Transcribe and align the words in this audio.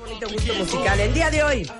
Bonito 0.00 0.28
gusto 0.28 0.54
musical. 0.54 1.00
El 1.00 1.14
día 1.14 1.30
de 1.30 1.42
hoy. 1.42 1.70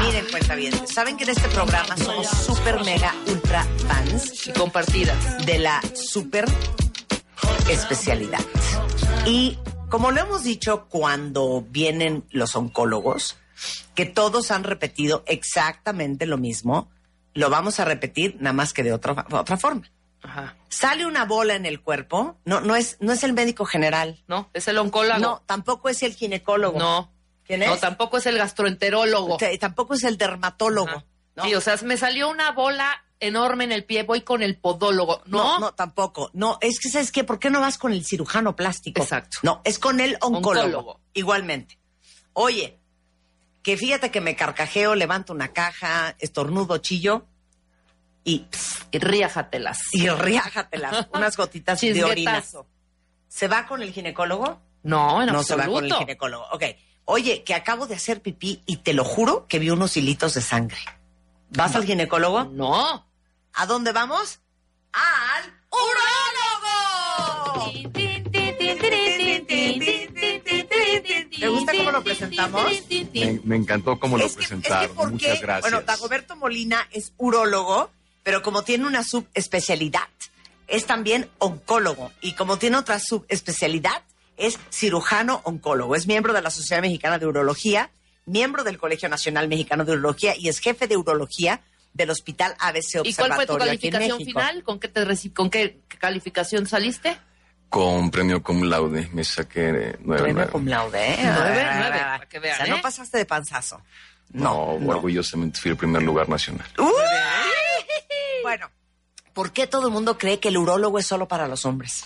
Miren, 0.00 0.26
cuenta 0.30 0.54
bien. 0.54 0.86
Saben 0.86 1.16
que 1.16 1.24
en 1.24 1.30
este 1.30 1.48
programa 1.48 1.96
somos 1.96 2.28
super 2.28 2.84
mega 2.84 3.14
ultra 3.26 3.64
fans 3.86 4.46
y 4.46 4.52
compartidas. 4.52 5.46
de 5.46 5.58
la 5.58 5.80
super 5.94 6.44
especialidad. 7.68 8.40
Y 9.26 9.58
como 9.88 10.10
lo 10.10 10.20
hemos 10.20 10.44
dicho 10.44 10.86
cuando 10.88 11.64
vienen 11.68 12.24
los 12.30 12.54
oncólogos, 12.54 13.36
que 13.94 14.04
todos 14.06 14.50
han 14.50 14.64
repetido 14.64 15.24
exactamente 15.26 16.26
lo 16.26 16.38
mismo, 16.38 16.90
lo 17.34 17.50
vamos 17.50 17.80
a 17.80 17.84
repetir 17.84 18.36
nada 18.40 18.52
más 18.52 18.72
que 18.72 18.82
de 18.82 18.92
otra, 18.92 19.26
otra 19.30 19.56
forma. 19.56 19.90
Ajá. 20.22 20.56
Sale 20.68 21.06
una 21.06 21.24
bola 21.24 21.54
en 21.54 21.64
el 21.64 21.80
cuerpo, 21.80 22.36
no, 22.44 22.60
no, 22.60 22.76
es, 22.76 22.96
no 23.00 23.12
es 23.12 23.22
el 23.24 23.32
médico 23.32 23.64
general. 23.64 24.22
¿No? 24.26 24.50
¿Es 24.52 24.68
el 24.68 24.78
oncólogo? 24.78 25.18
No, 25.18 25.42
tampoco 25.46 25.88
es 25.88 26.02
el 26.02 26.14
ginecólogo. 26.14 26.78
No. 26.78 27.12
¿Quién 27.48 27.62
es? 27.62 27.68
No, 27.68 27.76
tampoco 27.78 28.18
es 28.18 28.26
el 28.26 28.38
gastroenterólogo. 28.38 29.38
Tampoco 29.58 29.94
es 29.94 30.04
el 30.04 30.16
dermatólogo. 30.18 30.88
Ajá. 30.88 31.04
¿no? 31.34 31.44
Sí, 31.44 31.54
o 31.54 31.60
sea, 31.60 31.76
me 31.82 31.96
salió 31.96 32.28
una 32.28 32.52
bola 32.52 33.04
enorme 33.20 33.64
en 33.64 33.72
el 33.72 33.84
pie, 33.84 34.02
voy 34.02 34.20
con 34.20 34.42
el 34.42 34.56
podólogo. 34.58 35.22
No, 35.24 35.38
No, 35.38 35.58
no, 35.58 35.74
tampoco. 35.74 36.30
No, 36.34 36.58
es 36.60 36.78
que, 36.78 36.88
¿sabes 36.90 37.10
qué? 37.10 37.24
¿Por 37.24 37.38
qué 37.38 37.48
no 37.50 37.60
vas 37.60 37.78
con 37.78 37.92
el 37.92 38.04
cirujano 38.04 38.54
plástico? 38.54 39.02
Exacto. 39.02 39.38
No, 39.42 39.62
es 39.64 39.78
con 39.78 39.98
el 40.00 40.18
oncólogo. 40.20 40.66
Oncólogo. 40.66 41.00
Igualmente. 41.14 41.78
Oye, 42.34 42.78
que 43.62 43.76
fíjate 43.76 44.10
que 44.10 44.20
me 44.20 44.36
carcajeo, 44.36 44.94
levanto 44.94 45.32
una 45.32 45.52
caja, 45.52 46.14
estornudo, 46.18 46.78
chillo 46.78 47.26
y, 48.24 48.40
pss, 48.50 48.86
Y 48.90 48.98
riájatelas. 48.98 49.78
y 49.92 50.08
riájatelas, 50.08 51.08
unas 51.14 51.36
gotitas 51.36 51.80
de 51.80 52.04
orina. 52.04 52.44
¿Se 53.26 53.48
va 53.48 53.66
con 53.66 53.82
el 53.82 53.92
ginecólogo? 53.92 54.60
No, 54.82 55.22
en 55.22 55.32
no 55.32 55.42
se 55.42 55.56
va 55.56 55.66
con 55.66 55.84
el 55.84 55.92
ginecólogo. 55.94 56.44
Ok. 56.52 56.64
Oye, 57.10 57.42
que 57.42 57.54
acabo 57.54 57.86
de 57.86 57.94
hacer 57.94 58.20
pipí 58.20 58.60
y 58.66 58.76
te 58.76 58.92
lo 58.92 59.02
juro 59.02 59.46
que 59.48 59.58
vi 59.58 59.70
unos 59.70 59.96
hilitos 59.96 60.34
de 60.34 60.42
sangre. 60.42 60.76
¿Vas 61.48 61.74
al 61.74 61.86
ginecólogo? 61.86 62.44
No. 62.44 63.06
¿A 63.54 63.64
dónde 63.64 63.92
vamos? 63.92 64.40
¡Al 64.92 65.44
urólogo! 65.70 67.72
¿Te 71.40 71.48
gusta 71.48 71.72
cómo 71.78 71.92
lo 71.92 72.04
presentamos? 72.04 72.70
Me, 73.14 73.40
me 73.42 73.56
encantó 73.56 73.98
cómo 73.98 74.18
lo 74.18 74.26
es 74.26 74.32
que 74.32 74.40
presentaron. 74.40 74.94
¿por 74.94 75.10
Muchas 75.10 75.40
gracias. 75.40 75.62
Bueno, 75.62 75.80
Dagoberto 75.86 76.36
Molina 76.36 76.86
es 76.92 77.14
urólogo, 77.16 77.90
pero 78.22 78.42
como 78.42 78.64
tiene 78.64 78.86
una 78.86 79.02
subespecialidad, 79.02 80.08
es 80.66 80.84
también 80.84 81.30
oncólogo. 81.38 82.12
Y 82.20 82.34
como 82.34 82.58
tiene 82.58 82.76
otra 82.76 83.00
subespecialidad, 83.00 84.02
es 84.38 84.58
cirujano 84.70 85.40
oncólogo. 85.44 85.94
Es 85.94 86.06
miembro 86.06 86.32
de 86.32 86.40
la 86.42 86.50
Sociedad 86.50 86.80
Mexicana 86.80 87.18
de 87.18 87.26
Urología, 87.26 87.90
miembro 88.24 88.64
del 88.64 88.78
Colegio 88.78 89.08
Nacional 89.08 89.48
Mexicano 89.48 89.84
de 89.84 89.92
Urología 89.92 90.34
y 90.36 90.48
es 90.48 90.60
jefe 90.60 90.86
de 90.86 90.96
urología 90.96 91.60
del 91.92 92.10
Hospital 92.10 92.54
ABC 92.60 93.00
¿Y 93.04 93.14
cuál 93.14 93.34
fue 93.34 93.46
tu 93.46 93.54
Observatorio 93.54 93.66
calificación 93.66 94.18
final? 94.20 94.62
¿Con 94.62 94.78
qué, 94.78 94.88
te 94.88 95.30
¿Con 95.32 95.50
qué 95.50 95.80
calificación 95.98 96.66
saliste? 96.66 97.18
Con 97.68 98.10
premio 98.10 98.42
cum 98.42 98.62
laude 98.62 99.10
me 99.12 99.24
saqué 99.24 99.68
eh, 99.68 99.96
nueve, 100.00 100.22
Premio 100.22 100.34
nueve. 100.34 100.52
cum 100.52 100.66
laude, 100.66 100.98
¿eh? 101.12 101.16
Nueve, 101.22 101.62
Ah, 101.66 101.76
nueve, 101.80 101.98
para 101.98 102.26
que 102.28 102.38
vean, 102.38 102.54
O 102.54 102.56
sea, 102.56 102.66
¿eh? 102.66 102.70
no 102.70 102.80
pasaste 102.80 103.18
de 103.18 103.26
panzazo. 103.26 103.82
No, 104.30 104.78
no. 104.78 104.88
orgullosamente 104.90 105.58
fui 105.60 105.70
el 105.72 105.76
primer 105.76 106.02
lugar 106.02 106.28
nacional. 106.28 106.66
¡Uy! 106.78 106.86
Bueno, 108.42 108.70
¿por 109.38 109.52
qué 109.52 109.68
todo 109.68 109.86
el 109.86 109.92
mundo 109.92 110.18
cree 110.18 110.40
que 110.40 110.48
el 110.48 110.56
urólogo 110.56 110.98
es 110.98 111.06
solo 111.06 111.28
para 111.28 111.46
los 111.46 111.64
hombres? 111.64 112.02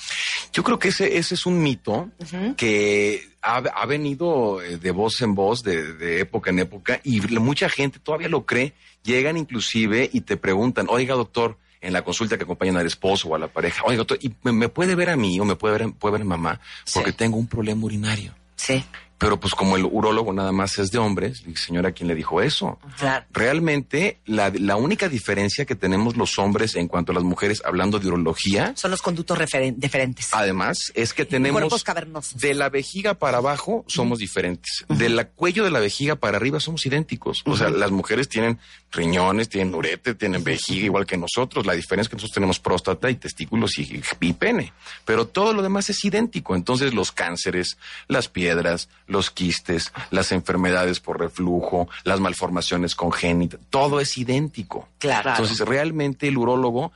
Yo 0.53 0.63
creo 0.63 0.79
que 0.79 0.89
ese, 0.89 1.17
ese 1.17 1.35
es 1.35 1.47
un 1.47 1.63
mito 1.63 2.11
que 2.59 3.27
ha, 3.41 3.57
ha 3.57 3.87
venido 3.87 4.61
eh, 4.61 4.77
de 4.77 4.91
voz 4.91 5.23
en 5.23 5.35
voz, 5.35 5.63
de, 5.63 5.95
de 5.95 6.21
época 6.21 6.51
en 6.51 6.59
época, 6.59 7.01
y 7.05 7.23
mucha 7.23 7.71
gente 7.71 7.99
todavía 8.01 8.29
lo 8.29 8.45
cree. 8.45 8.75
Llegan 9.03 9.39
inclusive 9.39 10.11
y 10.13 10.21
te 10.21 10.37
preguntan, 10.37 10.89
oiga 10.91 11.15
doctor, 11.15 11.57
en 11.81 11.95
la 11.95 12.03
consulta 12.05 12.37
que 12.37 12.45
acompañan 12.45 12.77
al 12.77 12.87
esposo 12.87 13.29
o 13.29 13.35
a 13.35 13.39
la 13.39 13.49
pareja, 13.49 13.83
oiga 13.87 13.97
doctor, 13.99 14.19
¿y 14.21 14.31
me, 14.43 14.53
me 14.53 14.69
puede 14.69 14.95
ver 14.95 15.09
a 15.09 15.17
mí 15.17 15.41
o 15.41 15.47
me 15.47 15.57
puede 15.57 15.79
ver, 15.79 15.93
puede 15.95 16.13
ver 16.13 16.21
a 16.23 16.25
mamá? 16.27 16.61
Porque 16.93 17.13
Sí. 17.13 17.17
tengo 17.17 17.39
un 17.39 17.47
problema 17.47 17.83
urinario. 17.87 18.35
Sí, 18.57 18.85
Pero 19.23 19.39
pues 19.39 19.55
como 19.55 19.77
el 19.77 19.85
urólogo 19.85 20.33
nada 20.33 20.51
más 20.53 20.79
es 20.79 20.91
de 20.91 20.99
hombres, 20.99 21.45
señora, 21.55 21.93
¿quién 21.93 22.09
le 22.09 22.15
dijo 22.17 22.43
eso? 22.43 22.79
claro. 22.99 23.25
Realmente 23.33 24.19
la, 24.27 24.51
la 24.51 24.75
única 24.77 25.09
diferencia 25.09 25.65
que 25.65 25.77
tenemos 25.77 26.17
los 26.17 26.39
hombres 26.41 26.75
en 26.75 26.89
cuanto 26.89 27.13
a 27.13 27.15
las 27.15 27.25
mujeres 27.25 27.63
hablando 27.65 27.99
de 28.01 28.09
urología, 28.09 28.73
Son 28.77 28.91
los 28.91 29.01
conductos 29.01 29.39
deferentes. 29.39 30.29
además, 30.33 30.91
es 30.97 31.15
que 31.15 31.25
tenemos 31.25 31.61
Cuerpos 31.61 31.85
cavernosos. 31.85 32.41
de 32.41 32.55
la 32.55 32.69
vejiga 32.69 33.15
para 33.15 33.39
abajo 33.39 33.85
somos 33.87 34.19
diferentes, 34.19 34.85
del 34.89 35.25
cuello 35.29 35.63
de 35.63 35.71
la 35.71 35.79
vejiga 35.79 36.17
para 36.17 36.37
arriba 36.37 36.59
somos 36.59 36.85
idénticos. 36.87 37.43
O 37.47 37.57
sea, 37.57 37.71
las 37.71 37.93
mujeres 37.93 38.29
tienen 38.29 38.59
riñones, 38.91 39.49
tienen 39.49 39.75
urete, 39.75 40.15
tienen 40.15 40.43
vejiga 40.43 40.87
igual 40.87 41.07
que 41.07 41.17
nosotros. 41.17 41.65
La 41.65 41.75
diferencia 41.75 42.03
es 42.03 42.09
que 42.09 42.17
nosotros 42.17 42.35
tenemos 42.35 42.59
próstata 42.59 43.09
y 43.11 43.15
testículos 43.17 43.79
y, 43.79 44.03
y 44.21 44.33
pene, 44.33 44.73
pero 45.05 45.27
todo 45.27 45.53
lo 45.53 45.63
demás 45.63 45.89
es 45.91 46.05
idéntico. 46.05 46.57
Entonces 46.57 46.93
los 46.93 47.13
cánceres, 47.13 47.79
las 48.09 48.29
piedras, 48.29 48.89
los 49.13 49.31
quistes, 49.31 49.93
las 50.11 50.33
enfermedades 50.33 51.01
por 51.01 51.21
reflujo, 51.21 51.89
las 52.05 52.21
malformaciones 52.21 52.95
congénitas, 52.95 53.61
todo 53.71 54.01
es 54.01 54.17
idéntico. 54.19 54.89
Claro. 54.99 55.31
Entonces, 55.31 55.61
realmente 55.61 56.29
el 56.29 56.39
urólogo 56.39 56.93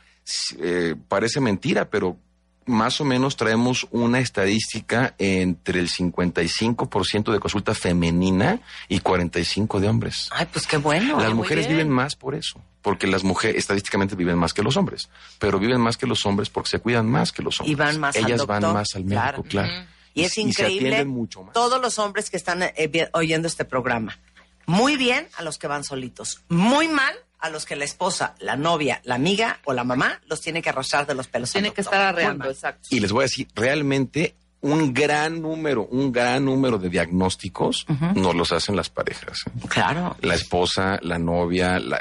eh, 0.59 0.97
parece 1.09 1.41
mentira, 1.41 1.89
pero 1.89 2.17
más 2.67 3.01
o 3.01 3.05
menos 3.05 3.37
traemos 3.37 3.87
una 3.91 4.19
estadística 4.21 5.15
entre 5.19 5.81
el 5.81 5.89
55% 5.89 7.33
de 7.33 7.41
consulta 7.41 7.75
femenina 7.75 8.61
y 8.89 9.01
45% 9.01 9.79
de 9.79 9.89
hombres. 9.89 10.29
Ay, 10.33 10.47
pues 10.53 10.67
qué 10.67 10.77
bueno. 10.77 11.21
las 11.21 11.33
mujeres 11.33 11.67
bien. 11.67 11.79
viven 11.79 11.93
más 11.93 12.17
por 12.17 12.35
eso, 12.35 12.61
porque 12.83 13.07
las 13.07 13.25
mujeres 13.25 13.57
estadísticamente 13.57 14.17
viven 14.17 14.37
más 14.37 14.53
que 14.53 14.63
los 14.63 14.77
hombres, 14.77 15.09
pero 15.39 15.59
viven 15.59 15.81
más 15.81 15.97
que 15.97 16.07
los 16.07 16.27
hombres 16.27 16.51
porque 16.51 16.71
se 16.71 16.79
cuidan 16.81 17.09
más 17.09 17.33
que 17.33 17.43
los 17.43 17.61
hombres. 17.61 17.73
Y 17.73 17.77
van 17.77 18.01
más 18.01 18.17
al 18.17 18.25
Ellas 18.25 18.47
van 18.47 18.63
más 18.73 18.89
al 18.95 19.05
médico, 19.05 19.21
claro. 19.21 19.43
claro. 19.45 19.87
Y 20.17 20.25
es 20.25 20.33
se 20.33 20.41
increíble 20.41 21.05
mucho 21.05 21.45
más. 21.45 21.53
todos 21.53 21.81
los 21.81 21.99
hombres 21.99 22.31
que 22.31 22.37
están 22.37 22.63
eh, 22.63 23.09
oyendo 23.13 23.47
este 23.47 23.65
programa. 23.65 24.19
Muy 24.67 24.97
bien 24.97 25.29
a 25.37 25.43
los 25.43 25.59
que 25.59 25.69
van 25.69 25.85
solitos. 25.85 26.43
Muy 26.49 26.89
mal 26.89 27.15
a 27.39 27.51
los 27.51 27.67
que 27.67 27.77
la 27.77 27.85
esposa, 27.85 28.35
la 28.41 28.57
novia, 28.57 29.01
la 29.05 29.15
amiga 29.15 29.61
o 29.65 29.73
la 29.73 29.85
mamá 29.85 30.21
los 30.27 30.41
tiene 30.41 30.63
que 30.63 30.71
arrastrar 30.71 31.07
de 31.07 31.15
los 31.15 31.29
pelos. 31.29 31.53
Tiene 31.53 31.73
que 31.73 31.83
estar 31.83 32.01
arreando, 32.01 32.51
exacto. 32.51 32.89
Y 32.91 33.01
les 33.01 33.13
voy 33.13 33.23
a 33.23 33.27
decir, 33.27 33.47
realmente 33.55 34.35
un 34.63 34.93
gran 34.93 35.41
número, 35.41 35.87
un 35.87 36.11
gran 36.11 36.45
número 36.45 36.79
de 36.79 36.89
diagnósticos 36.89 37.87
nos 38.15 38.35
los 38.35 38.53
hacen 38.53 38.75
las 38.75 38.89
parejas. 38.89 39.45
¿eh? 39.47 39.69
Claro. 39.69 40.17
La 40.23 40.35
esposa, 40.35 40.99
la 41.03 41.19
novia, 41.19 41.79
la, 41.79 42.01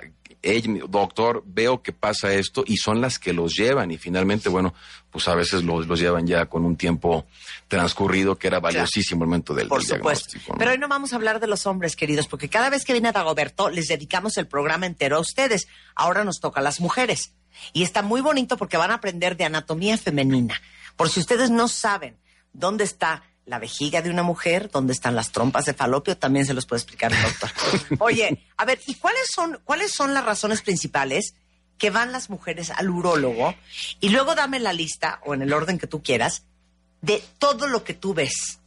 doctor, 0.87 1.43
veo 1.45 1.81
que 1.81 1.91
pasa 1.91 2.33
esto 2.33 2.63
y 2.65 2.77
son 2.77 3.01
las 3.01 3.19
que 3.19 3.33
los 3.33 3.53
llevan 3.55 3.91
y 3.91 3.97
finalmente, 3.97 4.49
bueno, 4.49 4.73
pues 5.09 5.27
a 5.27 5.35
veces 5.35 5.63
los, 5.63 5.87
los 5.87 5.99
llevan 5.99 6.27
ya 6.27 6.45
con 6.45 6.65
un 6.65 6.75
tiempo 6.75 7.25
transcurrido 7.67 8.37
que 8.37 8.47
era 8.47 8.59
valiosísimo 8.59 9.23
el 9.23 9.29
momento 9.29 9.53
del, 9.53 9.67
Por 9.67 9.79
del 9.79 9.97
supuesto. 9.97 10.25
diagnóstico. 10.31 10.53
¿no? 10.53 10.59
Pero 10.59 10.71
hoy 10.71 10.77
no 10.77 10.87
vamos 10.87 11.13
a 11.13 11.15
hablar 11.15 11.39
de 11.39 11.47
los 11.47 11.65
hombres, 11.65 11.95
queridos, 11.95 12.27
porque 12.27 12.49
cada 12.49 12.69
vez 12.69 12.85
que 12.85 12.93
viene 12.93 13.11
Dagoberto 13.11 13.69
les 13.69 13.87
dedicamos 13.87 14.37
el 14.37 14.47
programa 14.47 14.85
entero 14.85 15.17
a 15.17 15.19
ustedes. 15.19 15.67
Ahora 15.95 16.23
nos 16.23 16.39
toca 16.39 16.59
a 16.59 16.63
las 16.63 16.79
mujeres. 16.79 17.33
Y 17.73 17.83
está 17.83 18.01
muy 18.01 18.21
bonito 18.21 18.57
porque 18.57 18.77
van 18.77 18.91
a 18.91 18.95
aprender 18.95 19.37
de 19.37 19.45
anatomía 19.45 19.97
femenina. 19.97 20.61
Por 20.95 21.09
si 21.09 21.19
ustedes 21.21 21.49
no 21.49 21.67
saben 21.67 22.17
dónde 22.53 22.83
está 22.83 23.23
la 23.45 23.59
vejiga 23.59 24.01
de 24.01 24.09
una 24.09 24.23
mujer, 24.23 24.69
dónde 24.71 24.93
están 24.93 25.15
las 25.15 25.31
trompas 25.31 25.65
de 25.65 25.73
falopio, 25.73 26.17
también 26.17 26.45
se 26.45 26.53
los 26.53 26.65
puede 26.65 26.81
explicar 26.81 27.13
el 27.13 27.21
doctor. 27.21 27.51
Oye, 27.99 28.43
a 28.57 28.65
ver, 28.65 28.79
¿y 28.87 28.95
cuáles 28.95 29.27
son, 29.33 29.59
cuáles 29.63 29.91
son 29.91 30.13
las 30.13 30.25
razones 30.25 30.61
principales 30.61 31.35
que 31.77 31.91
van 31.91 32.11
las 32.11 32.29
mujeres 32.29 32.71
al 32.71 32.89
urólogo? 32.89 33.53
Y 33.99 34.09
luego 34.09 34.33
dame 34.33 34.59
la 34.59 34.73
lista, 34.73 35.19
o 35.25 35.33
en 35.33 35.43
el 35.43 35.53
orden 35.53 35.77
que 35.77 35.87
tú 35.87 36.01
quieras, 36.01 36.43
de 37.01 37.23
todo 37.37 37.67
lo 37.67 37.83
que 37.83 37.93
tú 37.93 38.13
ves 38.15 38.59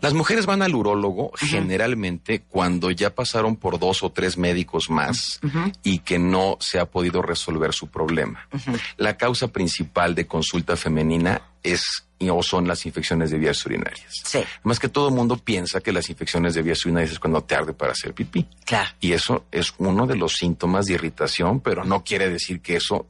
Las 0.00 0.14
mujeres 0.14 0.46
van 0.46 0.62
al 0.62 0.74
urólogo 0.74 1.32
generalmente 1.36 2.42
cuando 2.42 2.90
ya 2.90 3.14
pasaron 3.14 3.56
por 3.56 3.78
dos 3.78 4.02
o 4.02 4.10
tres 4.10 4.36
médicos 4.36 4.90
más 4.90 5.40
y 5.82 5.98
que 6.00 6.18
no 6.18 6.56
se 6.60 6.78
ha 6.78 6.86
podido 6.86 7.22
resolver 7.22 7.72
su 7.72 7.88
problema. 7.88 8.48
La 8.96 9.16
causa 9.16 9.48
principal 9.48 10.14
de 10.14 10.26
consulta 10.26 10.76
femenina 10.76 11.42
es 11.62 12.04
o 12.30 12.42
son 12.42 12.66
las 12.66 12.86
infecciones 12.86 13.30
de 13.30 13.38
vías 13.38 13.64
urinarias. 13.66 14.22
Sí. 14.24 14.40
Más 14.62 14.78
que 14.78 14.88
todo 14.88 15.08
el 15.08 15.14
mundo 15.14 15.36
piensa 15.36 15.80
que 15.80 15.92
las 15.92 16.08
infecciones 16.08 16.54
de 16.54 16.62
vías 16.62 16.84
urinarias 16.84 17.12
es 17.12 17.18
cuando 17.18 17.42
te 17.42 17.54
arde 17.54 17.72
para 17.74 17.92
hacer 17.92 18.14
pipí. 18.14 18.48
Claro. 18.64 18.88
Y 19.00 19.12
eso 19.12 19.44
es 19.50 19.74
uno 19.78 20.06
de 20.06 20.16
los 20.16 20.34
síntomas 20.34 20.86
de 20.86 20.94
irritación, 20.94 21.60
pero 21.60 21.84
no 21.84 22.04
quiere 22.04 22.30
decir 22.30 22.60
que 22.60 22.76
eso 22.76 23.06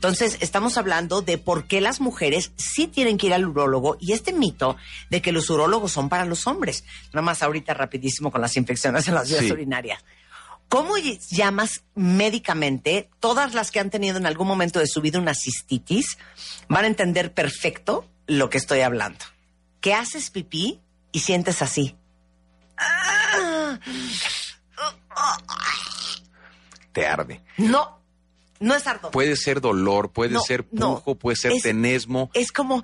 Entonces, 0.03 0.37
estamos 0.41 0.77
hablando 0.77 1.21
de 1.21 1.37
por 1.37 1.65
qué 1.65 1.79
las 1.79 2.01
mujeres 2.01 2.51
sí 2.57 2.87
tienen 2.87 3.17
que 3.17 3.27
ir 3.27 3.33
al 3.33 3.47
urólogo 3.47 3.95
y 4.01 4.11
este 4.11 4.33
mito 4.33 4.75
de 5.09 5.21
que 5.21 5.31
los 5.31 5.49
urólogos 5.49 5.93
son 5.93 6.09
para 6.09 6.25
los 6.25 6.45
hombres. 6.45 6.83
Nada 7.13 7.21
más 7.21 7.41
ahorita 7.41 7.73
rapidísimo 7.73 8.29
con 8.29 8.41
las 8.41 8.57
infecciones 8.57 9.07
en 9.07 9.13
las 9.13 9.29
vías 9.29 9.45
Sí. 9.45 9.51
urinarias. 9.53 10.03
¿Cómo 10.67 10.97
ll- 10.97 11.19
llamas 11.29 11.83
médicamente? 11.95 13.09
Todas 13.21 13.53
las 13.53 13.71
que 13.71 13.79
han 13.79 13.89
tenido 13.91 14.17
en 14.17 14.25
algún 14.25 14.45
momento 14.45 14.79
de 14.79 14.87
su 14.87 14.99
vida 14.99 15.19
una 15.19 15.33
cistitis 15.35 16.17
van 16.67 16.83
a 16.83 16.87
entender 16.87 17.33
perfecto 17.33 18.05
lo 18.27 18.49
que 18.49 18.57
estoy 18.57 18.81
hablando. 18.81 19.23
Que 19.79 19.93
haces 19.93 20.29
pipí 20.31 20.81
y 21.13 21.19
sientes 21.21 21.61
así. 21.61 21.95
Te 26.91 27.07
arde. 27.07 27.41
No, 27.57 28.02
no 28.63 28.75
es 28.75 28.87
ardor. 28.87 29.11
Puede 29.11 29.35
ser 29.35 29.61
dolor, 29.61 30.11
puede 30.11 30.31
No, 30.33 30.41
ser 30.41 30.65
no. 30.71 30.95
pujo, 30.95 31.15
puede 31.15 31.35
ser 31.37 31.51
Es- 31.53 31.63
tenesmo. 31.63 32.29
Es 32.33 32.51
como, 32.51 32.83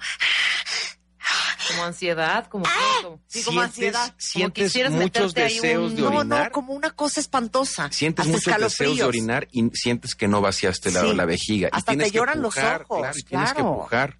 Como 1.69 1.83
ansiedad, 1.83 2.47
como, 2.47 2.65
como, 3.03 3.19
sí, 3.27 3.43
como 3.43 3.61
Sientes- 3.61 3.67
ansiedad. 3.95 4.07
Como 4.07 4.15
sientes 4.19 4.63
quisieras 4.65 4.91
muchos 4.91 5.33
deseos 5.35 5.91
un- 5.91 5.95
de 5.95 6.01
no, 6.01 6.07
orinar. 6.17 6.45
no, 6.45 6.51
como 6.51 6.73
una 6.73 6.89
cosa 6.89 7.19
espantosa. 7.19 7.91
Sientes 7.91 8.25
Hasta 8.25 8.51
muchos 8.51 8.57
deseos 8.63 8.97
de 8.97 9.03
orinar 9.03 9.47
y 9.51 9.69
sientes 9.75 10.15
que 10.15 10.27
no 10.27 10.41
vaciaste 10.41 10.91
la, 10.91 11.01
Sí. 11.01 11.13
la 11.13 11.25
vejiga. 11.25 11.67
Y 11.71 11.77
Hasta 11.77 11.91
tienes 11.91 12.07
te 12.07 12.11
que 12.13 12.17
lloran 12.17 12.41
los 12.41 12.57
ojos, 12.57 12.85
Claro, 12.99 13.13
y 13.15 13.21
tienes 13.23 13.53
que 13.53 13.61
pujar. 13.63 14.17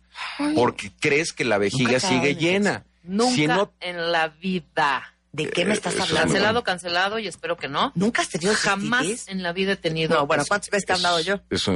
Porque 0.56 0.92
crees 1.00 1.34
que 1.34 1.44
la 1.46 1.58
vejiga 1.58 2.00
sigue 2.00 2.36
llena. 2.36 2.86
Nunca 3.04 3.36
Si 3.36 3.48
no, 3.48 3.74
en 3.80 4.12
la 4.12 4.28
vida. 4.28 5.16
¿De 5.32 5.48
qué 5.48 5.64
me 5.64 5.74
estás 5.74 5.94
Eso 5.94 6.04
hablando? 6.04 6.34
Cancelado, 6.34 6.64
cancelado 6.64 7.20
y 7.20 7.28
espero 7.28 7.56
que 7.56 7.68
no. 7.68 7.92
¿Nunca 7.94 8.24
has 8.24 8.30
tenido 8.30 8.54
Jamás 8.56 9.02
cistitis? 9.06 9.28
en 9.28 9.44
la 9.44 9.54
vida 9.54 9.74
he 9.74 9.76
tenido. 9.76 10.16
No, 10.16 10.26
bueno, 10.26 10.44
¿cuántas 10.48 10.72
veces 10.72 10.88
te 10.88 10.94
han 10.94 11.02
dado 11.04 11.20
yo? 11.20 11.40
Eso, 11.52 11.72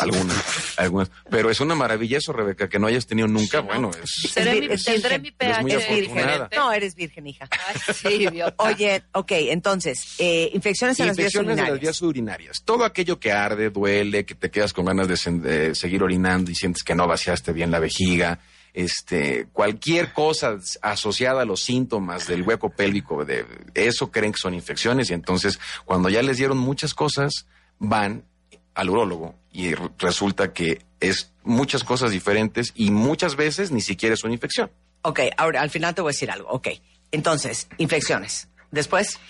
algunas, 0.00 0.38
algunas. 0.78 1.10
Pero 1.28 1.50
es 1.50 1.60
una 1.60 1.74
maravilla 1.74 2.16
eso, 2.16 2.32
Rebeca, 2.32 2.68
que 2.70 2.78
no 2.78 2.86
hayas 2.86 3.06
tenido 3.06 3.28
nunca. 3.28 3.58
Sí, 3.60 3.66
¿no? 3.66 3.72
Bueno, 3.72 3.90
es, 4.02 4.32
Seré 4.32 4.54
mi- 4.60 4.68
tendré 4.68 5.18
virgen. 5.18 5.22
mi 5.22 5.30
pH 5.32 5.94
diferente. 6.00 6.56
No, 6.56 6.72
eres 6.72 6.94
virgen, 6.94 7.26
hija. 7.26 7.46
Ay, 7.68 7.94
sí, 7.94 8.08
idiota. 8.08 8.54
Oye, 8.64 9.02
ok, 9.12 9.32
entonces, 9.32 10.14
eh, 10.18 10.50
infecciones 10.54 10.98
en 10.98 11.08
las 11.08 11.16
vías 11.16 11.26
infecciones 11.34 11.56
de 11.56 11.62
las 11.62 11.70
urinarias. 11.70 11.80
vías 11.82 12.02
urinarias. 12.02 12.62
Todo 12.64 12.84
aquello 12.86 13.20
que 13.20 13.32
arde, 13.32 13.68
duele, 13.68 14.24
que 14.24 14.34
te 14.34 14.50
quedas 14.50 14.72
con 14.72 14.86
ganas 14.86 15.08
de 15.08 15.74
seguir 15.74 16.02
orinando 16.02 16.50
y 16.50 16.54
sientes 16.54 16.82
que 16.82 16.94
no 16.94 17.06
vaciaste 17.06 17.52
bien 17.52 17.70
la 17.70 17.80
vejiga. 17.80 18.40
Este, 18.74 19.46
cualquier 19.52 20.12
cosa 20.12 20.58
asociada 20.82 21.42
a 21.42 21.44
los 21.44 21.62
síntomas 21.62 22.26
del 22.26 22.42
hueco 22.42 22.70
pélvico, 22.70 23.24
de 23.24 23.46
eso 23.74 24.10
creen 24.10 24.32
que 24.32 24.38
son 24.38 24.52
infecciones 24.52 25.10
y 25.10 25.14
entonces 25.14 25.60
cuando 25.84 26.08
ya 26.08 26.22
les 26.22 26.36
dieron 26.38 26.58
muchas 26.58 26.92
cosas, 26.92 27.46
van 27.78 28.24
al 28.74 28.90
urólogo 28.90 29.36
y 29.52 29.74
resulta 29.98 30.52
que 30.52 30.84
es 30.98 31.32
muchas 31.44 31.84
cosas 31.84 32.10
diferentes 32.10 32.72
y 32.74 32.90
muchas 32.90 33.36
veces 33.36 33.70
ni 33.70 33.80
siquiera 33.80 34.14
es 34.14 34.24
una 34.24 34.34
infección. 34.34 34.70
Ok, 35.02 35.20
ahora 35.36 35.60
al 35.62 35.70
final 35.70 35.94
te 35.94 36.02
voy 36.02 36.10
a 36.10 36.12
decir 36.12 36.30
algo. 36.30 36.48
Ok, 36.48 36.68
entonces, 37.12 37.68
infecciones. 37.78 38.48
Después, 38.72 39.20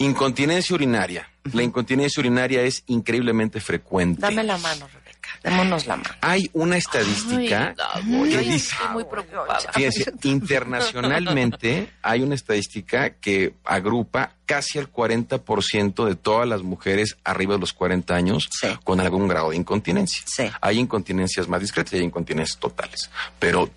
Incontinencia 0.00 0.74
urinaria. 0.74 1.28
La 1.52 1.62
incontinencia 1.62 2.20
urinaria 2.20 2.62
es 2.62 2.84
increíblemente 2.86 3.60
frecuente. 3.60 4.22
dame 4.22 4.42
la 4.42 4.56
mano, 4.56 4.88
Rebeca. 4.88 5.09
Démonos 5.42 5.86
la 5.86 5.96
mano. 5.96 6.10
Hay 6.20 6.50
una 6.52 6.76
estadística 6.76 7.74
Ay, 7.94 8.30
que 8.30 8.38
dice, 8.38 8.74
estoy 8.74 8.88
muy 8.92 9.04
preocupada. 9.04 9.58
fíjense, 9.74 10.12
internacionalmente 10.24 11.90
hay 12.02 12.22
una 12.22 12.34
estadística 12.34 13.10
que 13.10 13.54
agrupa 13.64 14.34
casi 14.46 14.78
el 14.78 14.90
40% 14.92 16.04
de 16.06 16.14
todas 16.16 16.48
las 16.48 16.62
mujeres 16.62 17.16
arriba 17.24 17.54
de 17.54 17.60
los 17.60 17.72
40 17.72 18.14
años 18.14 18.48
Sí. 18.60 18.68
con 18.84 19.00
algún 19.00 19.28
grado 19.28 19.50
de 19.50 19.56
incontinencia. 19.56 20.22
Sí. 20.26 20.50
Hay 20.60 20.78
incontinencias 20.78 21.48
más 21.48 21.60
discretas 21.60 21.92
y 21.94 21.96
hay 21.96 22.02
incontinencias 22.04 22.58
totales. 22.58 23.10
Pero 23.38 23.70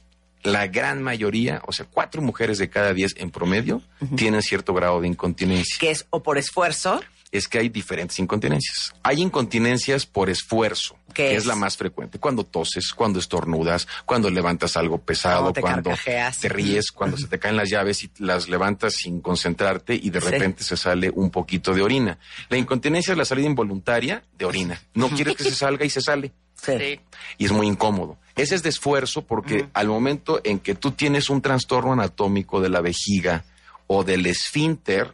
la 0.44 0.68
gran 0.68 1.02
mayoría, 1.02 1.62
o 1.68 1.72
sea, 1.72 1.86
cuatro 1.90 2.22
mujeres 2.22 2.58
de 2.58 2.70
cada 2.70 2.94
diez 2.94 3.14
en 3.18 3.32
promedio, 3.32 3.82
tienen 4.18 4.42
cierto 4.42 4.74
grado 4.74 5.00
de 5.00 5.08
incontinencia 5.08 5.78
Que 5.80 5.92
es 5.92 6.06
o 6.10 6.22
por 6.22 6.38
esfuerzo, 6.38 7.02
es 7.34 7.48
que 7.50 7.58
hay 7.60 7.68
diferentes 7.70 8.18
incontinencias. 8.20 8.94
Hay 9.04 9.22
incontinencias 9.22 10.06
por 10.06 10.30
esfuerzo, 10.30 10.96
¿Qué 11.14 11.24
que 11.30 11.32
es? 11.34 11.40
es? 11.40 11.46
la 11.46 11.56
más 11.56 11.76
frecuente. 11.76 12.20
Cuando 12.20 12.46
toses, 12.46 12.94
cuando 12.94 13.20
estornudas, 13.20 13.88
cuando 14.06 14.30
levantas 14.30 14.78
algo 14.78 15.00
pesado, 15.00 15.52
Cuando 15.52 15.54
te 15.54 15.62
cuando 15.62 15.90
carcajeas. 15.90 16.40
te 16.40 16.50
ríes, 16.50 16.92
cuando 16.92 17.18
se 17.18 17.28
te 17.28 17.40
caen 17.40 17.58
las 17.58 17.70
llaves 17.70 18.04
y 18.04 18.12
las 18.20 18.48
levantas 18.48 18.94
sin 18.96 19.20
concentrarte 19.20 19.96
y 19.96 20.10
de 20.12 20.22
Sí. 20.22 20.28
repente 20.30 20.64
se 20.64 20.78
sale 20.78 21.10
un 21.14 21.30
poquito 21.32 21.74
de 21.74 21.82
orina. 21.82 22.18
La 22.50 22.58
incontinencia 22.58 23.12
es 23.12 23.18
la 23.18 23.26
salida 23.26 23.48
involuntaria 23.48 24.24
de 24.38 24.46
orina. 24.46 24.82
No 24.94 25.10
quieres 25.10 25.36
que 25.36 25.44
se 25.44 25.56
salga 25.56 25.84
y 25.86 25.90
se 25.90 26.02
sale 26.02 26.32
sí. 26.62 26.74
Sí. 26.78 27.00
y 27.40 27.46
es 27.46 27.52
muy 27.52 27.68
incómodo. 27.68 28.18
Ese 28.36 28.56
es 28.56 28.64
de 28.64 28.70
esfuerzo 28.70 29.24
porque 29.26 29.68
al 29.74 29.88
momento 29.88 30.40
en 30.44 30.60
que 30.60 30.76
tú 30.76 30.92
tienes 30.92 31.30
un 31.30 31.42
trastorno 31.42 31.94
anatómico 31.94 32.62
de 32.62 32.70
la 32.70 32.82
vejiga 32.82 33.44
o 33.88 34.04
del 34.04 34.26
esfínter, 34.26 35.14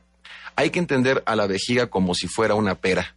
hay 0.59 0.71
que 0.71 0.79
entender 0.79 1.23
a 1.25 1.38
la 1.38 1.47
vejiga 1.47 1.88
como 1.88 2.13
si 2.13 2.27
fuera 2.27 2.53
una 2.53 2.75
pera. 2.75 3.15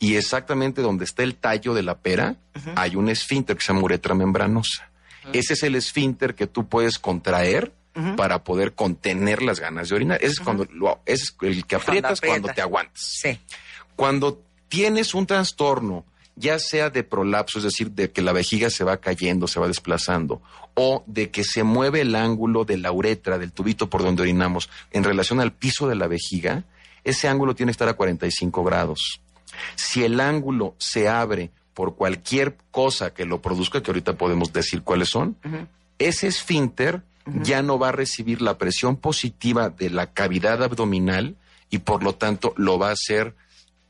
Y 0.00 0.16
exactamente 0.16 0.82
donde 0.82 1.04
está 1.04 1.22
el 1.22 1.36
tallo 1.36 1.74
de 1.74 1.84
la 1.84 1.98
pera, 1.98 2.34
hay 2.74 2.96
un 2.96 3.08
esfínter 3.08 3.56
que 3.56 3.62
se 3.62 3.72
llama 3.72 3.84
uretra 3.84 4.16
membranosa. 4.16 4.90
Ese 5.32 5.52
es 5.52 5.62
el 5.62 5.76
esfínter 5.76 6.34
que 6.34 6.48
tú 6.48 6.68
puedes 6.68 6.98
contraer 6.98 7.72
para 8.16 8.42
poder 8.42 8.72
contener 8.72 9.42
las 9.42 9.60
ganas 9.60 9.90
de 9.90 9.94
orinar. 9.94 10.18
Ese 10.20 10.32
es 10.32 10.40
cuando 10.40 10.66
lo, 10.72 11.00
ese 11.06 11.22
es 11.22 11.36
el 11.42 11.64
que 11.66 11.76
aprietas 11.76 12.20
cuando 12.20 12.48
aprietas. 12.48 12.56
te 12.56 12.62
aguantas. 12.62 13.00
Sí. 13.00 13.38
Cuando 13.94 14.42
tienes 14.68 15.14
un 15.14 15.26
trastorno, 15.26 16.04
ya 16.34 16.58
sea 16.58 16.90
de 16.90 17.04
prolapso, 17.04 17.58
es 17.58 17.64
decir, 17.64 17.90
de 17.92 18.10
que 18.10 18.22
la 18.22 18.32
vejiga 18.32 18.70
se 18.70 18.84
va 18.84 18.96
cayendo, 18.96 19.46
se 19.46 19.60
va 19.60 19.68
desplazando, 19.68 20.42
o 20.74 21.04
de 21.06 21.30
que 21.30 21.44
se 21.44 21.62
mueve 21.62 22.00
el 22.00 22.14
ángulo 22.14 22.64
de 22.64 22.78
la 22.78 22.92
uretra, 22.92 23.38
del 23.38 23.52
tubito 23.52 23.90
por 23.90 24.02
donde 24.02 24.22
orinamos, 24.22 24.70
en 24.90 25.04
relación 25.04 25.40
al 25.40 25.52
piso 25.52 25.88
de 25.88 25.94
la 25.94 26.08
vejiga, 26.08 26.64
ese 27.04 27.28
ángulo 27.28 27.54
tiene 27.54 27.70
que 27.70 27.74
estar 27.74 27.88
a 27.88 27.94
45 27.94 28.64
grados. 28.64 29.20
Si 29.74 30.04
el 30.04 30.20
ángulo 30.20 30.74
se 30.78 31.08
abre 31.08 31.50
por 31.74 31.96
cualquier 31.96 32.56
cosa 32.70 33.12
que 33.12 33.24
lo 33.24 33.40
produzca, 33.40 33.82
que 33.82 33.90
ahorita 33.90 34.14
podemos 34.14 34.52
decir 34.52 34.82
cuáles 34.82 35.08
son, 35.08 35.36
ese 35.98 36.26
esfínter 36.26 37.02
ya 37.26 37.62
no 37.62 37.78
va 37.78 37.88
a 37.88 37.92
recibir 37.92 38.42
la 38.42 38.58
presión 38.58 38.96
positiva 38.96 39.70
de 39.70 39.90
la 39.90 40.12
cavidad 40.12 40.62
abdominal 40.62 41.36
y 41.70 41.78
por 41.78 42.02
lo 42.02 42.14
tanto 42.14 42.52
lo 42.56 42.78
va 42.78 42.88
a 42.88 42.92
hacer 42.92 43.34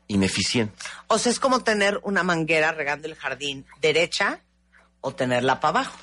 ineficiente. 0.07 0.75
O 1.07 1.17
sea, 1.17 1.31
es 1.31 1.39
como 1.39 1.61
tener 1.61 1.99
una 2.03 2.23
manguera 2.23 2.71
regando 2.71 3.07
el 3.07 3.15
jardín 3.15 3.65
derecha 3.81 4.41
o 5.01 5.13
tenerla 5.13 5.59
para 5.59 5.79
abajo. 5.79 5.97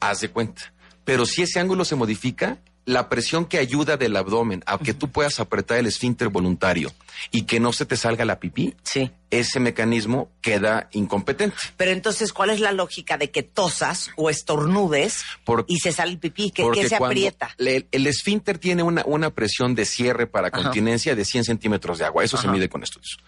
Haz 0.00 0.20
de 0.20 0.30
cuenta. 0.30 0.72
Pero 1.04 1.26
si 1.26 1.42
ese 1.42 1.60
ángulo 1.60 1.84
se 1.84 1.96
modifica, 1.96 2.58
la 2.86 3.08
presión 3.08 3.46
que 3.46 3.58
ayuda 3.58 3.96
del 3.96 4.16
abdomen 4.16 4.62
a 4.66 4.78
que 4.78 4.92
tú 4.94 5.08
puedas 5.10 5.40
apretar 5.40 5.78
el 5.78 5.86
esfínter 5.86 6.28
voluntario 6.28 6.92
y 7.30 7.42
que 7.42 7.58
no 7.60 7.72
se 7.72 7.86
te 7.86 7.96
salga 7.96 8.24
la 8.24 8.38
pipí, 8.40 8.74
Sí. 8.82 9.10
ese 9.30 9.58
mecanismo 9.60 10.28
queda 10.42 10.88
incompetente. 10.92 11.56
Pero 11.78 11.92
entonces, 11.92 12.32
¿cuál 12.32 12.50
es 12.50 12.60
la 12.60 12.72
lógica 12.72 13.16
de 13.16 13.30
que 13.30 13.42
tosas 13.42 14.10
o 14.16 14.28
estornudes 14.30 15.22
y 15.66 15.78
se 15.78 15.92
sale 15.92 16.12
el 16.12 16.18
pipí? 16.18 16.50
¿Qué, 16.50 16.62
Porque 16.62 16.82
qué 16.82 16.88
se 16.90 16.96
aprieta? 16.96 17.50
le- 17.56 17.86
el 17.90 18.06
esfínter 18.06 18.58
tiene 18.58 18.82
una, 18.82 19.02
una 19.06 19.30
presión 19.30 19.74
de 19.74 19.84
cierre 19.86 20.26
para 20.26 20.48
Ajá. 20.48 20.62
continencia 20.64 21.14
de 21.14 21.24
100 21.24 21.44
centímetros 21.44 21.98
de 21.98 22.04
agua. 22.04 22.22
Eso 22.24 22.36
se 22.36 22.48
mide 22.48 22.68
con 22.68 22.82
estudios. 22.82 23.18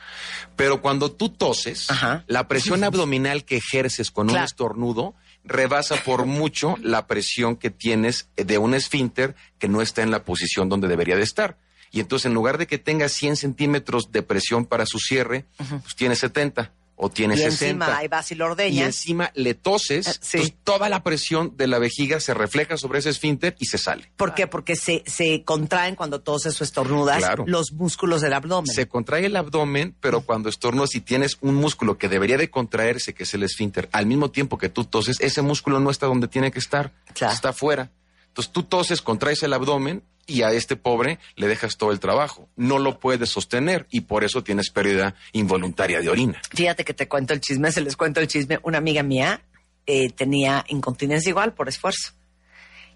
Pero 0.57 0.83
cuando 0.83 1.11
tú 1.13 1.31
toses, 1.31 1.91
Ajá. 1.91 2.25
la 2.27 2.47
presión 2.49 2.85
abdominal 2.85 3.45
que 3.45 3.57
ejerces 3.57 4.11
con 4.11 4.27
Claro. 4.29 4.41
un 4.43 4.45
estornudo 4.45 5.15
rebasa 5.47 5.97
por 5.97 6.27
mucho 6.27 6.77
la 6.83 7.07
presión 7.07 7.57
que 7.57 7.71
tienes 7.71 8.29
de 8.37 8.59
un 8.59 8.75
esfínter 8.75 9.35
que 9.59 9.69
no 9.69 9.81
está 9.81 10.03
en 10.03 10.11
la 10.11 10.25
posición 10.25 10.69
donde 10.69 10.89
debería 10.89 11.17
de 11.17 11.23
estar. 11.23 11.59
Y 11.93 12.01
entonces, 12.01 12.27
en 12.27 12.35
lugar 12.35 12.59
de 12.59 12.67
que 12.67 12.79
tenga 12.79 13.09
100 13.09 13.37
centímetros 13.37 14.11
de 14.13 14.23
presión 14.23 14.67
para 14.67 14.87
su 14.87 14.99
cierre, 14.99 15.47
pues 15.57 15.95
tiene 15.97 16.17
70 16.17 16.73
o 16.99 17.11
tiene 17.11 17.35
Y 17.35 17.39
60. 17.39 17.65
encima 17.85 17.97
ahí 17.99 18.09
vas 18.09 18.33
y 18.33 18.35
lo 18.35 18.47
y 18.47 18.49
ordeñas. 18.49 18.87
encima 18.87 19.31
le 19.35 19.53
toses, 19.55 20.07
Eh, 20.07 20.13
sí. 20.21 20.37
entonces 20.39 20.57
toda 20.65 20.89
la 20.89 21.03
presión 21.03 21.55
de 21.57 21.67
la 21.67 21.79
vejiga 21.79 22.21
se 22.21 22.33
refleja 22.33 22.77
sobre 22.79 22.99
ese 23.01 23.11
esfínter 23.11 23.55
y 23.59 23.67
se 23.67 23.77
sale. 23.79 24.11
¿Por 24.17 24.35
qué? 24.35 24.47
Porque 24.47 24.77
se, 24.77 25.03
se 25.07 25.45
contraen 25.45 25.95
cuando 25.95 26.21
toses 26.23 26.59
o 26.61 26.65
estornudas 26.65 27.19
Claro. 27.19 27.45
los 27.47 27.73
músculos 27.73 28.23
del 28.23 28.33
abdomen. 28.33 28.73
Se 28.75 28.89
contrae 28.89 29.27
el 29.27 29.37
abdomen, 29.37 29.95
pero 30.01 30.23
cuando 30.23 30.49
estornudas 30.49 30.95
y 30.95 31.01
tienes 31.01 31.37
un 31.43 31.55
músculo 31.55 31.99
que 31.99 32.09
debería 32.09 32.39
de 32.39 32.49
contraerse, 32.51 33.13
que 33.15 33.25
es 33.25 33.35
el 33.35 33.43
esfínter, 33.43 33.89
al 33.93 34.07
mismo 34.07 34.31
tiempo 34.31 34.57
que 34.57 34.69
tú 34.71 34.85
toses, 34.85 35.21
ese 35.21 35.43
músculo 35.43 35.81
no 35.81 35.91
está 35.91 36.07
donde 36.07 36.29
tiene 36.29 36.51
que 36.51 36.59
estar, 36.59 36.93
Claro. 37.15 37.35
está 37.35 37.51
afuera. 37.51 37.91
Entonces 38.29 38.53
tú 38.53 38.63
toses, 38.63 39.03
contraes 39.03 39.43
el 39.43 39.53
abdomen 39.53 40.03
y 40.27 40.43
a 40.43 40.51
este 40.51 40.77
pobre 40.77 41.19
le 41.37 41.47
dejas 41.47 41.77
todo 41.77 41.93
el 41.93 42.01
trabajo. 42.01 42.49
No 42.57 42.79
lo 42.79 42.99
puedes 42.99 43.31
sostener 43.31 43.87
y 43.91 44.03
por 44.03 44.25
eso 44.25 44.43
tienes 44.43 44.71
pérdida 44.71 45.15
involuntaria 45.33 46.01
de 46.01 46.09
orina. 46.09 46.41
Fíjate 46.51 46.85
que 46.85 46.95
te 46.95 47.09
cuento 47.09 47.33
el 47.33 47.41
chisme, 47.41 47.71
se 47.73 47.81
les 47.81 47.97
cuento 47.97 48.21
el 48.21 48.27
chisme. 48.27 48.59
Una 48.63 48.79
amiga 48.79 49.03
mía 49.03 49.41
eh, 49.87 50.11
tenía 50.11 50.65
incontinencia 50.69 51.31
igual 51.31 51.55
por 51.55 51.69
esfuerzo 51.69 52.13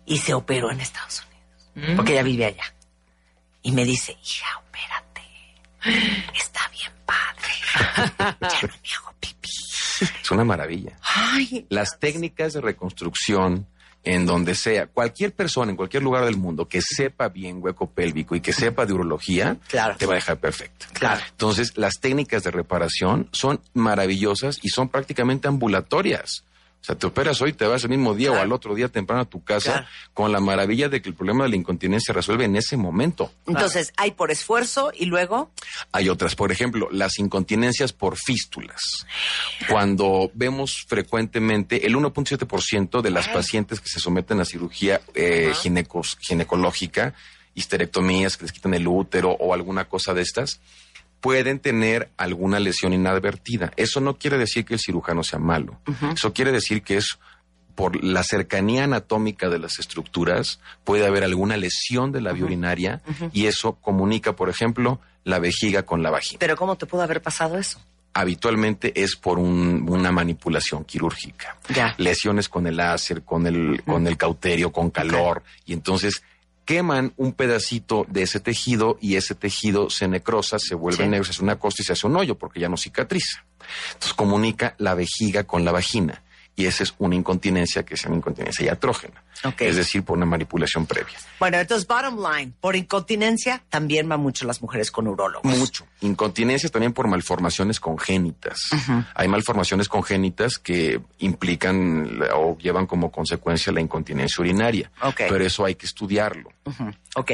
y 0.07 0.19
se 0.19 0.35
operó 0.35 0.71
en 0.71 0.81
Estados 0.81 1.21
Unidos 1.21 1.31
porque 1.97 2.13
ella 2.13 2.23
vive 2.23 2.47
allá. 2.47 2.75
Y 3.63 3.73
me 3.73 3.85
dice, 3.85 4.17
hija, 4.23 4.47
opérate. 4.59 5.23
Está 6.35 6.61
bien 6.69 6.93
padre. 7.07 8.37
ya 8.41 8.69
no 8.69 8.75
me 8.83 8.91
hago 8.97 9.15
pipí. 9.21 9.51
Es 10.23 10.31
una 10.31 10.45
maravilla. 10.45 10.99
Ay, 11.03 11.67
las 11.69 11.99
técnicas 11.99 12.55
de 12.55 12.61
reconstrucción 12.61 13.67
en 14.04 14.25
donde 14.26 14.54
sea, 14.54 14.87
cualquier 14.87 15.33
persona 15.33 15.71
en 15.71 15.76
cualquier 15.76 16.02
lugar 16.02 16.25
del 16.25 16.37
mundo 16.37 16.66
que 16.66 16.80
sepa 16.80 17.28
bien 17.28 17.59
hueco 17.61 17.90
pélvico 17.90 18.35
y 18.35 18.40
que 18.40 18.52
sepa 18.52 18.87
de 18.87 18.95
urología, 18.95 19.59
Claro. 19.69 19.97
te 19.99 20.07
va 20.07 20.12
a 20.12 20.16
dejar 20.16 20.38
perfecto. 20.38 20.87
Claro. 20.95 21.21
Entonces, 21.30 21.73
las 21.76 22.00
técnicas 22.00 22.42
de 22.42 22.50
reparación 22.50 23.28
son 23.33 23.61
maravillosas 23.75 24.59
y 24.62 24.69
son 24.71 24.88
prácticamente 24.88 25.49
ambulatorias. 25.49 26.45
O 26.81 26.85
sea, 26.85 26.95
te 26.97 27.07
operas 27.07 27.41
hoy, 27.43 27.53
te 27.53 27.67
vas 27.67 27.85
el 27.85 27.91
mismo 27.91 28.15
día 28.15 28.29
Claro. 28.29 28.41
o 28.41 28.45
al 28.45 28.53
otro 28.53 28.75
día 28.75 28.89
temprano 28.89 29.21
a 29.23 29.25
tu 29.27 29.45
casa 29.45 29.73
Claro. 29.73 29.87
con 30.15 30.33
la 30.33 30.41
maravilla 30.41 30.89
de 30.89 31.03
que 31.03 31.11
el 31.11 31.15
problema 31.15 31.45
de 31.45 31.51
la 31.51 31.57
incontinencia 31.57 32.07
se 32.07 32.13
resuelve 32.15 32.47
en 32.47 32.57
ese 32.57 32.79
momento. 32.79 33.31
Entonces, 33.47 33.93
hay 33.99 34.13
por 34.13 34.31
esfuerzo 34.31 34.91
y 34.97 35.05
luego, 35.05 35.51
Hay 35.93 36.09
otras, 36.09 36.35
por 36.37 36.53
ejemplo, 36.53 36.89
las 36.91 37.19
incontinencias 37.19 37.93
por 37.93 38.17
fístulas. 38.17 38.81
Cuando 39.69 40.31
vemos 40.35 40.85
frecuentemente 40.89 41.87
el 41.87 41.95
1.7% 41.97 43.03
de 43.03 43.11
las 43.11 43.29
pacientes 43.29 43.81
que 43.81 43.89
se 43.89 44.01
someten 44.01 44.41
a 44.41 44.45
cirugía 44.45 45.01
eh, 45.15 45.53
ginecos- 45.55 46.17
ginecológica, 46.21 47.15
histerectomías 47.55 48.37
que 48.37 48.45
les 48.45 48.53
quitan 48.53 48.75
el 48.75 48.87
útero 48.89 49.31
o 49.33 49.53
alguna 49.53 49.85
cosa 49.89 50.15
de 50.15 50.23
estas, 50.23 50.61
pueden 51.21 51.59
tener 51.59 52.09
alguna 52.17 52.59
lesión 52.61 52.93
inadvertida. 52.93 53.73
Eso 53.77 54.00
no 54.00 54.17
quiere 54.17 54.39
decir 54.39 54.65
que 54.65 54.75
el 54.75 54.81
cirujano 54.81 55.23
sea 55.23 55.39
malo. 55.39 55.79
Eso 56.15 56.33
quiere 56.33 56.53
decir 56.53 56.83
que 56.83 56.97
es 56.97 57.19
por 57.75 58.03
la 58.05 58.23
cercanía 58.23 58.85
anatómica 58.85 59.49
de 59.49 59.59
las 59.59 59.79
estructuras, 59.79 60.61
puede 60.85 61.07
haber 61.07 61.25
alguna 61.25 61.57
lesión 61.57 62.12
de 62.12 62.21
la 62.21 62.33
vía 62.33 62.45
urinaria 62.45 63.00
y 63.33 63.47
eso 63.47 63.75
comunica, 63.77 64.35
por 64.37 64.50
ejemplo, 64.50 65.00
la 65.25 65.39
vejiga 65.39 65.85
con 65.85 66.03
la 66.03 66.11
vagina. 66.11 66.39
pero 66.41 66.57
¿cómo 66.57 66.77
te 66.77 66.87
pudo 66.87 67.03
haber 67.03 67.23
pasado 67.23 67.57
eso? 67.59 67.79
Habitualmente 68.12 68.93
es 69.03 69.17
por 69.17 69.39
un- 69.39 69.87
una 69.89 70.12
manipulación 70.12 70.85
quirúrgica. 70.85 71.57
Ya. 71.75 71.95
Lesiones 71.97 72.49
con 72.49 72.67
el 72.67 72.77
láser, 72.77 73.23
con 73.23 73.47
el, 73.47 73.83
con 73.85 74.07
el 74.07 74.17
cauterio, 74.17 74.73
con 74.73 74.91
calor, 74.91 75.43
y 75.65 75.73
entonces 75.73 76.23
queman 76.71 77.12
un 77.17 77.33
pedacito 77.33 78.07
de 78.09 78.23
ese 78.23 78.39
tejido 78.39 78.97
y 79.00 79.17
ese 79.17 79.35
tejido 79.35 79.91
se 79.91 80.07
necrosa, 80.07 80.61
se 80.61 80.77
vuelve 80.77 81.03
Sí. 81.03 81.11
negro, 81.11 81.25
se 81.25 81.33
hace 81.33 81.43
una 81.43 81.59
costa 81.59 81.83
y 81.83 81.85
se 81.85 81.95
hace 81.95 82.07
un 82.07 82.15
hoyo 82.17 82.39
porque 82.39 82.61
ya 82.61 82.69
no 82.69 82.77
cicatriza. 82.77 83.45
Entonces 83.95 84.15
comunica 84.15 84.77
la 84.79 84.95
vejiga 84.95 85.43
con 85.43 85.65
la 85.65 85.73
vagina. 85.73 86.23
Y 86.61 86.67
esa 86.67 86.83
es 86.83 86.95
una 86.99 87.14
incontinencia 87.14 87.83
que 87.85 87.95
es 87.95 88.05
una 88.05 88.17
incontinencia 88.17 88.67
iatrógena. 88.67 89.23
Ok. 89.45 89.62
Es 89.62 89.76
decir, 89.76 90.02
por 90.02 90.17
una 90.19 90.26
manipulación 90.26 90.85
previa. 90.85 91.17
Bueno, 91.38 91.57
entonces, 91.59 91.87
bottom 91.87 92.19
line, 92.19 92.52
por 92.61 92.76
incontinencia 92.76 93.62
también 93.71 94.07
van 94.09 94.21
mucho 94.21 94.45
las 94.47 94.61
mujeres 94.61 94.90
con 94.90 95.09
urólogos. 95.09 95.57
Mucho. 95.57 95.87
Incontinencias 96.02 96.71
también 96.71 96.93
por 96.93 97.09
malformaciones 97.09 97.81
congénitas. 97.81 98.61
Hay 99.14 99.29
malformaciones 99.29 99.88
congénitas 99.88 100.59
que 100.59 101.00
implican 101.19 102.21
o 102.35 102.59
llevan 102.59 102.87
como 102.87 103.11
consecuencia 103.11 103.73
la 103.73 103.81
incontinencia 103.81 104.43
urinaria. 104.43 104.90
Ok. 105.02 105.17
Pero 105.29 105.45
eso 105.45 105.64
hay 105.64 105.76
que 105.76 105.87
estudiarlo. 105.87 106.52
Ujú. 106.67 106.90
Ok. 107.17 107.31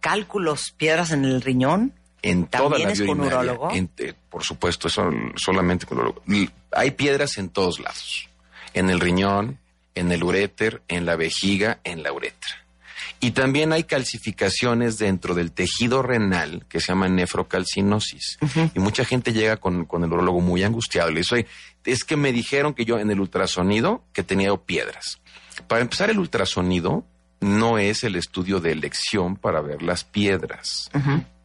Cálculos, 0.00 0.72
piedras 0.76 1.10
en 1.12 1.24
el 1.24 1.42
riñón. 1.42 1.92
En 2.22 2.46
toda 2.46 2.70
¿También 2.70 2.88
la 2.88 2.92
es 2.92 3.00
con 3.00 3.20
urinaria. 3.20 3.52
urólogo? 3.52 3.70
En- 3.72 3.90
eh, 3.98 4.14
por 4.30 4.44
supuesto, 4.44 4.88
eso 4.88 5.10
solamente 5.36 5.86
con 5.86 5.98
urólogo. 5.98 6.22
Hay 6.70 6.92
piedras 6.92 7.36
en 7.38 7.50
todos 7.50 7.78
lados. 7.80 8.28
En 8.74 8.90
el 8.90 9.00
riñón, 9.00 9.58
en 9.94 10.12
el 10.12 10.22
uréter, 10.22 10.82
en 10.88 11.06
la 11.06 11.16
vejiga, 11.16 11.80
en 11.84 12.02
la 12.02 12.12
uretra. 12.12 12.50
Y 13.20 13.32
también 13.32 13.72
hay 13.72 13.84
calcificaciones 13.84 14.98
dentro 14.98 15.34
del 15.34 15.52
tejido 15.52 16.02
renal 16.02 16.64
que 16.68 16.80
se 16.80 16.88
llama 16.88 17.08
nefrocalcinosis. 17.08 18.38
Y 18.74 18.78
mucha 18.80 19.04
gente 19.04 19.32
llega 19.32 19.58
con, 19.58 19.84
con 19.84 20.02
el 20.02 20.12
urólogo 20.12 20.40
muy 20.40 20.64
angustiado. 20.64 21.10
Le 21.10 21.20
dice, 21.20 21.34
"Oye, 21.36 21.46
es 21.84 22.04
que 22.04 22.16
me 22.16 22.32
dijeron 22.32 22.74
que 22.74 22.84
yo 22.84 22.98
en 22.98 23.10
el 23.10 23.20
ultrasonido 23.20 24.04
que 24.12 24.22
tenía 24.22 24.56
piedras. 24.56 25.20
Para 25.68 25.82
empezar, 25.82 26.10
el 26.10 26.18
ultrasonido 26.18 27.04
no 27.40 27.78
es 27.78 28.04
el 28.04 28.16
estudio 28.16 28.60
de 28.60 28.72
elección 28.72 29.36
para 29.36 29.60
ver 29.60 29.82
las 29.82 30.04
piedras. 30.04 30.90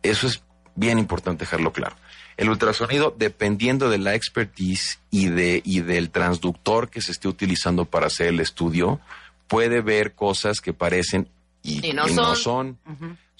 Eso 0.03 0.27
es 0.27 0.41
bien 0.75 0.99
importante 0.99 1.45
dejarlo 1.45 1.73
claro. 1.73 1.95
El 2.37 2.49
ultrasonido, 2.49 3.15
dependiendo 3.17 3.89
de 3.89 3.97
la 3.97 4.13
expertise 4.13 4.99
y, 5.09 5.29
de, 5.29 5.61
y 5.65 5.81
del 5.81 6.11
transductor 6.11 6.89
que 6.89 7.01
se 7.01 7.11
esté 7.11 7.27
utilizando 7.27 7.85
para 7.85 8.07
hacer 8.07 8.27
el 8.27 8.39
estudio, 8.39 8.99
puede 9.47 9.81
ver 9.81 10.13
cosas 10.13 10.61
que 10.61 10.71
parecen 10.71 11.27
y, 11.63 11.85
Y 11.85 11.93
no 11.93 12.07
y 12.07 12.13
son. 12.13 12.35
son. 12.35 12.77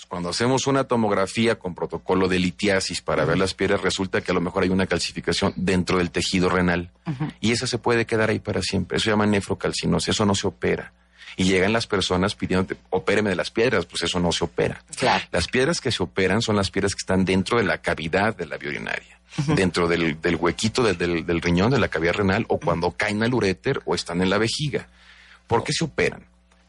Cuando 0.08 0.30
hacemos 0.30 0.68
una 0.68 0.84
tomografía 0.86 1.58
con 1.58 1.75
protocolo 1.75 2.27
de 2.27 2.39
litiasis 2.39 3.01
para 3.01 3.25
ver 3.25 3.38
las 3.38 3.54
piedras, 3.54 3.82
resulta 3.82 4.22
que 4.22 4.32
a 4.32 4.36
lo 4.36 4.42
mejor 4.42 4.63
hay 4.63 4.70
una 4.70 4.86
calcificación 4.86 5.54
dentro 5.56 5.98
del 5.98 6.12
tejido 6.12 6.50
renal. 6.50 6.92
Y 7.39 7.51
esa 7.51 7.68
se 7.68 7.77
puede 7.77 8.06
quedar 8.06 8.30
ahí 8.30 8.39
para 8.39 8.62
siempre. 8.62 8.98
Eso 8.98 9.06
se 9.06 9.10
llama 9.12 9.25
nefrocalcinosis. 9.25 10.10
Eso 10.10 10.25
no 10.25 10.36
se 10.36 10.48
opera. 10.48 10.94
Y 11.36 11.43
llegan 11.43 11.74
las 11.74 11.86
personas 11.88 12.36
pidiendo, 12.36 12.75
opéreme 12.89 13.29
de 13.29 13.36
las 13.36 13.51
piedras, 13.51 13.86
pues 13.86 14.03
eso 14.03 14.19
no 14.19 14.31
se 14.31 14.43
opera. 14.46 14.84
Claro. 14.96 15.24
Las 15.31 15.48
piedras 15.48 15.81
que 15.81 15.91
se 15.91 16.01
operan 16.01 16.41
son 16.41 16.55
las 16.55 16.72
piedras 16.72 16.96
que 16.96 17.00
están 17.00 17.25
dentro 17.25 17.57
de 17.57 17.63
la 17.63 17.79
cavidad 17.79 18.36
de 18.36 18.46
la 18.48 18.57
vía 18.57 18.69
urinaria, 18.69 19.19
dentro 19.48 19.88
del, 19.88 20.19
del 20.22 20.36
huequito 20.36 20.81
del, 20.84 20.98
del- 20.98 21.25
del 21.25 21.41
riñón, 21.41 21.69
de 21.72 21.79
la 21.79 21.89
cavidad 21.89 22.13
renal, 22.13 22.46
o 22.50 22.60
cuando 22.60 22.91
caen 22.91 23.22
al 23.24 23.34
uréter 23.34 23.81
o 23.86 23.93
están 23.93 24.22
en 24.22 24.29
la 24.29 24.38
vejiga. 24.38 24.88
¿Por 25.48 25.63
qué 25.63 25.74
se 25.74 25.84
operan? 25.86 26.25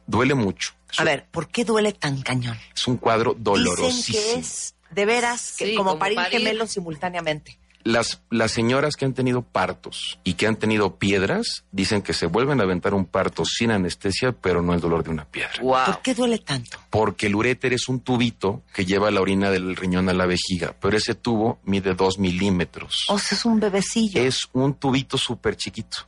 Duele 0.07 0.35
mucho. 0.35 0.73
A 0.97 1.05
ver, 1.05 1.27
¿por 1.31 1.49
qué 1.49 1.65
duele 1.65 1.93
tan 1.93 2.23
cañón? 2.23 2.59
Es 2.75 2.87
un 2.89 2.97
cuadro 2.97 3.31
Dicen 3.33 3.45
dolorosísimo. 3.45 4.19
que 4.19 4.41
es 4.41 4.75
de 4.91 5.05
veras 5.05 5.55
que 5.59 5.67
Sí, 5.67 5.75
como, 5.77 5.91
como 5.91 5.99
parir, 6.01 6.17
parir. 6.17 6.39
gemelos 6.39 6.71
simultáneamente. 6.73 7.59
Las, 7.85 8.21
las 8.31 8.51
señoras 8.51 8.97
que 8.97 9.05
han 9.05 9.15
tenido 9.15 9.43
partos 9.43 10.19
y 10.25 10.35
que 10.35 10.47
han 10.47 10.57
tenido 10.57 10.97
piedras 10.97 11.65
dicen 11.73 12.03
que 12.03 12.13
se 12.13 12.27
vuelven 12.27 12.61
a 12.61 12.65
aventar 12.65 12.93
un 12.93 13.07
parto 13.07 13.45
sin 13.45 13.71
anestesia, 13.71 14.33
pero 14.33 14.63
no 14.63 14.75
el 14.75 14.81
dolor 14.81 15.05
de 15.05 15.11
una 15.11 15.25
piedra. 15.25 15.53
Wow. 15.63 15.85
¿Por 15.87 16.03
qué 16.03 16.15
duele 16.15 16.39
tanto? 16.39 16.79
Porque 16.91 17.27
el 17.27 17.35
uréter 17.35 17.73
es 17.73 17.89
un 17.89 18.01
tubito 18.01 18.63
que 18.75 18.85
lleva 18.85 19.11
la 19.11 19.21
orina 19.21 19.51
del 19.51 19.77
riñón 19.77 20.09
a 20.09 20.13
la 20.13 20.27
vejiga, 20.27 20.75
pero 20.81 20.97
ese 20.97 21.15
tubo 21.15 21.59
mide 21.65 21.95
dos 21.95 22.19
milímetros. 22.19 23.07
O 23.09 23.19
sea, 23.19 23.37
es 23.39 23.45
un 23.45 23.61
bebecillo. 23.61 24.21
Es 24.21 24.49
un 24.53 24.75
tubito 24.75 25.17
súper 25.17 25.57
chiquito. 25.57 25.99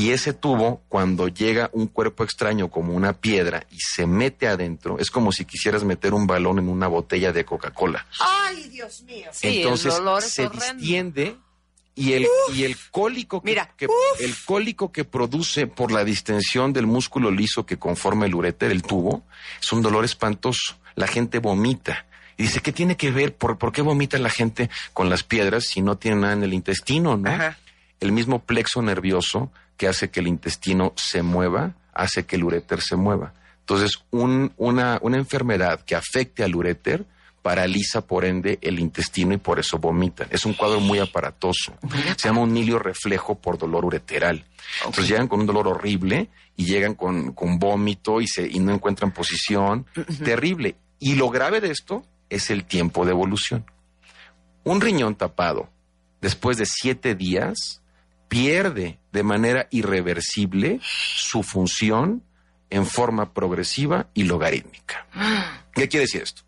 Y 0.00 0.12
ese 0.12 0.32
tubo, 0.32 0.80
cuando 0.88 1.26
llega 1.26 1.70
un 1.72 1.88
cuerpo 1.88 2.22
extraño 2.22 2.70
como 2.70 2.92
una 2.94 3.14
piedra 3.14 3.66
y 3.68 3.80
se 3.80 4.06
mete 4.06 4.46
adentro, 4.46 4.96
es 5.00 5.10
como 5.10 5.32
si 5.32 5.44
quisieras 5.44 5.82
meter 5.82 6.14
un 6.14 6.24
balón 6.28 6.60
en 6.60 6.68
una 6.68 6.86
botella 6.86 7.32
de 7.32 7.44
Coca-Cola. 7.44 8.06
Ay, 8.20 8.68
Dios 8.68 9.02
mío. 9.02 9.26
Sí, 9.32 9.48
el 9.48 9.56
Entonces 9.56 9.94
dolor 9.96 10.22
es 10.22 10.30
se 10.32 10.46
horrendo. 10.46 10.74
distiende 10.76 11.36
y 11.96 12.12
el, 12.12 12.28
y 12.54 12.62
el 12.62 12.76
cólico 12.92 13.42
que, 13.42 13.50
Mira, 13.50 13.74
que- 13.76 13.88
el 14.20 14.36
cólico 14.44 14.92
que 14.92 15.02
produce 15.04 15.66
por 15.66 15.90
la 15.90 16.04
distensión 16.04 16.72
del 16.72 16.86
músculo 16.86 17.32
liso 17.32 17.66
que 17.66 17.76
conforma 17.76 18.26
el 18.26 18.36
uréter, 18.36 18.70
el 18.70 18.82
tubo, 18.82 19.24
es 19.60 19.72
un 19.72 19.82
dolor 19.82 20.04
espantoso. 20.04 20.76
La 20.94 21.08
gente 21.08 21.40
vomita. 21.40 22.06
Y 22.36 22.44
dice, 22.44 22.60
¿qué 22.60 22.70
tiene 22.70 22.96
que 22.96 23.10
ver? 23.10 23.34
¿Por, 23.34 23.58
por 23.58 23.72
qué 23.72 23.82
vomita 23.82 24.16
la 24.18 24.30
gente 24.30 24.70
con 24.92 25.10
las 25.10 25.24
piedras 25.24 25.64
si 25.64 25.82
no 25.82 25.96
tiene 25.98 26.18
nada 26.20 26.34
en 26.34 26.44
el 26.44 26.54
intestino, 26.54 27.16
no? 27.16 27.28
Ajá. 27.30 27.58
El 27.98 28.12
mismo 28.12 28.38
plexo 28.44 28.80
nervioso 28.80 29.50
que 29.78 29.88
hace 29.88 30.10
que 30.10 30.20
el 30.20 30.26
intestino 30.26 30.92
se 30.96 31.22
mueva, 31.22 31.74
hace 31.94 32.26
que 32.26 32.36
el 32.36 32.44
uréter 32.44 32.82
se 32.82 32.96
mueva. 32.96 33.32
Entonces, 33.60 34.02
un- 34.10 34.52
una, 34.58 34.98
una 35.02 35.16
enfermedad 35.16 35.80
que 35.80 35.94
afecte 35.94 36.42
al 36.44 36.54
uréter 36.54 37.06
paraliza 37.42 38.02
por 38.06 38.24
ende 38.26 38.58
el 38.60 38.78
intestino 38.80 39.32
y 39.32 39.38
por 39.38 39.58
eso 39.58 39.78
vomitan. 39.78 40.26
Es 40.30 40.44
un 40.44 40.52
cuadro 40.54 40.80
muy 40.80 40.98
aparatoso. 40.98 41.72
Se 42.16 42.28
llama 42.28 42.42
un 42.42 42.52
milio 42.52 42.78
reflejo 42.78 43.36
por 43.36 43.56
dolor 43.56 43.84
ureteral. 43.86 44.44
Entonces 44.84 45.08
llegan 45.08 45.28
con 45.28 45.40
un 45.40 45.46
dolor 45.46 45.68
horrible 45.68 46.28
y 46.56 46.64
llegan 46.66 46.94
con, 46.94 47.32
con 47.32 47.58
vómito 47.58 48.20
y, 48.20 48.26
se, 48.26 48.46
y 48.46 48.58
no 48.58 48.72
encuentran 48.74 49.12
posición. 49.12 49.86
Terrible. 50.24 50.74
Y 50.98 51.14
lo 51.14 51.30
grave 51.30 51.60
de 51.60 51.70
esto 51.70 52.04
es 52.28 52.50
el 52.50 52.64
tiempo 52.64 53.04
de 53.06 53.12
evolución. 53.12 53.64
Un 54.64 54.80
riñón 54.80 55.14
tapado, 55.14 55.70
después 56.20 56.56
de 56.58 56.66
siete 56.66 57.14
días, 57.14 57.80
pierde 58.28 58.98
de 59.12 59.22
manera 59.22 59.68
irreversible 59.70 60.80
su 60.82 61.42
función 61.42 62.22
en 62.70 62.86
forma 62.86 63.32
progresiva 63.32 64.08
y 64.14 64.24
logarítmica. 64.24 65.06
¿Qué 65.74 65.88
quiere 65.88 66.04
decir 66.04 66.22
esto? 66.22 66.42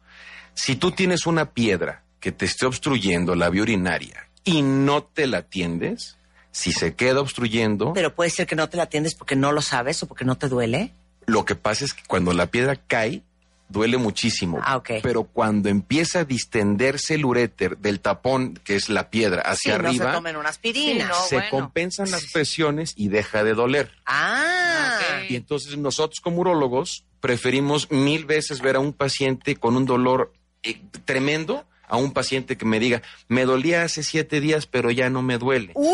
Si 0.55 0.77
tú 0.77 0.93
tienes 0.93 1.27
una 1.27 1.53
piedra 1.53 2.05
que 2.21 2.33
te 2.33 2.45
esté 2.45 2.67
obstruyendo 2.67 3.35
la 3.35 3.49
vía 3.49 3.63
urinaria 3.63 4.29
y 4.45 4.63
no 4.63 5.03
te 5.03 5.27
la 5.27 5.39
atiendes, 5.39 6.19
si 6.51 6.73
se 6.73 6.95
queda 6.95 7.21
obstruyendo, 7.21 7.93
Pero 7.95 8.15
puede 8.15 8.31
ser 8.31 8.47
que 8.47 8.57
no 8.57 8.69
te 8.69 8.77
la 8.77 8.83
atiendes 8.85 9.15
porque 9.15 9.37
no 9.37 9.53
lo 9.53 9.63
sabes 9.63 10.03
o 10.03 10.07
porque 10.09 10.25
no 10.25 10.37
te 10.37 10.49
duele. 10.49 10.93
lo 11.27 11.45
que 11.45 11.55
pasa 11.55 11.85
es 11.85 11.95
que 11.95 12.03
cuando 12.07 12.33
la 12.35 12.47
piedra 12.49 12.77
cae, 12.77 13.23
duele 13.71 13.97
muchísimo. 13.97 14.59
Ah, 14.62 14.77
ok. 14.77 14.91
Pero 15.03 15.25
cuando 15.25 15.69
empieza 15.69 16.21
a 16.21 16.25
distenderse 16.25 17.15
el 17.15 17.25
uréter 17.25 17.79
del 17.79 18.00
tapón, 18.00 18.55
que 18.65 18.77
es 18.77 18.89
la 18.89 19.11
piedra, 19.11 19.43
hacia 19.43 19.77
sí, 19.77 19.83
no 19.83 19.89
arriba, 19.89 20.07
se 20.07 20.12
tomen 20.12 20.37
una 20.37 20.49
aspirina. 20.49 21.05
Sí, 21.05 21.09
no. 21.09 21.15
se 21.29 21.35
bueno. 21.37 21.50
compensan 21.50 22.11
las 22.11 22.27
presiones 22.33 22.93
y 22.97 23.09
deja 23.09 23.45
de 23.45 23.55
doler. 23.55 23.93
Ah, 24.07 24.99
Ok. 24.99 25.31
Y 25.31 25.37
entonces 25.37 25.77
nosotros 25.79 26.21
como 26.21 26.41
urólogos 26.41 27.05
preferimos 27.21 27.91
mil 27.91 28.25
veces 28.25 28.61
ver 28.61 28.77
a 28.77 28.81
un 28.81 28.93
paciente 28.93 29.57
con 29.57 29.77
un 29.77 29.87
dolor 29.87 30.33
eh, 30.62 30.81
tremendo 31.05 31.67
a 31.91 31.97
un 31.97 32.13
paciente 32.13 32.57
que 32.57 32.65
me 32.65 32.79
diga, 32.79 33.03
me 33.29 33.45
dolía 33.45 33.83
hace 33.83 34.03
siete 34.03 34.41
días, 34.41 34.67
pero 34.67 34.91
ya 34.91 35.11
no 35.11 35.23
me 35.23 35.39
duele. 35.39 35.73
Uy, 35.75 35.89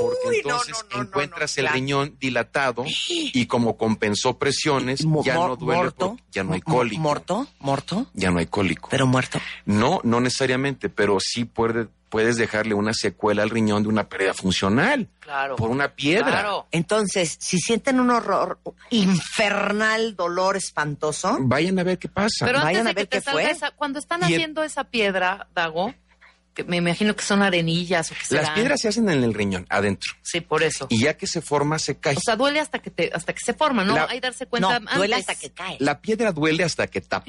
Porque 0.00 0.38
entonces 0.38 0.76
no, 0.90 0.96
no, 0.96 0.96
no, 0.96 1.08
encuentras 1.08 1.58
el 1.58 1.64
claro. 1.64 1.74
riñón 1.74 2.16
dilatado 2.20 2.84
y 2.86 3.46
como 3.46 3.76
compensó 3.76 4.38
presiones, 4.38 5.00
ya 5.24 5.34
no 5.34 5.56
duele, 5.56 5.82
morto, 5.82 6.16
ya 6.30 6.44
no 6.44 6.54
hay 6.54 6.60
cólico. 6.60 7.02
¿Morto? 7.02 7.48
¿Morto? 7.58 8.06
Ya 8.14 8.30
no 8.30 8.38
hay 8.38 8.46
cólico. 8.46 8.88
Pero 8.90 9.06
muerto. 9.06 9.40
No, 9.66 10.00
no 10.04 10.20
necesariamente, 10.20 10.88
pero 10.88 11.18
sí 11.20 11.44
puede, 11.44 11.88
puedes 12.10 12.36
dejarle 12.36 12.74
una 12.74 12.92
secuela 12.92 13.42
al 13.42 13.48
riñón 13.50 13.82
de 13.84 13.88
una 13.88 14.08
pérdida 14.08 14.34
funcional 14.34 15.08
Claro. 15.20 15.56
por 15.56 15.70
una 15.70 15.94
piedra. 15.94 16.28
Claro. 16.28 16.66
Entonces, 16.72 17.36
si 17.40 17.58
sienten 17.58 17.98
un 18.00 18.10
horror, 18.10 18.58
infernal 18.90 20.16
dolor 20.16 20.56
espantoso, 20.56 21.38
Vayan 21.40 21.78
a 21.78 21.84
ver 21.84 21.98
qué 21.98 22.08
pasa. 22.08 22.44
Pero 22.46 22.58
Vayan 22.60 22.80
antes 22.80 22.84
de 22.84 22.90
a 22.90 22.94
ver 22.94 23.08
que 23.08 23.10
te 23.10 23.18
qué 23.18 23.24
salga 23.24 23.42
fue. 23.42 23.50
esa, 23.50 23.70
cuando 23.70 23.98
están 23.98 24.20
Y 24.22 24.24
el- 24.26 24.34
haciendo 24.34 24.62
esa 24.64 24.84
piedra, 24.84 25.48
Dago, 25.54 25.94
que 26.52 26.64
me 26.64 26.78
imagino 26.78 27.14
que 27.14 27.22
son 27.22 27.42
arenillas 27.42 28.10
o 28.10 28.14
que 28.14 28.20
Las 28.20 28.28
serán. 28.28 28.54
piedras 28.54 28.80
se 28.80 28.88
hacen 28.88 29.08
en 29.08 29.22
el 29.22 29.32
riñón, 29.32 29.66
adentro. 29.70 30.12
Sí, 30.22 30.40
por 30.40 30.64
eso. 30.64 30.86
Y 30.90 31.02
ya 31.02 31.16
que 31.16 31.28
se 31.28 31.40
forma, 31.40 31.78
se 31.78 31.98
cae. 31.98 32.16
O 32.16 32.20
sea, 32.20 32.34
duele 32.34 32.58
hasta 32.58 32.80
que 32.80 32.90
te, 32.90 33.10
hasta 33.14 33.32
que 33.32 33.40
se 33.44 33.54
forma, 33.54 33.84
¿no? 33.84 33.94
La- 33.94 34.04
Hay 34.10 34.18
que 34.20 34.26
darse 34.26 34.44
no, 34.44 34.50
cuenta 34.50 34.80
duele 34.96 35.14
antes. 35.14 35.28
hasta 35.30 35.40
que 35.40 35.50
cae. 35.54 35.76
La 35.78 36.00
piedra 36.00 36.32
duele 36.32 36.64
hasta 36.64 36.88
que 36.88 37.00
tapa. 37.00 37.24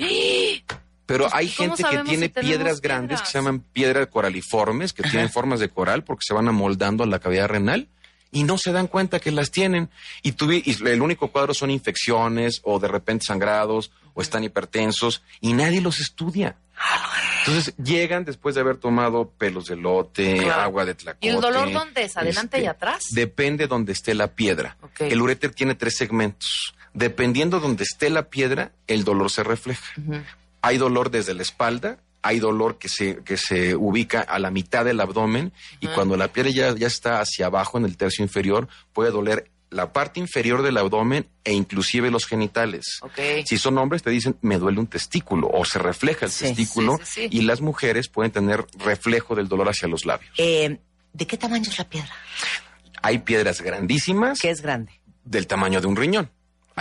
Pero 1.06 1.28
hay 1.34 1.48
Pues, 1.48 1.58
¿cómo 1.58 1.76
gente 1.76 1.98
que 1.98 2.04
tiene 2.04 2.26
si 2.28 2.48
piedras 2.48 2.82
grandes 2.82 3.22
que 3.22 3.28
se 3.28 3.38
llaman 3.38 3.60
piedras 3.60 4.08
coraliformes, 4.08 4.94
que 4.94 5.04
tienen 5.04 5.30
formas 5.30 5.60
de 5.60 5.70
coral 5.70 6.04
porque 6.04 6.24
se 6.26 6.34
van 6.34 6.48
amoldando 6.48 7.04
a 7.04 7.08
la 7.08 7.20
cavidad 7.20 7.48
renal 7.48 7.88
y 8.32 8.44
no 8.44 8.58
se 8.58 8.72
dan 8.72 8.88
cuenta 8.88 9.20
que 9.20 9.32
las 9.32 9.52
tienen. 9.52 9.90
Y, 10.24 10.34
y 10.70 10.88
el 10.88 11.02
único 11.02 11.28
cuadro 11.30 11.54
son 11.54 11.70
infecciones 11.72 12.62
o 12.64 12.80
de 12.80 12.88
repente 12.88 13.26
sangrados 13.26 13.92
o 14.14 14.22
están 14.22 14.44
hipertensos 14.44 15.22
y 15.42 15.54
nadie 15.54 15.82
los 15.82 16.00
estudia. 16.00 16.56
Entonces 17.46 17.76
llegan 17.78 18.24
después 18.24 18.56
de 18.56 18.62
haber 18.62 18.78
tomado 18.78 19.30
pelos 19.30 19.66
de 19.68 19.76
lote, 19.76 20.38
Claro. 20.38 20.62
agua 20.62 20.86
de 20.86 20.96
tlacote. 20.96 21.26
¿Y 21.28 21.30
el 21.30 21.42
dolor 21.42 21.72
dónde 21.72 22.04
es? 22.04 22.16
¿Adelante 22.16 22.58
este, 22.58 22.66
y 22.66 22.68
atrás? 22.68 23.04
Depende 23.12 23.68
donde 23.68 23.92
esté 23.94 24.14
la 24.14 24.28
piedra. 24.28 24.78
El 25.00 25.22
uréter 25.22 25.52
tiene 25.54 25.76
tres 25.76 25.96
segmentos. 25.98 26.76
Dependiendo 26.94 27.60
donde 27.60 27.84
esté 27.84 28.10
la 28.10 28.30
piedra, 28.30 28.72
el 28.88 29.04
dolor 29.04 29.32
se 29.32 29.44
refleja. 29.44 29.84
Hay 30.62 30.78
dolor 30.78 31.12
desde 31.12 31.34
la 31.34 31.42
espalda, 31.42 31.98
hay 32.22 32.40
dolor 32.40 32.78
que 32.78 32.88
se, 32.90 33.24
que 33.24 33.38
se 33.38 33.76
ubica 33.76 34.22
a 34.22 34.38
la 34.40 34.52
mitad 34.52 34.86
del 34.86 35.00
abdomen 35.02 35.52
y 35.80 35.88
cuando 35.88 36.18
la 36.18 36.28
piedra 36.28 36.52
ya, 36.52 36.76
ya 36.76 36.88
está 36.88 37.20
hacia 37.20 37.48
abajo 37.48 37.78
en 37.78 37.86
el 37.86 37.98
tercio 37.98 38.24
inferior, 38.24 38.68
puede 38.94 39.12
doler 39.12 39.50
la 39.72 39.94
parte 39.94 40.20
inferior 40.20 40.62
del 40.64 40.78
abdomen 40.78 41.28
e 41.46 41.54
inclusive 41.54 42.12
los 42.12 42.26
genitales. 42.26 43.00
Ok. 43.02 43.20
Si 43.46 43.58
son 43.58 43.78
hombres 43.78 44.04
te 44.04 44.10
dicen 44.10 44.36
me 44.42 44.58
duele 44.60 44.80
un 44.80 44.88
testículo 44.88 45.50
o 45.52 45.64
se 45.66 45.80
refleja 45.80 46.26
el 46.26 46.32
Sí, 46.32 46.44
testículo 46.46 46.98
sí, 46.98 47.04
sí, 47.06 47.22
sí. 47.22 47.38
y 47.38 47.42
las 47.44 47.62
mujeres 47.62 48.08
pueden 48.10 48.32
tener 48.32 48.66
reflejo 48.78 49.34
del 49.34 49.48
dolor 49.48 49.70
hacia 49.70 49.88
los 49.88 50.06
labios. 50.06 50.32
Eh, 50.38 50.78
¿De 51.14 51.26
qué 51.26 51.38
tamaño 51.38 51.70
es 51.70 51.78
la 51.80 51.90
piedra? 51.90 52.12
Hay 53.02 53.20
piedras 53.20 53.62
grandísimas 53.62 54.40
Que 54.40 54.50
es 54.52 54.62
grande. 54.62 54.92
del 55.24 55.48
tamaño 55.48 55.82
de 55.82 55.88
un 55.88 55.96
riñón. 55.96 56.30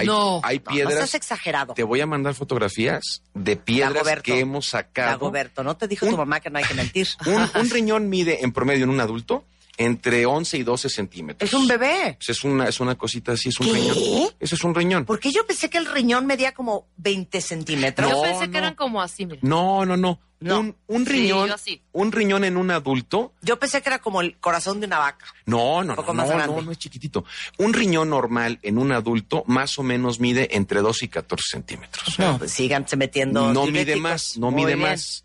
Hay, 0.00 0.06
No. 0.06 0.40
hay 0.44 0.58
No, 0.58 0.64
no 0.66 0.70
piedras. 0.72 0.94
seas 0.96 1.14
exagerado. 1.14 1.74
te 1.74 1.82
voy 1.82 2.00
a 2.00 2.06
mandar 2.06 2.34
fotografías 2.34 3.22
de 3.34 3.56
piedras 3.56 3.94
Dagoberto. 3.94 4.22
que 4.24 4.40
hemos 4.40 4.66
sacado. 4.66 5.10
Dagoberto, 5.10 5.62
¿no 5.64 5.76
te 5.76 5.88
dijo 5.88 6.06
Un- 6.06 6.12
tu 6.12 6.16
mamá 6.18 6.40
que 6.40 6.50
no 6.50 6.58
hay 6.58 6.64
que 6.64 6.74
mentir? 6.74 7.08
Un, 7.26 7.48
un 7.60 7.70
riñón 7.70 8.08
mide 8.08 8.44
en 8.44 8.52
promedio 8.52 8.84
en 8.84 8.90
un 8.90 9.00
adulto 9.00 9.44
entre 9.76 10.26
11 10.26 10.58
y 10.58 10.62
12 10.62 10.90
centímetros. 10.90 11.48
Es 11.48 11.54
un 11.54 11.66
bebé. 11.66 12.18
Es 12.26 12.44
una, 12.44 12.68
es 12.68 12.80
una 12.80 12.96
cosita 12.96 13.32
así, 13.32 13.48
es 13.48 13.58
un 13.60 13.68
¿Qué? 13.68 13.72
riñón. 13.74 13.96
Eso 14.38 14.54
es 14.54 14.62
un 14.64 14.74
riñón. 14.74 15.06
Porque 15.06 15.30
yo 15.32 15.46
pensé 15.46 15.70
que 15.70 15.78
el 15.78 15.86
riñón 15.86 16.26
medía 16.26 16.52
como 16.52 16.86
20 16.98 17.40
centímetros. 17.40 18.10
Yo 18.10 18.16
No, 18.16 18.22
pensé 18.22 18.46
no. 18.46 18.52
que 18.52 18.58
eran 18.58 18.74
como 18.74 19.00
así, 19.00 19.24
mira. 19.24 19.38
No, 19.42 19.86
no, 19.86 19.96
no. 19.96 20.20
No. 20.40 20.74
Un, 20.87 21.05
riñón, 21.05 21.50
un 21.92 22.12
riñón 22.12 22.44
en 22.44 22.57
un 22.57 22.70
adulto. 22.70 23.35
Yo 23.42 23.59
pensé 23.59 23.83
que 23.83 23.90
era 23.90 23.98
como 23.98 24.22
el 24.22 24.38
corazón 24.38 24.81
de 24.81 24.87
una 24.87 24.98
vaca. 24.98 25.26
No, 25.44 25.85
no, 25.85 25.92
Un 25.92 25.96
poco 25.96 26.12
no, 26.14 26.22
más 26.22 26.31
no, 26.31 26.37
grande. 26.37 26.57
no, 26.57 26.62
no 26.62 26.72
es 26.72 26.79
chiquitito. 26.79 27.26
Un 27.59 27.74
riñón 27.74 28.09
normal 28.09 28.59
en 28.62 28.79
un 28.79 28.90
adulto 28.92 29.44
más 29.46 29.79
o 29.79 29.83
menos 29.83 30.18
mide 30.18 30.57
entre 30.57 30.81
2 30.81 31.03
y 31.03 31.09
14 31.09 31.44
centímetros. 31.50 32.18
No, 32.18 32.38
pues 32.38 32.53
síganse 32.53 32.96
metiendo. 32.96 33.53
no 33.53 33.66
mide 33.66 33.96
más, 33.96 34.38
no 34.38 34.50
Muy 34.50 34.62
mide 34.64 34.76
bien. 34.76 34.88
más. 34.88 35.24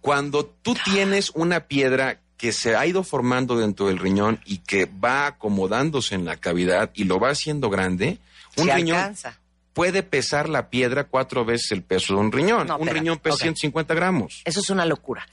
Cuando 0.00 0.46
tú 0.46 0.76
tienes 0.84 1.30
una 1.34 1.66
piedra 1.66 2.20
que 2.36 2.52
se 2.52 2.76
ha 2.76 2.86
ido 2.86 3.02
formando 3.02 3.56
dentro 3.58 3.88
del 3.88 3.98
riñón 3.98 4.40
y 4.44 4.58
que 4.58 4.86
va 4.86 5.26
acomodándose 5.26 6.14
en 6.14 6.24
la 6.24 6.36
cavidad 6.36 6.92
y 6.94 7.04
lo 7.04 7.18
va 7.18 7.30
haciendo 7.30 7.68
grande, 7.70 8.18
un 8.56 8.66
Se 8.66 8.74
riñón 8.76 8.96
alcanza. 8.98 9.40
Puede 9.78 10.02
pesar 10.02 10.48
la 10.48 10.70
piedra 10.70 11.04
cuatro 11.04 11.44
veces 11.44 11.70
el 11.72 11.82
peso 11.82 12.14
de 12.14 12.20
un 12.20 12.32
riñón. 12.32 12.66
No, 12.66 12.76
un 12.78 12.88
riñón 12.88 13.18
pesa 13.18 13.36
ok. 13.36 13.42
150 13.42 13.94
gramos. 13.94 14.42
Eso 14.44 14.58
es 14.60 14.70
una 14.70 14.84
locura. 14.84 15.26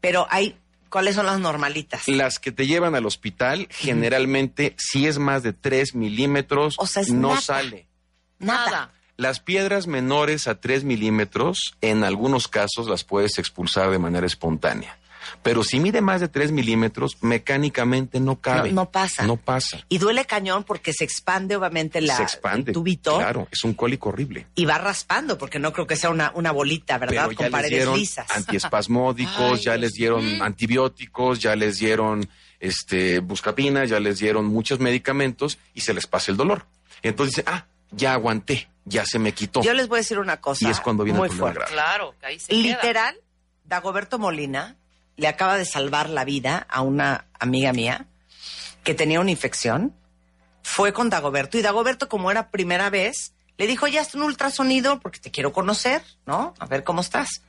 Pero 0.00 0.26
hay, 0.30 0.56
¿cuáles 0.90 1.14
son 1.14 1.24
las 1.26 1.40
normalitas? 1.40 2.06
Las 2.06 2.38
que 2.38 2.52
te 2.52 2.66
llevan 2.66 2.94
al 2.94 3.06
hospital, 3.06 3.66
generalmente, 3.70 4.74
si 4.78 5.06
es 5.06 5.18
más 5.18 5.42
de 5.42 5.52
3 5.54 5.94
milímetros, 5.94 6.74
O 6.78 6.86
sea, 6.86 7.00
es 7.02 7.10
no 7.10 7.28
nada. 7.30 7.40
sale. 7.40 7.86
Nada. 8.38 8.64
Nada. 8.70 8.92
Las 9.16 9.40
piedras 9.40 9.86
menores 9.86 10.46
a 10.46 10.60
3 10.60 10.84
milímetros, 10.84 11.74
en 11.80 12.04
algunos 12.04 12.48
casos 12.48 12.86
las 12.88 13.02
puedes 13.02 13.38
expulsar 13.38 13.90
de 13.90 13.98
manera 13.98 14.26
espontánea. 14.26 14.98
Pero 15.42 15.62
si 15.64 15.80
mide 15.80 16.00
más 16.00 16.20
de 16.20 16.28
3 16.28 16.52
milímetros, 16.52 17.16
mecánicamente 17.22 18.20
no 18.20 18.40
cabe. 18.40 18.70
No- 18.70 18.82
no 18.82 18.90
pasa. 18.90 19.26
No 19.26 19.36
pasa. 19.36 19.78
Y 19.88 19.98
duele 19.98 20.24
cañón 20.24 20.64
porque 20.64 20.92
se 20.92 21.04
expande 21.04 21.56
obviamente 21.56 22.00
la, 22.00 22.16
Se 22.16 22.22
expande. 22.22 22.70
el 22.70 22.74
tubito 22.74 23.16
Claro, 23.18 23.48
es 23.50 23.64
un 23.64 23.74
cólico 23.74 24.08
horrible. 24.10 24.46
y 24.54 24.64
va 24.64 24.78
raspando 24.78 25.38
porque 25.38 25.58
no 25.58 25.72
creo 25.72 25.86
que 25.86 25.96
sea 25.96 26.10
una, 26.10 26.32
una 26.34 26.52
bolita, 26.52 26.98
¿verdad? 26.98 27.24
Pero 27.28 27.30
ya 27.32 27.36
Con 27.36 27.44
les 27.46 27.52
paredes 27.52 27.70
dieron 27.70 27.98
lisas. 27.98 28.26
antiespasmódicos, 28.36 29.58
Ay, 29.58 29.64
ya 29.64 29.76
les 29.76 29.92
dieron 29.94 30.42
antibióticos, 30.42 31.38
ya 31.40 31.56
les 31.56 31.78
dieron 31.78 32.28
este 32.60 33.20
buscapinas, 33.20 33.88
ya 33.90 34.00
les 34.00 34.18
dieron 34.18 34.46
muchos 34.46 34.80
medicamentos 34.80 35.58
y 35.74 35.80
se 35.82 35.94
les 35.94 36.06
pasa 36.06 36.30
el 36.30 36.36
dolor. 36.36 36.66
Entonces 37.02 37.36
dice, 37.36 37.48
ah, 37.48 37.66
ya 37.90 38.14
aguanté, 38.14 38.68
ya 38.84 39.04
se 39.04 39.18
me 39.18 39.32
quitó. 39.32 39.62
Yo 39.62 39.74
les 39.74 39.88
voy 39.88 39.98
a 39.98 40.00
decir 40.00 40.18
una 40.18 40.40
cosa 40.40 40.66
Y 40.66 40.70
es 40.70 40.80
cuando 40.80 41.04
viene 41.04 41.18
muy 41.18 41.28
el 41.28 41.36
problema 41.36 41.54
fuerte. 41.60 41.74
grave. 41.74 41.88
Claro, 41.88 42.14
que 42.20 42.26
ahí 42.26 42.38
se 42.38 42.48
queda. 42.48 42.58
Literal, 42.60 43.16
Dagoberto 43.64 44.18
Molina 44.18 44.76
le 45.16 45.28
acaba 45.28 45.56
de 45.56 45.64
salvar 45.64 46.10
la 46.10 46.24
vida 46.24 46.66
a 46.70 46.82
una 46.82 47.26
amiga 47.38 47.72
mía 47.72 48.06
que 48.84 48.94
tenía 48.94 49.20
una 49.20 49.30
infección. 49.30 49.94
Fue 50.62 50.92
con 50.92 51.10
Dagoberto 51.10 51.58
y 51.58 51.62
Dagoberto, 51.62 52.08
como 52.08 52.30
era 52.30 52.50
primera 52.50 52.90
vez, 52.90 53.32
le 53.58 53.66
dijo, 53.66 53.86
ya 53.86 54.02
haz 54.02 54.14
un 54.14 54.22
ultrasonido 54.22 55.00
porque 55.00 55.18
te 55.20 55.30
quiero 55.30 55.52
conocer, 55.52 56.02
¿no? 56.26 56.54
A 56.58 56.66
ver 56.66 56.84
cómo 56.84 57.00
estás. 57.00 57.42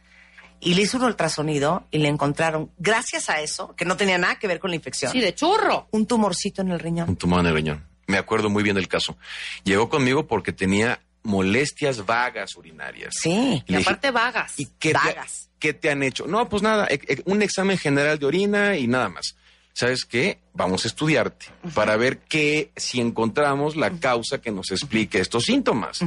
Y 0.59 0.73
le 0.75 0.83
hizo 0.83 0.97
un 0.97 1.03
ultrasonido 1.03 1.85
y 1.91 1.99
le 1.99 2.07
encontraron, 2.07 2.71
gracias 2.77 3.29
a 3.29 3.41
eso, 3.41 3.75
que 3.75 3.85
no 3.85 3.97
tenía 3.97 4.17
nada 4.17 4.39
que 4.39 4.47
ver 4.47 4.59
con 4.59 4.69
la 4.71 4.75
infección, 4.75 5.11
Sí, 5.11 5.19
de 5.19 5.35
churro. 5.35 5.87
un 5.91 6.07
tumorcito 6.07 6.61
en 6.61 6.69
el 6.71 6.79
riñón. 6.79 7.09
Un 7.09 7.15
tumor 7.17 7.41
en 7.41 7.47
el 7.47 7.53
riñón. 7.53 7.87
Me 8.07 8.17
acuerdo 8.17 8.49
muy 8.49 8.63
bien 8.63 8.75
del 8.75 8.87
caso. 8.87 9.17
Llegó 9.65 9.89
conmigo 9.89 10.27
porque 10.27 10.53
tenía 10.53 11.01
molestias 11.27 12.05
vagas 12.05 12.55
urinarias. 12.55 13.13
Sí. 13.19 13.61
Y 13.67 13.75
dije, 13.75 13.89
aparte 13.89 14.11
vagas. 14.11 14.53
¿Y 14.57 14.65
qué 14.79 14.93
te, 14.93 14.93
Vagas. 14.93 15.49
qué 15.59 15.73
te 15.73 15.91
han 15.91 16.01
hecho? 16.01 16.25
No, 16.25 16.47
pues 16.47 16.63
nada, 16.63 16.87
un 17.25 17.41
examen 17.41 17.77
general 17.77 18.17
de 18.17 18.25
orina 18.25 18.77
y 18.77 18.87
nada 18.87 19.09
más. 19.09 19.35
¿Sabes 19.73 20.05
qué? 20.05 20.39
Vamos 20.53 20.85
a 20.85 20.87
estudiarte 20.87 21.47
para 21.75 21.97
ver 21.97 22.19
qué, 22.19 22.71
si 22.75 22.99
encontramos 22.99 23.75
la 23.75 23.91
causa 23.99 24.39
que 24.41 24.51
nos 24.51 24.71
explique 24.71 25.19
estos 25.19 25.43
síntomas. 25.43 25.99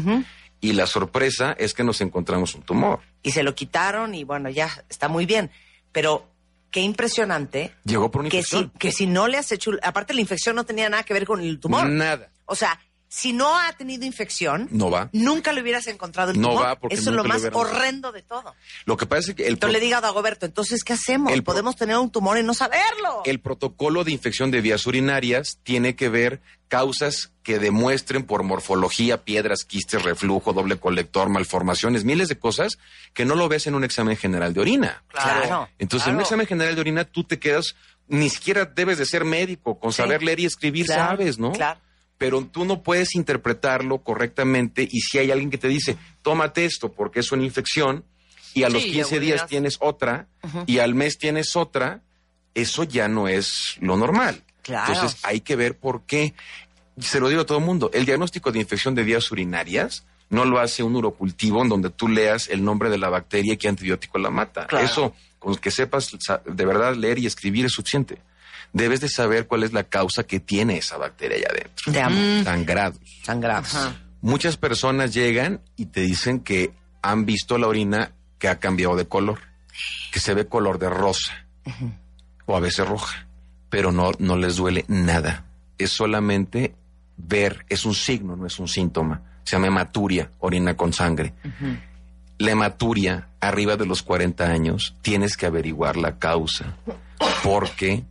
Y 0.61 0.73
la 0.73 0.87
sorpresa 0.87 1.55
es 1.57 1.73
que 1.75 1.85
nos 1.85 2.01
encontramos 2.01 2.55
un 2.55 2.63
tumor. 2.63 3.01
Y 3.23 3.31
se 3.31 3.43
lo 3.43 3.55
quitaron 3.55 4.15
y 4.15 4.25
bueno, 4.25 4.49
ya 4.51 4.69
está 4.89 5.09
muy 5.09 5.25
bien. 5.27 5.51
Pero 5.93 6.29
qué 6.71 6.81
impresionante 6.81 7.73
Llegó 7.85 8.11
por 8.11 8.23
una 8.23 8.31
que 8.31 8.43
si, 8.43 8.57
infección. 8.57 8.73
que 8.79 8.93
si 8.93 9.07
no 9.07 9.29
le 9.29 9.37
has 9.39 9.53
hecho, 9.53 9.73
aparte 9.83 10.15
la 10.15 10.21
infección 10.21 10.57
no 10.57 10.65
tenía 10.65 10.89
nada 10.89 11.03
que 11.05 11.15
ver 11.15 11.27
con 11.27 11.41
el 11.41 11.61
tumor. 11.61 11.89
Nada. 11.89 12.31
O 12.47 12.57
sea, 12.57 12.81
si 13.13 13.33
no 13.33 13.59
ha 13.59 13.73
tenido 13.73 14.05
infección, 14.07 14.69
No 14.71 14.89
va. 14.89 15.09
nunca 15.13 15.53
le 15.53 15.61
hubieras 15.63 15.89
encontrado 15.89 16.31
el 16.31 16.41
No 16.41 16.51
tumor. 16.51 16.65
va 16.65 16.77
porque 16.79 16.95
Eso 16.95 17.11
es 17.11 17.17
lo 17.17 17.25
más 17.25 17.43
horrendo 17.53 18.13
de 18.13 18.23
todo. 18.23 18.55
Lo 18.85 18.97
que 18.97 19.05
pasa 19.07 19.31
es 19.33 19.37
que 19.37 19.43
el, 19.43 19.55
Entonces 19.55 19.73
pro- 19.75 19.81
le 19.81 19.85
diga 19.85 19.99
a 19.99 20.01
Dagoberto, 20.01 20.47
entonces, 20.47 20.85
¿qué 20.85 20.93
hacemos? 20.93 21.33
El 21.33 21.43
pro- 21.43 21.55
Podemos 21.55 21.75
tener 21.75 21.97
un 21.99 22.11
tumor 22.11 22.39
y 22.39 22.45
no 22.45 22.55
saberlo. 22.55 23.23
el 23.25 23.41
protocolo 23.41 24.05
de 24.05 24.13
infección 24.13 24.53
de 24.53 24.61
vías 24.61 24.87
urinarias 24.87 25.59
tiene 25.65 25.97
que 25.97 26.09
ver 26.09 26.41
causas 26.69 27.33
que 27.43 27.59
demuestren 27.59 28.23
por 28.25 28.45
morfología, 28.45 29.25
piedras, 29.25 29.65
quistes, 29.65 30.05
reflujo, 30.05 30.53
doble 30.53 30.79
colector, 30.79 31.29
malformaciones, 31.29 32.05
miles 32.05 32.29
de 32.29 32.39
cosas 32.39 32.79
que 33.13 33.25
no 33.25 33.35
lo 33.35 33.49
ves 33.49 33.67
en 33.67 33.75
un 33.75 33.83
examen 33.83 34.17
general 34.17 34.55
de 34.55 34.61
orina. 34.61 35.03
Claro. 35.09 35.69
Entonces, 35.81 36.07
en 36.07 36.15
un 36.15 36.21
examen 36.21 36.47
general 36.47 36.77
de 36.77 36.81
orina 36.81 37.05
tú 37.05 37.25
te 37.25 37.41
quedas, 37.41 37.75
ni 38.07 38.31
siquiera 38.31 38.67
debes 38.67 38.99
de 38.99 39.05
ser 39.07 39.25
médico, 39.25 39.81
con 39.81 39.93
Sí. 39.93 39.97
saber 39.97 40.23
leer 40.23 40.39
y 40.39 40.45
escribir 40.47 40.87
Claro, 40.87 41.03
sabes, 41.19 41.39
¿no? 41.41 41.51
claro. 41.51 41.81
Pero 42.21 42.45
tú 42.45 42.67
no 42.67 42.83
puedes 42.83 43.15
interpretarlo 43.15 44.03
correctamente 44.03 44.87
y 44.89 45.01
si 45.01 45.17
hay 45.17 45.31
alguien 45.31 45.49
que 45.49 45.57
te 45.57 45.69
dice, 45.69 45.97
tómate 46.21 46.67
esto 46.67 46.93
porque 46.93 47.21
es 47.21 47.33
una 47.33 47.45
infección 47.45 48.05
y 48.53 48.65
a 48.65 48.69
los 48.69 48.83
Sí, 48.83 48.93
15 48.93 49.15
ya 49.15 49.21
días 49.21 49.47
tienes 49.47 49.79
otra 49.81 50.27
y 50.67 50.81
al 50.81 50.95
mes 50.95 51.17
tienes 51.17 51.57
otra, 51.57 52.03
eso 52.55 52.85
ya 52.85 53.09
no 53.09 53.27
es 53.27 53.79
lo 53.81 53.97
normal. 53.97 54.43
Claro. 54.61 54.93
Entonces 54.93 55.19
hay 55.23 55.41
que 55.41 55.57
ver 55.57 55.79
por 55.79 56.03
qué. 56.03 56.35
Se 56.99 57.21
lo 57.21 57.31
digo 57.31 57.41
a 57.41 57.47
todo 57.47 57.57
el 57.57 57.65
mundo, 57.65 57.91
el 57.95 58.05
diagnóstico 58.05 58.53
de 58.53 58.59
infección 58.59 58.95
de 58.95 59.03
vías 59.03 59.33
urinarias 59.33 60.05
no 60.29 60.45
lo 60.45 60.59
hace 60.59 60.83
un 60.83 60.97
urocultivo 60.97 61.63
en 61.63 61.71
donde 61.71 61.89
tú 61.89 62.07
leas 62.07 62.49
el 62.51 62.63
nombre 62.63 62.91
de 62.91 62.99
la 62.99 63.09
bacteria 63.09 63.55
y 63.55 63.57
qué 63.57 63.69
antibiótico 63.69 64.19
la 64.19 64.29
mata. 64.29 64.67
Claro. 64.67 64.85
Eso, 64.85 65.15
con 65.39 65.57
que 65.57 65.71
sepas 65.71 66.11
de 66.45 66.67
verdad 66.67 66.95
leer 66.97 67.19
y 67.19 67.25
escribir 67.25 67.65
es 67.65 67.73
suficiente. 67.73 68.19
Debes 68.73 69.01
de 69.01 69.09
saber 69.09 69.47
cuál 69.47 69.65
es 69.65 69.73
la 69.73 69.85
causa 69.85 70.25
que 70.25 70.41
tiene 70.41 70.79
esa 70.79 70.97
bacteria 70.97 71.39
allá 71.39 71.49
adentro. 71.51 71.93
Te 71.93 72.01
amo. 72.01 72.45
Sangrados. 72.45 73.01
Sangrados. 73.23 73.77
Muchas 74.21 74.57
personas 74.57 75.15
llegan 75.15 75.61
y 75.77 75.87
te 75.87 76.03
dicen 76.03 76.41
que 76.41 76.73
han 77.03 77.25
visto 77.25 77.59
la 77.59 77.69
orina 77.69 78.13
que 78.39 78.49
ha 78.49 78.59
cambiado 78.59 78.97
de 78.97 79.07
color, 79.07 79.41
que 80.13 80.21
se 80.21 80.35
ve 80.35 80.47
color 80.47 80.79
de 80.79 80.91
rosa 80.91 81.47
o 82.47 82.57
a 82.57 82.61
veces 82.61 82.87
roja, 82.87 83.27
pero 83.69 83.93
no, 83.93 84.13
no 84.19 84.37
les 84.37 84.57
duele 84.57 84.85
nada. 84.89 85.45
Es 85.79 85.91
solamente 85.91 86.75
ver, 87.17 87.65
es 87.69 87.85
un 87.85 87.95
signo, 87.95 88.37
no 88.37 88.47
es 88.47 88.59
un 88.59 88.69
síntoma. 88.69 89.23
Se 89.45 89.57
llama 89.57 89.69
hematuria, 89.69 90.31
orina 90.41 90.77
con 90.77 90.93
sangre. 90.93 91.33
La 92.39 92.53
hematuria, 92.53 93.29
arriba 93.41 93.77
de 93.77 93.87
los 93.87 94.03
40 94.03 94.45
años, 94.45 94.97
tienes 95.03 95.37
que 95.37 95.47
averiguar 95.47 95.97
la 95.97 96.19
causa, 96.19 96.77
porque 97.43 98.05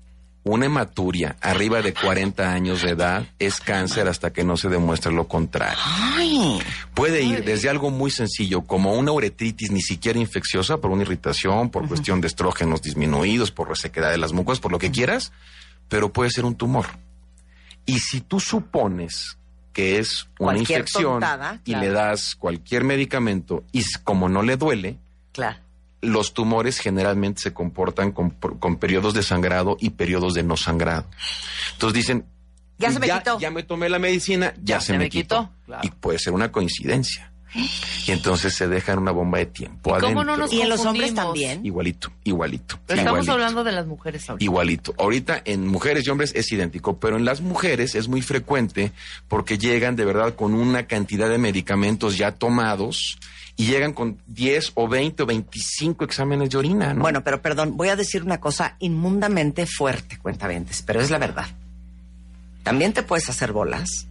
una 0.43 0.65
hematuria 0.65 1.35
arriba 1.41 1.81
de 1.81 1.93
40 1.93 2.51
años 2.51 2.81
de 2.81 2.91
edad 2.91 3.27
es 3.39 3.59
cáncer 3.59 4.07
hasta 4.07 4.31
que 4.31 4.43
no 4.43 4.57
se 4.57 4.69
demuestre 4.69 5.11
lo 5.11 5.27
contrario. 5.27 5.79
Ay, 5.85 6.59
Puede 6.93 7.21
ir 7.21 7.43
desde 7.43 7.69
algo 7.69 7.91
muy 7.91 8.11
sencillo 8.11 8.61
como 8.61 8.93
una 8.93 9.11
uretritis 9.11 9.71
ni 9.71 9.81
siquiera 9.81 10.19
infecciosa 10.19 10.77
por 10.77 10.91
una 10.91 11.03
irritación, 11.03 11.69
por 11.69 11.87
cuestión 11.87 12.21
de 12.21 12.27
estrógenos 12.27 12.81
disminuidos, 12.81 13.51
por 13.51 13.69
resequedad 13.69 14.11
de 14.11 14.17
las 14.17 14.33
mucosas, 14.33 14.59
por 14.59 14.71
lo 14.71 14.79
que 14.79 14.91
quieras, 14.91 15.31
pero 15.87 16.11
puede 16.11 16.29
ser 16.29 16.45
un 16.45 16.55
tumor. 16.55 16.85
Y 17.85 17.99
si 17.99 18.21
tú 18.21 18.39
supones 18.39 19.37
que 19.73 19.99
es 19.99 20.27
una 20.39 20.53
Cualquier 20.53 20.79
infección 20.79 21.13
tontada, 21.13 21.61
y 21.63 21.75
le 21.75 21.89
das 21.89 22.35
cualquier 22.35 22.83
medicamento 22.83 23.63
y 23.71 23.83
como 24.03 24.27
no 24.27 24.41
le 24.41 24.57
duele, 24.57 24.97
claro. 25.31 25.59
Los 26.01 26.33
tumores 26.33 26.79
generalmente 26.79 27.41
se 27.41 27.53
comportan 27.53 28.11
con, 28.11 28.31
con 28.31 28.77
periodos 28.77 29.13
de 29.13 29.23
sangrado 29.23 29.77
y 29.79 29.91
periodos 29.91 30.33
de 30.33 30.43
no 30.43 30.57
sangrado. 30.57 31.05
Entonces 31.73 31.93
dicen, 31.93 32.25
Ya 32.77 32.91
se 32.91 32.99
me 32.99 33.09
quitó. 33.09 33.39
Ya 33.39 33.51
me 33.51 33.63
tomé 33.63 33.89
la 33.89 33.99
medicina, 33.99 34.53
ya, 34.63 34.79
se, 34.79 34.97
me 34.97 35.09
quitó. 35.09 35.49
claro. 35.65 35.81
Y 35.85 35.91
puede 35.91 36.19
ser 36.19 36.33
una 36.33 36.51
coincidencia. 36.51 37.31
Y 38.05 38.11
entonces 38.11 38.53
se 38.53 38.67
dejan 38.67 38.99
una 38.99 39.09
bomba 39.09 39.39
de 39.39 39.47
tiempo 39.47 39.97
¿Y 39.97 40.01
cómo 40.01 40.23
no 40.23 40.37
nos 40.37 40.53
Y 40.53 40.61
en 40.61 40.69
los 40.69 40.85
hombres 40.85 41.15
también. 41.15 41.65
Igualito, 41.65 42.11
igualito. 42.23 42.77
Pero 42.85 42.99
estamos 42.99 43.23
igualito. 43.23 43.31
hablando 43.31 43.63
de 43.63 43.71
las 43.71 43.87
mujeres 43.87 44.29
ahorita. 44.29 44.43
Igualito. 44.43 44.93
Ahorita 44.99 45.41
en 45.45 45.65
mujeres 45.65 46.05
y 46.05 46.11
hombres 46.11 46.31
es 46.35 46.51
idéntico, 46.51 46.99
pero 46.99 47.17
en 47.17 47.25
las 47.25 47.41
mujeres 47.41 47.95
es 47.95 48.07
muy 48.07 48.21
frecuente 48.21 48.91
porque 49.27 49.57
llegan 49.57 49.95
de 49.95 50.05
verdad 50.05 50.35
con 50.35 50.53
una 50.53 50.85
cantidad 50.85 51.27
de 51.27 51.39
medicamentos 51.39 52.17
ya 52.17 52.33
tomados 52.33 53.17
y 53.59 53.65
llegan 53.65 53.91
con 53.91 54.21
10 54.27 54.71
o 54.75 54.87
20 54.87 55.23
o 55.23 55.25
25 55.25 56.05
exámenes 56.05 56.49
de 56.49 56.57
orina, 56.57 56.93
¿no? 56.93 57.01
Bueno, 57.01 57.25
pero 57.25 57.41
perdón, 57.41 57.75
voy 57.75 57.89
a 57.89 57.97
decir 57.97 58.23
una 58.23 58.39
cosa 58.39 58.77
inmundamente 58.79 59.65
fuerte, 59.65 60.17
cuentavientes, 60.17 60.81
pero 60.81 61.01
es 61.01 61.09
la 61.09 61.17
verdad. 61.17 61.45
También 62.63 62.93
te 62.93 63.03
puedes 63.03 63.29
hacer 63.29 63.51
bolas 63.51 64.07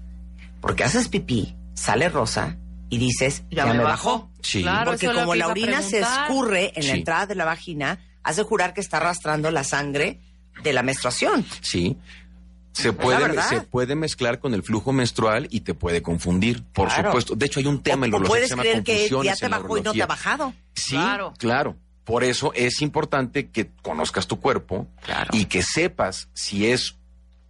porque 0.61 0.85
haces 0.85 1.09
pipí, 1.09 1.57
sale 1.73 2.11
rosa 2.11 2.59
y 2.91 2.99
dices, 2.99 3.43
ya, 3.51 3.65
me 3.73 3.83
bajó. 3.83 4.29
Sí. 4.43 4.61
Claro, 4.61 4.91
Porque 4.91 5.07
como 5.07 5.35
la 5.35 5.49
orina 5.49 5.81
se 5.81 6.01
escurre 6.01 6.75
en 6.77 6.87
la 6.87 6.93
entrada 6.93 7.25
de 7.25 7.35
la 7.35 7.47
vagina, 7.47 8.01
has 8.25 8.37
de 8.37 8.43
jurar 8.43 8.75
que 8.75 8.83
está 8.83 8.99
arrastrando 8.99 9.51
la 9.51 9.65
sangre 9.65 10.21
de 10.63 10.75
la 10.75 10.83
menstruación. 10.83 11.47
Sí. 11.63 11.97
Se 12.83 12.93
puede, 12.93 13.43
se 13.43 13.61
puede 13.63 13.95
mezclar 13.95 14.39
con 14.39 14.55
el 14.55 14.63
flujo 14.63 14.93
menstrual 14.93 15.49
y 15.51 15.61
te 15.61 15.75
puede 15.75 16.01
confundir, 16.03 16.63
por 16.73 16.89
Claro. 16.89 17.11
supuesto. 17.11 17.35
De 17.37 17.47
hecho, 17.47 17.61
hay 17.61 17.67
un 17.67 17.83
tema 17.83 18.07
en 18.07 18.13
la 18.13 18.19
urología 18.19 18.43
que 18.43 18.47
se 18.47 18.51
llama 18.51 18.63
creer 18.63 18.83
que 18.85 18.93
ya 18.93 18.99
confusiones 19.11 19.39
te 19.41 19.49
bajó 19.49 19.79
y 19.79 19.81
no 19.83 19.93
te 19.93 20.03
ha 20.03 20.07
bajado. 20.07 20.55
Sí, 20.75 20.97
Claro. 20.97 21.35
claro. 21.39 21.77
Por 22.05 22.25
eso 22.25 22.53
es 22.55 22.81
importante 22.81 23.49
que 23.51 23.69
conozcas 23.83 24.27
tu 24.27 24.41
cuerpo 24.41 24.87
Claro. 25.05 25.31
y 25.33 25.45
que 25.45 25.63
sepas 25.63 26.29
si 26.33 26.67
es 26.67 26.95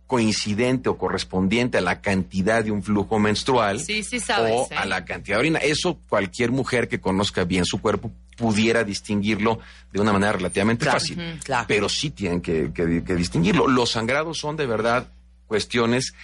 coincidente 0.08 0.88
o 0.88 0.96
correspondiente 0.96 1.76
a 1.78 1.80
la 1.82 2.00
cantidad 2.00 2.64
de 2.64 2.70
un 2.70 2.82
flujo 2.82 3.18
menstrual 3.18 3.78
Sí, 3.78 4.02
sí 4.02 4.18
sabes, 4.20 4.52
o 4.54 4.66
¿eh? 4.70 4.76
a 4.76 4.86
la 4.86 5.04
cantidad 5.04 5.36
de 5.36 5.40
orina. 5.40 5.58
Eso 5.58 6.00
cualquier 6.08 6.50
mujer 6.50 6.88
que 6.88 6.98
conozca 6.98 7.44
bien 7.44 7.66
su 7.66 7.78
cuerpo 7.80 8.10
pudiera 8.36 8.84
distinguirlo 8.84 9.58
de 9.92 10.00
una 10.00 10.12
manera 10.12 10.32
relativamente 10.32 10.84
Claro. 10.84 10.98
fácil. 10.98 11.38
Claro. 11.44 11.64
Pero 11.68 11.88
sí 11.90 12.10
tienen 12.10 12.40
que, 12.40 12.72
que- 12.72 13.04
que 13.04 13.14
distinguirlo. 13.16 13.68
Los 13.68 13.90
sangrados 13.90 14.38
son 14.38 14.56
de 14.56 14.66
verdad 14.66 15.08
cuestiones 15.48 16.14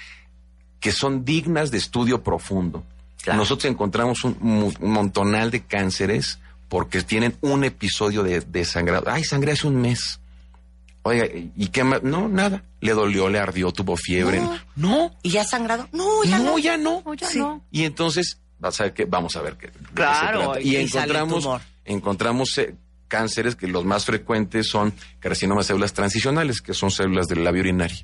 que 0.78 0.92
son 0.92 1.24
dignas 1.24 1.70
de 1.72 1.78
estudio 1.78 2.22
profundo. 2.22 2.84
Claro. 3.22 3.38
Nosotros 3.38 3.70
encontramos 3.72 4.22
un, 4.24 4.36
un 4.40 4.90
montonal 4.90 5.50
de 5.50 5.62
cánceres 5.64 6.38
porque 6.68 7.02
tienen 7.02 7.36
un 7.40 7.64
episodio 7.64 8.22
de, 8.22 8.40
de 8.40 8.64
sangrado. 8.64 9.06
Ay, 9.10 9.24
sangré 9.24 9.52
hace 9.52 9.66
un 9.66 9.80
mes. 9.80 10.20
Oiga, 11.02 11.26
¿y 11.56 11.66
qué 11.68 11.84
más? 11.84 12.02
No, 12.02 12.28
nada. 12.28 12.62
Le 12.80 12.92
dolió, 12.92 13.28
le 13.28 13.38
ardió, 13.38 13.72
tuvo 13.72 13.96
fiebre. 13.96 14.40
No. 14.40 14.58
No, 14.76 15.16
¿Y 15.22 15.30
ya 15.30 15.44
sangrado? 15.44 15.88
No, 15.92 16.24
ya 16.24 16.38
no. 16.38 16.58
ya 16.58 16.76
no. 16.76 17.02
No, 17.04 17.14
ya 17.14 17.28
Sí. 17.28 17.38
no. 17.38 17.62
Y 17.70 17.84
entonces, 17.84 18.38
vas 18.58 18.80
a 18.80 18.84
ver 18.84 18.94
que, 18.94 19.04
vamos 19.04 19.36
a 19.36 19.42
ver 19.42 19.56
qué. 19.56 19.66
de 19.66 19.72
qué 19.74 19.78
se 19.88 19.92
Claro, 19.94 20.40
trata. 20.44 20.60
y 20.60 20.68
Y 20.70 20.76
ahí 20.76 20.88
sale 20.88 21.04
el 21.04 21.16
encontramos, 21.16 21.44
tumor. 21.44 21.60
encontramos 21.84 22.58
eh, 22.58 22.74
cánceres 23.08 23.54
que 23.54 23.68
los 23.68 23.84
más 23.84 24.04
frecuentes 24.06 24.66
son 24.68 24.94
carcinomas 25.20 25.66
de 25.66 25.68
células 25.68 25.92
transicionales, 25.92 26.60
que 26.62 26.72
son 26.74 26.90
células 26.90 27.26
del 27.26 27.44
labio 27.44 27.60
urinario. 27.62 27.98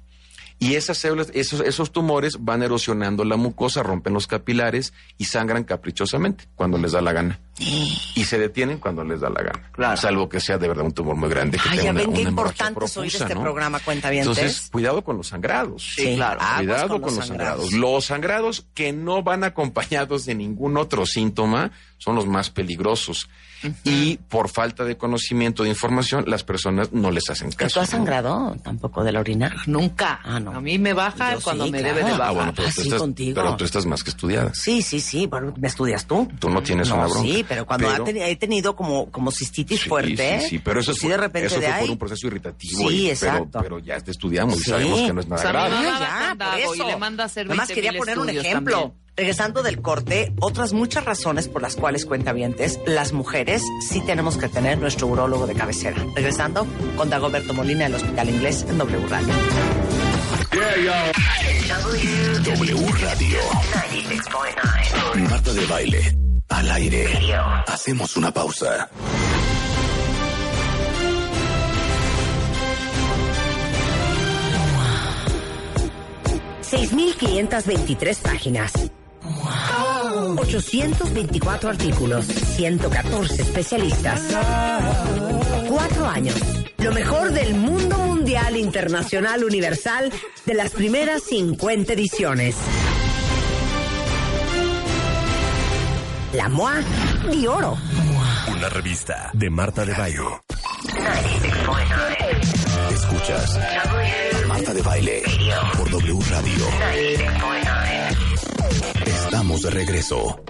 Y 0.62 0.74
esas 0.74 0.98
células, 0.98 1.28
esos, 1.32 1.60
esos 1.62 1.90
tumores 1.90 2.36
van 2.38 2.62
erosionando 2.62 3.24
la 3.24 3.36
mucosa, 3.36 3.82
rompen 3.82 4.12
los 4.12 4.26
capilares 4.26 4.92
y 5.16 5.24
sangran 5.24 5.64
caprichosamente 5.64 6.44
cuando 6.54 6.76
les 6.76 6.92
da 6.92 7.00
la 7.00 7.14
gana. 7.14 7.40
Y 7.58 8.24
se 8.24 8.38
detienen 8.38 8.78
cuando 8.78 9.02
les 9.02 9.20
da 9.20 9.30
la 9.30 9.42
gana. 9.42 9.70
Claro. 9.72 9.96
Salvo 9.96 10.28
que 10.28 10.38
sea 10.38 10.58
de 10.58 10.68
verdad 10.68 10.84
un 10.84 10.92
tumor 10.92 11.16
muy 11.16 11.30
grande. 11.30 11.56
Que 11.58 11.64
Ay, 11.70 11.78
tenga 11.78 11.84
ya 11.84 11.90
una- 11.92 12.00
ven 12.02 12.12
qué 12.12 12.22
importante 12.22 12.84
es 12.84 12.96
oír 12.98 13.08
profusa, 13.10 13.24
este 13.24 13.34
¿no? 13.34 13.42
programa, 13.42 13.80
cuentavientes. 13.80 14.36
Entonces, 14.38 14.68
cuidado 14.70 15.02
con 15.02 15.16
los 15.16 15.28
sangrados. 15.28 15.94
Sí, 15.96 16.14
claro. 16.16 16.40
Cuidado 16.58 16.88
con 16.88 17.00
con, 17.00 17.08
los 17.10 17.16
los 17.16 17.26
sangrados. 17.26 17.60
sangrados. 17.70 17.72
Los 17.80 18.04
sangrados 18.04 18.66
que 18.74 18.92
no 18.92 19.22
van 19.22 19.44
acompañados 19.44 20.26
de 20.26 20.34
ningún 20.34 20.76
otro 20.76 21.06
síntoma 21.06 21.70
son 21.96 22.16
los 22.16 22.26
más 22.26 22.50
peligrosos. 22.50 23.28
Y 23.84 24.16
por 24.16 24.48
falta 24.48 24.84
de 24.84 24.96
conocimiento, 24.96 25.62
de 25.62 25.68
información, 25.70 26.24
las 26.26 26.44
personas 26.44 26.92
no 26.92 27.10
les 27.10 27.28
hacen 27.30 27.50
¿Que 27.50 27.56
caso. 27.56 27.74
¿Tú 27.74 27.80
has 27.80 27.90
¿no? 27.92 27.96
sangrado 27.98 28.56
tampoco 28.62 29.04
de 29.04 29.12
la 29.12 29.20
orina? 29.20 29.54
Nunca. 29.66 30.20
Ah, 30.24 30.40
no. 30.40 30.52
A 30.52 30.60
mí 30.60 30.78
me 30.78 30.92
baja 30.92 31.34
Yo 31.34 31.40
cuando 31.40 31.66
sí, 31.66 31.70
me 31.72 31.80
claro. 31.80 31.94
debe 31.96 32.08
de 32.08 32.14
Ah, 32.14 32.18
bajar. 32.18 32.30
Ah, 32.30 32.34
bueno, 32.34 32.52
pero, 32.56 32.68
Ah, 32.68 32.72
tú 32.74 32.80
sí, 32.82 32.88
estás, 32.88 33.00
contigo. 33.00 33.34
pero 33.42 33.56
tú 33.56 33.64
estás 33.64 33.86
más 33.86 34.02
que 34.04 34.10
estudiada. 34.10 34.52
Sí, 34.54 34.82
sí, 34.82 35.00
sí. 35.00 35.26
Bueno, 35.26 35.52
¿me 35.58 35.68
estudias 35.68 36.06
tú? 36.06 36.28
Tú 36.38 36.48
no 36.50 36.62
tienes 36.62 36.88
no, 36.88 36.94
una 36.96 37.04
bronca. 37.06 37.22
Sí, 37.22 37.44
pero 37.48 37.66
cuando 37.66 37.88
Pero- 37.88 38.04
teni- 38.06 38.22
he 38.22 38.36
tenido 38.36 38.74
como, 38.76 39.10
como 39.10 39.30
cistitis 39.30 39.80
Sí, 39.80 39.88
fuerte. 39.88 40.40
Sí, 40.40 40.48
sí, 40.50 40.58
pero 40.58 40.80
eso, 40.80 40.92
pues 40.92 41.00
fue, 41.00 41.08
sí, 41.08 41.10
de 41.12 41.16
repente 41.18 41.46
eso 41.48 41.60
de 41.60 41.66
fue 41.66 41.74
ahí. 41.74 41.80
por 41.82 41.90
un 41.90 41.98
proceso 41.98 42.26
irritativo. 42.26 42.88
Sí, 42.88 42.96
y- 42.96 43.10
exacto. 43.10 43.48
Pero, 43.52 43.62
pero 43.62 43.78
ya 43.80 44.00
te 44.00 44.10
estudiamos 44.10 44.54
Sí. 44.56 44.62
y 44.66 44.70
sabemos 44.70 45.00
que 45.00 45.12
no 45.12 45.20
es 45.20 45.26
O 45.26 45.28
nada 45.30 45.42
sea, 45.42 45.52
grave. 45.52 45.74
ya, 45.74 46.36
por 46.38 46.58
y 46.58 46.62
eso. 46.62 46.86
le 46.86 46.96
manda 46.96 47.22
a 47.24 47.26
hacer 47.26 47.46
Nada 47.46 47.56
más 47.56 47.68
20,000 47.68 47.74
quería 47.84 47.98
poner 47.98 48.18
un 48.18 48.30
ejemplo. 48.30 48.76
también. 48.80 49.00
Regresando 49.16 49.62
del 49.62 49.82
corte, 49.82 50.32
otras 50.40 50.72
muchas 50.72 51.04
razones 51.04 51.48
por 51.48 51.62
las 51.62 51.76
cuales 51.76 52.06
cuentavientes, 52.06 52.80
las 52.86 53.12
mujeres 53.12 53.62
sí 53.86 54.00
tenemos 54.00 54.36
que 54.36 54.48
tener 54.48 54.78
nuestro 54.78 55.08
urólogo 55.08 55.46
de 55.46 55.54
cabecera. 55.54 56.02
Regresando 56.14 56.66
con 56.96 57.10
Dagoberto 57.10 57.52
Molina 57.52 57.84
del 57.84 57.94
Hospital 57.94 58.30
Inglés 58.30 58.64
en 58.68 58.78
W 58.78 59.06
Radio. 59.08 59.34
W 62.44 62.86
Radio. 63.00 63.38
Marta 65.28 65.52
de 65.52 65.66
baile. 65.66 66.16
Al 66.48 66.70
aire. 66.70 67.06
Hacemos 67.66 68.16
una 68.16 68.32
pausa. 68.32 68.88
veintitrés 77.66 78.18
páginas. 78.18 78.72
824 80.38 81.70
artículos, 81.70 82.26
114 82.26 83.42
especialistas. 83.42 84.22
Cuatro 85.68 86.06
años. 86.06 86.36
Lo 86.78 86.92
mejor 86.92 87.32
del 87.32 87.54
mundo 87.54 87.98
mundial, 87.98 88.56
internacional, 88.56 89.44
universal, 89.44 90.12
de 90.46 90.54
las 90.54 90.70
primeras 90.70 91.22
50 91.24 91.92
ediciones. 91.92 92.56
La 96.32 96.48
MOA 96.48 96.80
de 97.30 97.48
Oro. 97.48 97.76
Una 98.56 98.68
revista 98.68 99.30
de 99.32 99.50
Marta 99.50 99.84
de 99.84 99.92
Baile. 99.94 100.22
Escuchas 102.92 103.58
Marta 104.46 104.74
de 104.74 104.82
Baile 104.82 105.22
por 105.76 105.90
W 105.90 106.20
Radio. 106.30 107.59
Estamos 109.50 109.74
de 109.74 109.80
regreso. 109.80 110.44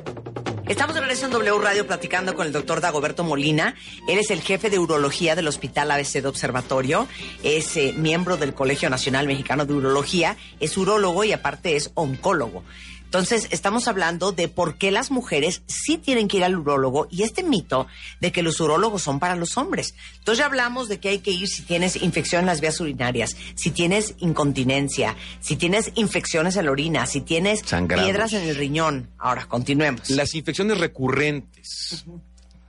Estamos 0.68 0.94
de 0.94 1.00
regreso 1.00 1.24
en 1.24 1.32
W 1.32 1.58
Radio 1.58 1.86
platicando 1.86 2.34
con 2.34 2.46
el 2.46 2.52
doctor 2.52 2.82
Dagoberto 2.82 3.24
Molina. 3.24 3.74
Él 4.06 4.18
es 4.18 4.30
el 4.30 4.42
jefe 4.42 4.68
de 4.68 4.78
urología 4.78 5.34
del 5.34 5.48
Hospital 5.48 5.90
ABC 5.90 6.20
de 6.20 6.28
Observatorio. 6.28 7.08
Es 7.42 7.78
eh, 7.78 7.94
miembro 7.96 8.36
del 8.36 8.52
Colegio 8.52 8.90
Nacional 8.90 9.26
Mexicano 9.26 9.64
de 9.64 9.72
Urología. 9.72 10.36
Es 10.60 10.76
urólogo 10.76 11.24
y 11.24 11.32
aparte 11.32 11.76
es 11.76 11.92
oncólogo. 11.94 12.62
Entonces, 13.10 13.48
estamos 13.50 13.88
hablando 13.88 14.30
de 14.30 14.46
por 14.46 14.78
qué 14.78 14.92
las 14.92 15.10
mujeres 15.10 15.62
sí 15.66 15.98
tienen 15.98 16.28
que 16.28 16.36
ir 16.36 16.44
al 16.44 16.56
urólogo 16.56 17.08
y 17.10 17.24
este 17.24 17.42
mito 17.42 17.88
de 18.20 18.30
que 18.30 18.44
los 18.44 18.60
urólogos 18.60 19.02
son 19.02 19.18
para 19.18 19.34
los 19.34 19.56
hombres. 19.56 19.96
Entonces, 20.18 20.38
ya 20.38 20.46
hablamos 20.46 20.88
de 20.88 21.00
que 21.00 21.08
hay 21.08 21.18
que 21.18 21.32
ir 21.32 21.48
si 21.48 21.62
tienes 21.62 21.96
infección 21.96 22.42
en 22.42 22.46
las 22.46 22.60
vías 22.60 22.78
urinarias, 22.78 23.36
si 23.56 23.72
tienes 23.72 24.14
incontinencia, 24.18 25.16
si 25.40 25.56
tienes 25.56 25.90
infecciones 25.96 26.54
en 26.54 26.66
la 26.66 26.70
orina, 26.70 27.04
si 27.06 27.20
tienes 27.20 27.62
Sangrados. 27.66 28.04
piedras 28.04 28.32
en 28.32 28.48
el 28.48 28.54
riñón. 28.54 29.10
Ahora, 29.18 29.46
continuemos. 29.46 30.08
Las 30.10 30.36
infecciones 30.36 30.78
recurrentes 30.78 32.04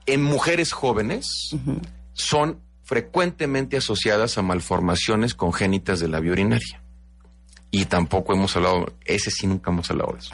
en 0.07 0.23
mujeres 0.23 0.71
jóvenes 0.71 1.51
son 2.13 2.59
frecuentemente 2.81 3.77
asociadas 3.77 4.39
a 4.39 4.41
malformaciones 4.41 5.35
congénitas 5.35 5.99
de 5.99 6.07
la 6.07 6.19
vía 6.19 6.31
urinaria. 6.31 6.80
Y 7.71 7.85
tampoco 7.85 8.33
hemos 8.33 8.55
hablado, 8.55 8.93
ese 9.05 9.31
sí 9.31 9.47
nunca 9.47 9.71
hemos 9.71 9.89
hablado 9.89 10.13
de 10.13 10.19
eso. 10.19 10.31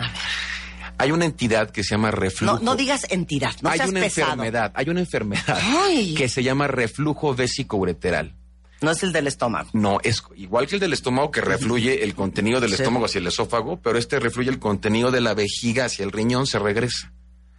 Hay 0.97 1.12
una 1.12 1.26
entidad 1.26 1.69
que 1.69 1.84
se 1.84 1.91
llama 1.93 2.10
reflujo. 2.10 2.56
No, 2.56 2.60
no 2.60 2.76
digas 2.76 3.06
entidad, 3.10 3.54
no 3.62 3.69
hay 3.69 3.78
seas 3.78 3.89
una 3.91 4.00
pesado. 4.00 4.32
enfermedad, 4.32 4.71
hay 4.76 4.89
una 4.89 5.00
enfermedad 5.02 5.60
Ay. 5.86 6.15
que 6.15 6.28
se 6.30 6.41
llama 6.41 6.67
reflujo 6.67 7.36
vesicoureteral. 7.36 8.34
No 8.82 8.91
es 8.91 9.04
el 9.04 9.12
del 9.12 9.28
estómago. 9.28 9.69
No, 9.73 10.00
es 10.04 10.23
igual 10.36 10.67
que 10.67 10.76
el 10.76 10.82
del 10.82 10.93
estómago 10.93 11.30
que 11.32 11.41
refluye 11.41 12.04
el 12.04 12.15
contenido 12.15 12.60
del 12.60 12.71
Sí. 12.71 12.82
estómago 12.82 13.06
hacia 13.06 13.19
el 13.19 13.28
esófago, 13.28 13.80
pero 13.82 13.97
este 14.00 14.19
refluye 14.19 14.50
el 14.50 14.60
contenido 14.60 15.12
de 15.12 15.21
la 15.21 15.34
vejiga 15.36 15.86
hacia 15.86 16.04
el 16.06 16.12
riñón, 16.12 16.45
se 16.47 16.58
regresa. 16.60 17.12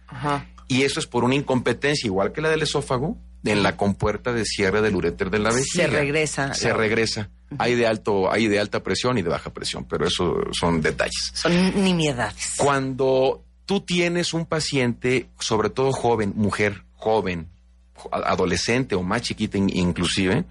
Ajá. 0.07 0.45
Y 0.67 0.83
eso 0.83 0.99
es 0.99 1.07
por 1.07 1.23
una 1.23 1.35
incompetencia, 1.35 2.07
igual 2.07 2.31
que 2.33 2.41
la 2.41 2.49
del 2.49 2.61
esófago, 2.61 3.17
en 3.45 3.63
la 3.63 3.75
compuerta 3.77 4.33
de 4.33 4.43
cierre 4.45 4.81
del 4.81 4.95
uréter 4.95 5.29
de 5.29 5.39
la 5.39 5.49
vejiga. 5.51 5.85
Se 5.85 5.87
regresa. 5.87 6.53
Se 6.53 6.73
regresa. 6.73 7.29
Hay 7.57 7.75
de 7.75 7.87
alto, 7.87 8.31
hay 8.31 8.47
de 8.47 8.59
alta 8.59 8.83
presión 8.83 9.17
y 9.17 9.21
de 9.23 9.29
baja 9.29 9.51
presión, 9.51 9.85
pero 9.85 10.05
eso 10.07 10.35
son 10.51 10.81
detalles. 10.81 11.31
Son 11.33 11.83
nimiedades. 11.83 12.53
Cuando 12.57 13.43
tú 13.65 13.81
tienes 13.81 14.33
un 14.33 14.45
paciente, 14.45 15.29
sobre 15.39 15.69
todo 15.69 15.91
joven, 15.91 16.33
mujer 16.35 16.83
joven, 16.95 17.47
jo- 17.95 18.09
adolescente 18.13 18.93
o 18.95 19.01
más 19.03 19.23
chiquita 19.23 19.57
in- 19.57 19.69
inclusive, 19.75 20.45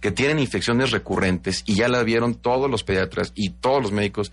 que 0.00 0.10
tienen 0.10 0.38
infecciones 0.38 0.90
recurrentes 0.90 1.62
y 1.66 1.74
ya 1.76 1.88
la 1.88 2.02
vieron 2.02 2.34
todos 2.34 2.70
los 2.70 2.82
pediatras 2.84 3.32
y 3.36 3.50
todos 3.50 3.82
los 3.82 3.92
médicos, 3.92 4.32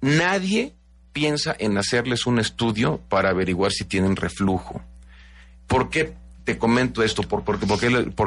nadie 0.00 0.74
piensa 1.12 1.54
en 1.58 1.76
hacerles 1.78 2.26
un 2.26 2.38
estudio 2.38 3.00
para 3.08 3.30
averiguar 3.30 3.72
si 3.72 3.84
tienen 3.84 4.16
reflujo. 4.16 4.82
¿Por 5.66 5.90
qué 5.90 6.14
te 6.44 6.58
comento 6.58 7.02
esto? 7.02 7.22
¿Por, 7.22 7.42
por, 7.44 7.58
por 7.58 7.78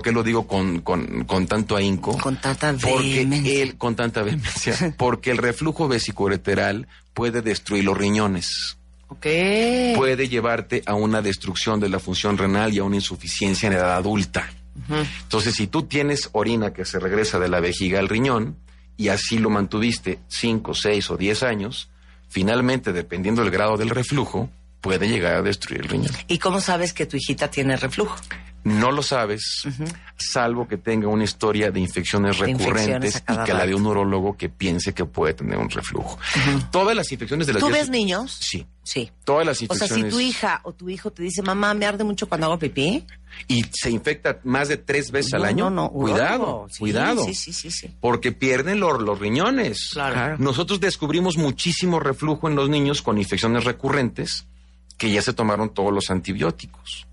qué, 0.02 0.12
lo- 0.12 0.24
digo 0.24 0.48
con, 0.48 0.80
con- 0.82 1.24
con 1.26 1.48
tanto 1.48 1.76
ahínco? 1.76 2.18
Con 2.18 2.38
tanta 2.38 2.74
Porque 2.74 3.04
vehemencia. 3.26 3.64
el, 3.64 3.76
con 3.78 3.96
tanta 3.96 4.22
vehemencia, 4.22 4.96
porque 4.98 5.32
el 5.32 5.38
reflujo 5.38 5.88
vesicoureteral 5.88 6.88
puede 7.14 7.42
destruir 7.42 7.84
los 7.84 7.98
riñones, 7.98 8.78
puede 9.96 10.28
llevarte 10.28 10.82
a 10.86 10.96
una 10.96 11.22
destrucción 11.22 11.80
de 11.80 11.90
la 11.90 12.00
función 12.00 12.38
renal 12.38 12.74
y 12.74 12.80
a 12.80 12.84
una 12.84 12.96
insuficiencia 12.96 13.68
en 13.68 13.74
edad 13.74 13.96
adulta. 13.96 14.52
Entonces, 14.90 15.54
si 15.56 15.68
tú 15.68 15.84
tienes 15.84 16.30
orina 16.32 16.74
que 16.74 16.84
se 16.86 17.00
regresa 17.00 17.38
de 17.40 17.48
la 17.48 17.60
vejiga 17.60 18.00
al 18.00 18.10
riñón 18.10 18.56
y 18.98 19.10
así 19.10 19.38
lo 19.38 19.50
mantuviste 19.52 20.20
5, 20.30 20.74
6 20.74 21.12
o 21.12 21.18
10 21.18 21.44
años, 21.44 21.90
finalmente, 22.28 22.92
dependiendo 22.92 23.44
del 23.44 23.52
grado 23.52 23.78
del 23.78 23.92
reflujo, 23.92 24.50
puede 24.84 25.08
llegar 25.08 25.36
a 25.38 25.42
destruir 25.42 25.82
el 25.82 25.88
riñón. 25.88 26.12
¿Y 26.28 26.38
cómo 26.40 26.60
sabes 26.60 26.92
que 26.92 27.06
tu 27.06 27.16
hijita 27.16 27.50
tiene 27.50 27.78
reflujo? 27.78 28.18
No 28.66 28.92
lo 28.92 29.02
sabes, 29.04 29.64
salvo 30.16 30.70
que 30.70 30.78
tenga 30.78 31.10
una 31.10 31.26
historia 31.26 31.70
de 31.70 31.82
infecciones 31.82 32.40
De 32.40 32.50
infecciones 32.50 32.86
recurrentes 32.86 33.24
y 33.30 33.44
que 33.46 33.54
la 33.54 33.66
de 33.66 33.76
un 33.76 33.86
urólogo 33.86 34.38
que 34.38 34.48
piense 34.48 34.94
que 34.94 35.04
puede 35.04 35.34
tener 35.34 35.58
un 35.58 35.70
reflujo. 35.70 36.18
Todas 36.72 36.96
las 36.96 37.12
infecciones 37.12 37.46
de 37.48 37.54
las 37.54 37.62
¿Tú 37.62 37.70
ves 37.70 37.90
niños? 37.90 38.38
Sí. 38.40 38.66
Sí. 38.84 39.12
Todas 39.26 39.46
las 39.46 39.58
O 39.58 39.60
sea, 39.66 39.74
infecciones. 39.76 40.06
si 40.06 40.12
tu 40.12 40.20
hija 40.22 40.62
o 40.64 40.72
tu 40.74 40.90
hijo 40.90 41.12
te 41.12 41.24
dice, 41.24 41.42
mamá, 41.42 41.74
me 41.74 41.86
arde 41.86 42.06
mucho 42.06 42.28
cuando 42.30 42.48
hago 42.48 42.60
pipí. 42.60 43.06
Y 43.50 43.66
se 43.74 43.90
infecta 43.90 44.40
más 44.46 44.70
de 44.70 44.78
tres 44.78 45.12
veces 45.12 45.34
al 45.34 45.44
año. 45.44 45.70
no, 45.70 45.84
no, 45.84 45.90
Cuidado. 45.92 46.68
Sí, 46.70 46.80
cuidado. 46.80 47.26
Sí, 47.26 47.34
sí, 47.34 47.52
sí, 47.52 47.70
sí. 47.70 47.94
Porque 48.00 48.32
pierden 48.32 48.80
los, 48.80 49.02
los 49.02 49.20
riñones. 49.20 49.90
Claro. 49.92 50.38
Nosotros 50.38 50.80
descubrimos 50.80 51.36
muchísimo 51.38 52.00
reflujo 52.00 52.48
en 52.48 52.56
los 52.56 52.70
niños 52.70 53.02
con 53.02 53.18
infecciones 53.18 53.66
recurrentes 53.66 54.46
que 54.98 55.12
ya 55.12 55.22
se 55.22 55.34
tomaron 55.34 55.74
todos 55.74 55.92
los 55.94 56.10
antibióticos. 56.10 57.08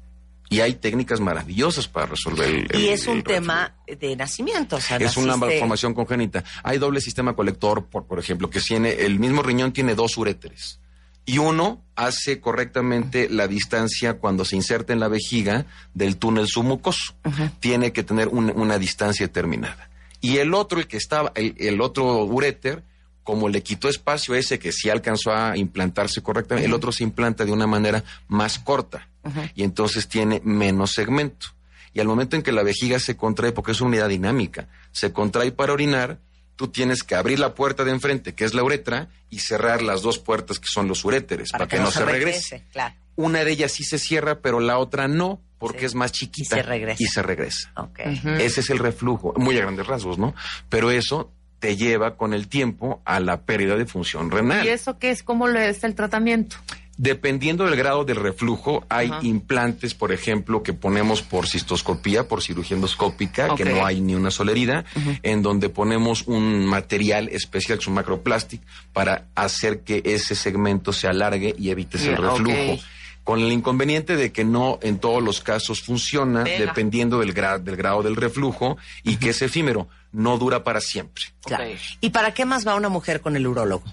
Y 0.52 0.60
hay 0.60 0.74
técnicas 0.74 1.20
maravillosas 1.20 1.86
para 1.86 2.06
resolver 2.06 2.48
el, 2.48 2.80
Y 2.80 2.88
es 2.88 3.06
un 3.06 3.18
el 3.18 3.24
tema 3.24 3.72
de 3.86 4.16
nacimiento. 4.16 4.76
O 4.76 4.80
sea, 4.80 4.96
es 4.96 5.16
una 5.16 5.36
malformación 5.36 5.94
congénita. 5.94 6.42
Hay 6.64 6.78
doble 6.78 7.00
sistema 7.00 7.34
colector, 7.36 7.86
por, 7.86 8.04
por 8.06 8.18
ejemplo, 8.18 8.50
que 8.50 8.60
tiene 8.60 8.90
el 9.04 9.20
mismo 9.20 9.42
riñón 9.42 9.72
tiene 9.72 9.94
dos 9.94 10.16
uréteres. 10.18 10.80
Y 11.24 11.38
uno 11.38 11.84
hace 11.94 12.40
correctamente 12.40 13.28
la 13.30 13.46
distancia 13.46 14.14
cuando 14.18 14.44
se 14.44 14.56
inserta 14.56 14.92
en 14.92 14.98
la 14.98 15.06
vejiga 15.06 15.66
del 15.94 16.16
túnel 16.16 16.48
submucoso. 16.48 17.14
Tiene 17.60 17.92
que 17.92 18.02
tener 18.02 18.26
un- 18.26 18.50
una 18.56 18.76
distancia 18.78 19.26
determinada. 19.28 19.88
Y 20.20 20.38
el 20.38 20.52
otro, 20.54 20.80
el 20.80 20.88
que 20.88 20.96
estaba, 20.96 21.30
el, 21.36 21.54
el 21.58 21.80
otro 21.80 22.24
uréter, 22.24 22.82
como 23.22 23.48
le 23.48 23.62
quitó 23.62 23.88
espacio 23.88 24.34
ese 24.34 24.58
que 24.58 24.72
sí 24.72 24.88
alcanzó 24.90 25.32
a 25.32 25.56
implantarse 25.56 26.22
correctamente, 26.22 26.66
el 26.66 26.74
otro 26.74 26.90
se 26.92 27.04
implanta 27.04 27.44
de 27.44 27.52
una 27.52 27.66
manera 27.66 28.02
más 28.28 28.58
corta. 28.58 29.08
Y 29.54 29.62
entonces 29.62 30.08
tiene 30.08 30.40
menos 30.44 30.92
segmento. 30.92 31.48
Y 31.92 32.00
al 32.00 32.06
momento 32.06 32.36
en 32.36 32.42
que 32.42 32.52
la 32.52 32.62
vejiga 32.62 32.98
se 32.98 33.16
contrae, 33.16 33.52
porque 33.52 33.72
es 33.72 33.80
una 33.80 33.88
unidad 33.90 34.08
dinámica, 34.08 34.68
se 34.92 35.12
contrae 35.12 35.52
para 35.52 35.72
orinar, 35.72 36.18
tú 36.56 36.68
tienes 36.68 37.02
que 37.02 37.14
abrir 37.14 37.38
la 37.38 37.54
puerta 37.54 37.84
de 37.84 37.90
enfrente, 37.90 38.34
que 38.34 38.44
es 38.44 38.54
la 38.54 38.62
uretra, 38.62 39.08
y 39.28 39.40
cerrar 39.40 39.82
las 39.82 40.02
dos 40.02 40.18
puertas, 40.18 40.58
que 40.58 40.68
son 40.68 40.88
los 40.88 41.04
uréteres, 41.04 41.50
para, 41.50 41.66
que, 41.66 41.78
no 41.78 41.90
se 41.90 42.04
regrese. 42.04 42.64
Claro. 42.72 42.94
Una 43.16 43.44
de 43.44 43.50
ellas 43.50 43.72
sí 43.72 43.84
se 43.84 43.98
cierra, 43.98 44.40
pero 44.40 44.60
la 44.60 44.78
otra 44.78 45.08
no, 45.08 45.40
porque 45.58 45.80
Sí. 45.80 45.86
es 45.86 45.94
más 45.94 46.12
chiquita. 46.12 46.56
Y 46.56 46.60
se 46.60 46.62
regresa. 46.62 47.02
Y 47.02 47.06
se 47.06 47.22
regresa. 47.22 47.72
Ok. 47.76 47.98
Ese 48.38 48.60
es 48.60 48.70
el 48.70 48.78
reflujo, 48.78 49.34
muy 49.36 49.56
a 49.58 49.60
grandes 49.62 49.86
rasgos, 49.86 50.16
¿no? 50.16 50.34
Pero 50.68 50.90
eso 50.90 51.30
te 51.60 51.76
lleva 51.76 52.16
con 52.16 52.34
el 52.34 52.48
tiempo 52.48 53.00
a 53.04 53.20
la 53.20 53.42
pérdida 53.42 53.76
de 53.76 53.86
función 53.86 54.30
renal. 54.30 54.66
¿Y 54.66 54.70
eso 54.70 54.98
qué 54.98 55.10
es? 55.10 55.22
¿Cómo 55.22 55.46
le 55.46 55.68
es 55.68 55.84
el 55.84 55.94
tratamiento? 55.94 56.56
Dependiendo 56.96 57.64
del 57.64 57.76
grado 57.76 58.04
del 58.04 58.16
reflujo, 58.16 58.84
hay 58.90 59.08
Ajá. 59.08 59.20
implantes, 59.22 59.94
por 59.94 60.12
ejemplo, 60.12 60.62
que 60.62 60.74
ponemos 60.74 61.22
por 61.22 61.46
cistoscopía, 61.46 62.28
por 62.28 62.42
cirugía 62.42 62.74
endoscópica, 62.74 63.54
que 63.54 63.64
no 63.64 63.86
hay 63.86 64.02
ni 64.02 64.14
una 64.14 64.30
sola 64.30 64.50
herida, 64.50 64.84
en 65.22 65.40
donde 65.40 65.70
ponemos 65.70 66.24
un 66.26 66.66
material 66.66 67.30
especial, 67.30 67.78
que 67.78 67.82
es 67.84 67.88
un 67.88 67.94
macroplastic, 67.94 68.60
para 68.92 69.24
hacer 69.34 69.80
que 69.80 70.02
ese 70.04 70.34
segmento 70.34 70.92
se 70.92 71.08
alargue 71.08 71.54
y 71.58 71.70
evites 71.70 72.04
el 72.04 72.18
reflujo. 72.18 72.82
Con 73.24 73.40
el 73.40 73.52
inconveniente 73.52 74.16
de 74.16 74.32
que 74.32 74.44
no 74.44 74.78
en 74.82 74.98
todos 74.98 75.22
los 75.22 75.40
casos 75.40 75.80
funciona, 75.82 76.42
dependiendo 76.44 77.20
del, 77.20 77.34
gra- 77.34 77.60
del 77.60 77.76
grado 77.76 78.02
del 78.02 78.16
reflujo, 78.16 78.76
y 79.04 79.16
que 79.16 79.30
es 79.30 79.40
efímero, 79.40 79.88
no 80.12 80.38
dura 80.38 80.64
para 80.64 80.80
siempre. 80.80 81.24
Claro. 81.44 81.64
¿Y 82.00 82.10
para 82.10 82.32
qué 82.34 82.44
más 82.44 82.66
va 82.66 82.74
una 82.74 82.88
mujer 82.88 83.20
con 83.20 83.36
el 83.36 83.46
urólogo? 83.46 83.84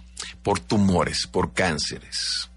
Por 0.43 0.59
tumores, 0.59 1.27
por 1.27 1.53
cánceres, 1.53 2.49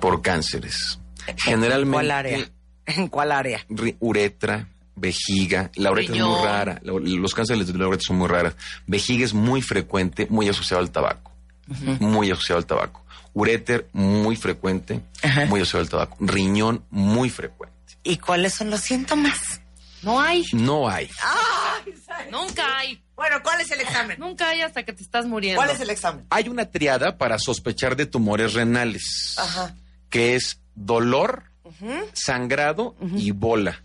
por 0.00 0.22
cánceres. 0.22 0.98
Generalmente. 1.36 1.86
¿En 1.86 1.92
cuál 1.92 2.10
área? 2.10 2.50
¿En 2.86 3.08
cuál 3.08 3.32
área? 3.32 3.66
uretra, 4.00 4.68
vejiga. 4.96 5.70
La 5.74 5.90
uretra 5.90 6.16
es 6.16 6.22
muy 6.22 6.44
rara. 6.44 6.80
Los 6.82 7.34
cánceres 7.34 7.66
de 7.66 7.78
la 7.78 7.88
uretra 7.88 8.06
son 8.06 8.16
muy 8.18 8.28
raras. 8.28 8.56
Vejiga 8.86 9.24
es 9.24 9.34
muy 9.34 9.62
frecuente, 9.62 10.26
muy 10.30 10.48
asociado 10.48 10.82
al 10.82 10.90
tabaco. 10.90 11.32
Muy 12.00 12.30
asociado 12.30 12.58
al 12.58 12.66
tabaco. 12.66 13.04
Uréter, 13.32 13.88
muy 13.92 14.34
frecuente, 14.34 15.02
muy 15.48 15.60
asociado 15.60 15.82
al 15.84 15.88
tabaco. 15.88 16.16
Riñón, 16.20 16.84
muy 16.90 17.30
frecuente. 17.30 17.76
¿Y 18.02 18.16
cuáles 18.16 18.54
son 18.54 18.70
los 18.70 18.80
síntomas? 18.80 19.60
No 20.02 20.20
hay. 20.20 20.44
No 20.52 20.88
hay. 20.88 21.10
¡Ay! 21.22 21.94
Nunca 22.30 22.78
hay. 22.78 23.02
Bueno, 23.14 23.36
¿cuál 23.42 23.60
es 23.60 23.70
el 23.70 23.80
examen? 23.80 24.18
Nunca 24.18 24.48
hay 24.48 24.62
hasta 24.62 24.82
que 24.82 24.92
te 24.92 25.02
estás 25.02 25.26
muriendo. 25.26 25.58
¿Cuál 25.58 25.70
es 25.70 25.80
el 25.80 25.90
examen? 25.90 26.26
Hay 26.30 26.48
una 26.48 26.70
triada 26.70 27.18
para 27.18 27.38
sospechar 27.38 27.96
de 27.96 28.06
tumores 28.06 28.54
renales. 28.54 29.34
Ajá. 29.38 29.74
Que 30.08 30.34
es 30.36 30.60
dolor, 30.74 31.44
uh 31.64 31.70
sangrado 32.14 32.96
y 33.16 33.30
bola. 33.32 33.82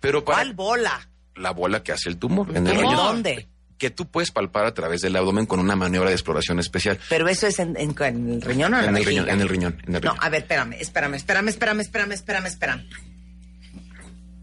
Pero 0.00 0.24
para... 0.24 0.38
¿Cuál 0.38 0.52
bola? 0.52 1.08
La 1.34 1.50
bola 1.50 1.82
que 1.82 1.92
hace 1.92 2.10
el 2.10 2.18
tumor. 2.18 2.54
¿En 2.54 2.66
el 2.66 2.76
rollo 2.76 2.96
¿Dónde? 2.96 3.48
Que 3.78 3.90
tú 3.90 4.06
puedes 4.08 4.30
palpar 4.30 4.66
a 4.66 4.74
través 4.74 5.00
del 5.00 5.16
abdomen 5.16 5.46
con 5.46 5.58
una 5.58 5.74
maniobra 5.74 6.10
de 6.10 6.14
exploración 6.14 6.60
especial. 6.60 6.98
Pero 7.08 7.26
eso 7.28 7.46
es 7.46 7.58
en, 7.58 7.76
el 7.76 8.42
riñón 8.42 8.74
o 8.74 8.78
en, 8.78 8.84
en 8.84 8.96
el 8.96 9.04
riñón, 9.04 9.28
en 9.28 9.40
el 9.40 9.48
riñón, 9.48 9.78
en 9.86 9.94
el 9.96 10.02
riñón. 10.02 10.16
No, 10.16 10.22
a 10.22 10.28
ver, 10.28 10.42
espérame, 10.42 10.74
espérame, 10.78 11.14
espérame, 11.14 11.48
espérame, 11.48 11.80
espérame, 11.80 12.12
espérame, 12.12 12.46
espérame. 12.46 13.13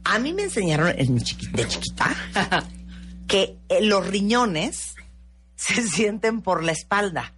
A 0.04 0.20
mí 0.20 0.34
me 0.34 0.44
enseñaron 0.44 0.94
en 0.98 1.14
mi 1.14 1.22
de 1.22 1.68
chiquita 1.68 2.16
que 3.28 3.58
eh, 3.70 3.82
los 3.82 4.06
riñones 4.08 4.96
se 5.56 5.88
sienten 5.88 6.42
por 6.42 6.64
la 6.64 6.72
espalda. 6.72 7.34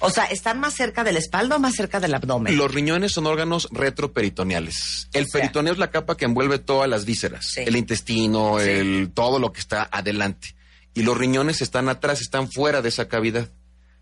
O 0.00 0.10
sea, 0.10 0.24
¿están 0.24 0.60
más 0.60 0.74
cerca 0.74 1.02
de 1.02 1.12
la 1.12 1.18
espalda 1.18 1.56
o 1.56 1.58
más 1.58 1.74
cerca 1.74 1.98
del 1.98 2.12
abdomen? 2.14 2.56
Los 2.58 2.72
riñones 2.74 3.12
son 3.12 3.26
órganos 3.26 3.68
retroperitoneales. 3.70 5.08
El 5.14 5.24
O 5.24 5.26
sea. 5.26 5.40
peritoneo 5.40 5.72
es 5.72 5.78
la 5.78 5.90
capa 5.90 6.16
que 6.16 6.26
envuelve 6.26 6.58
todas 6.58 6.90
las 6.90 7.04
vísceras, 7.06 7.46
Sí. 7.46 7.60
el 7.64 7.76
intestino, 7.76 8.58
Sí. 8.58 8.68
el 8.68 9.10
todo 9.14 9.38
lo 9.38 9.52
que 9.52 9.60
está 9.60 9.88
adelante. 9.90 10.54
Y 10.92 11.02
los 11.04 11.16
riñones 11.16 11.62
están 11.62 11.88
atrás, 11.88 12.20
están 12.20 12.50
fuera 12.50 12.82
de 12.82 12.90
esa 12.90 13.08
cavidad. 13.08 13.48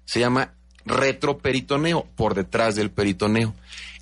Se 0.05 0.19
llama 0.19 0.55
retroperitoneo, 0.85 2.05
por 2.17 2.35
detrás 2.35 2.75
del 2.75 2.91
peritoneo. 2.91 3.55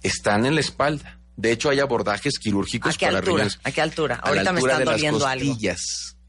Están 0.03 0.47
en 0.47 0.55
la 0.55 0.61
espalda. 0.61 1.19
De 1.37 1.53
hecho, 1.53 1.71
hay 1.71 1.81
abordajes 1.81 2.39
quirúrgicos 2.39 2.95
¿A 2.95 2.99
qué 2.99 3.07
para 3.07 3.19
altura? 3.19 3.35
riñones. 3.45 3.61
¿A 3.65 3.71
qué 3.73 3.81
altura? 3.81 4.17
A 4.23 4.29
Ahorita 4.29 4.53
me 4.53 4.59
altura 4.59 4.73
están 4.73 4.79
de 4.81 4.85
las 4.85 4.95
doliendo 4.97 5.27
algo. 5.27 5.57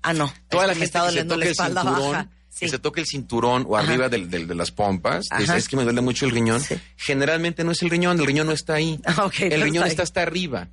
Ah, 0.03 0.13
no. 0.13 0.33
Toda 0.49 0.67
la 0.67 0.73
que 0.73 0.79
me 0.79 0.85
gente 0.85 0.85
está 0.85 0.99
que 0.99 1.05
se 1.05 1.09
doliendo 1.11 1.37
la 1.37 1.45
el 1.45 1.51
espalda 1.51 1.81
cinturón, 1.81 2.11
baja. 2.11 2.29
Sí. 2.49 2.59
que 2.65 2.69
se 2.69 2.79
toca 2.79 2.99
el 3.01 3.07
cinturón 3.07 3.65
o 3.67 3.77
Ajá. 3.77 3.87
arriba 3.87 4.09
del- 4.09 4.29
del- 4.29 4.47
de 4.47 4.55
las 4.55 4.71
pompas, 4.71 5.27
es, 5.55 5.67
que 5.69 5.77
me 5.77 5.83
duele 5.83 6.01
mucho 6.01 6.25
el 6.25 6.31
riñón. 6.31 6.59
Sí. 6.61 6.75
Generalmente 6.97 7.63
no 7.63 7.71
es 7.71 7.81
el 7.81 7.89
riñón, 7.89 8.19
el 8.19 8.25
riñón 8.25 8.47
no 8.47 8.53
está 8.53 8.73
ahí. 8.75 8.99
Ah, 9.05 9.25
ok, 9.25 9.39
el 9.41 9.59
no 9.59 9.65
riñón 9.65 9.83
está 9.83 9.87
está 9.87 10.03
hasta 10.03 10.21
arriba. 10.23 10.67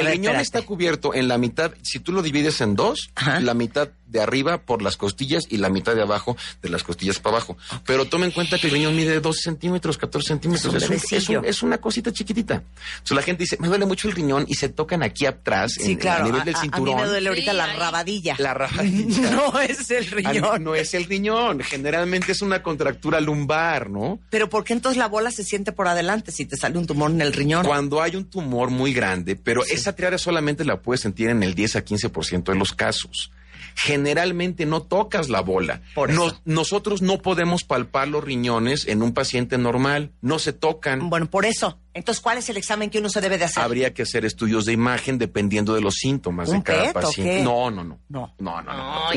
El 0.00 0.04
ver, 0.06 0.12
riñón 0.14 0.36
espérate. 0.36 0.42
está 0.42 0.62
cubierto 0.62 1.14
en 1.14 1.28
la 1.28 1.38
mitad, 1.38 1.72
si 1.82 1.98
tú 2.00 2.12
lo 2.12 2.22
divides 2.22 2.60
en 2.60 2.74
dos, 2.76 3.10
Ajá. 3.14 3.40
la 3.40 3.54
mitad 3.54 3.88
de 4.06 4.20
arriba 4.20 4.58
por 4.58 4.80
las 4.82 4.96
costillas 4.96 5.42
y 5.48 5.56
la 5.56 5.68
mitad 5.70 5.94
de 5.96 6.02
abajo 6.02 6.36
de 6.62 6.68
las 6.68 6.84
costillas 6.84 7.18
para 7.18 7.36
abajo. 7.36 7.56
Pero 7.84 8.04
toma 8.04 8.26
en 8.26 8.30
cuenta 8.30 8.58
que 8.58 8.68
el 8.68 8.72
riñón 8.74 8.94
mide 8.94 9.18
12 9.18 9.40
centímetros, 9.42 9.98
14 9.98 10.28
centímetros. 10.28 10.72
Es 10.72 10.72
un 10.72 10.76
Es, 10.76 10.88
un- 10.90 10.94
es, 10.96 11.10
bebecillo. 11.10 11.40
un- 11.40 11.44
es 11.46 11.62
una 11.64 11.78
cosita 11.78 12.12
chiquitita. 12.12 12.54
Entonces 12.92 13.14
la 13.16 13.22
gente 13.22 13.42
dice, 13.42 13.56
me 13.58 13.66
duele 13.68 13.86
mucho 13.86 14.06
el 14.06 14.14
riñón 14.14 14.44
y 14.46 14.54
se 14.54 14.68
tocan 14.68 15.02
aquí 15.02 15.26
atrás, 15.26 15.72
Sí, 15.72 15.92
en- 15.92 15.98
claro. 15.98 16.22
a 16.22 16.26
nivel 16.26 16.40
A, 16.42 16.44
del 16.44 16.54
a- 16.54 16.58
a 16.58 16.60
cinturón. 16.60 16.84
mí 16.96 17.02
me 17.02 17.08
duele 17.08 17.28
ahorita 17.28 17.50
Sí, 17.50 17.56
la 17.56 17.72
rabadilla. 17.74 18.36
La 18.38 18.54
rajadilla. 18.54 19.30
no 19.30 19.58
es 19.60 19.90
el 19.90 20.06
riñón. 20.06 20.62
No 20.62 20.74
es 20.76 20.94
el 20.94 21.04
riñón, 21.06 21.60
generalmente 21.60 22.32
es 22.32 22.42
una 22.42 22.62
contractura 22.62 23.20
lumbar, 23.20 23.90
¿no? 23.90 24.20
Pero 24.30 24.48
¿por 24.48 24.62
qué 24.64 24.74
entonces 24.74 24.96
la 24.98 25.08
bola 25.08 25.30
se 25.32 25.42
siente 25.42 25.72
por 25.72 25.88
adelante 25.88 26.30
si 26.30 26.44
te 26.46 26.56
sale 26.56 26.78
un 26.78 26.86
tumor 26.86 27.10
en 27.10 27.20
el 27.20 27.32
riñón? 27.32 27.64
Cuando 27.66 28.00
hay 28.00 28.14
un 28.14 28.26
tumor 28.26 28.70
muy 28.70 28.92
grande, 28.92 29.34
pero 29.34 29.64
esa 29.84 29.94
triada 29.96 30.18
solamente 30.18 30.64
la 30.64 30.80
puedes 30.80 31.00
sentir 31.02 31.28
en 31.30 31.42
el 31.42 31.54
10 31.54 31.76
a 31.76 31.84
15% 31.84 32.52
de 32.52 32.58
los 32.58 32.72
casos. 32.72 33.30
Generalmente 33.76 34.66
no 34.66 34.82
tocas 34.82 35.28
la 35.28 35.40
bola. 35.40 35.82
Por 35.94 36.10
eso. 36.10 36.18
Nos- 36.26 36.42
nosotros 36.44 37.02
no 37.02 37.18
podemos 37.20 37.64
palpar 37.64 38.08
los 38.08 38.24
riñones 38.24 38.86
en 38.86 39.02
un 39.02 39.12
paciente 39.12 39.58
normal, 39.58 40.12
no 40.22 40.38
se 40.38 40.52
tocan. 40.52 41.10
Bueno, 41.10 41.28
por 41.28 41.44
eso. 41.44 41.78
Entonces, 41.94 42.20
¿cuál 42.20 42.38
es 42.38 42.48
el 42.48 42.56
examen 42.56 42.90
que 42.90 42.98
uno 42.98 43.08
se 43.08 43.20
debe 43.20 43.38
de 43.38 43.44
hacer? 43.44 43.62
Habría 43.62 43.94
que 43.94 44.02
hacer 44.02 44.24
estudios 44.24 44.64
de 44.64 44.72
imagen 44.72 45.16
dependiendo 45.16 45.74
de 45.74 45.80
los 45.80 45.94
síntomas 45.94 46.48
¿Un 46.48 46.58
de 46.58 46.62
cada 46.64 46.82
PET 46.82 46.96
o 46.96 47.00
paciente. 47.00 47.36
qué? 47.36 47.42
No, 47.42 47.70
no, 47.70 47.84
no. 47.84 48.00
No. 48.08 48.34
No, 48.38 48.60
no, 48.62 48.72
no. 48.74 49.10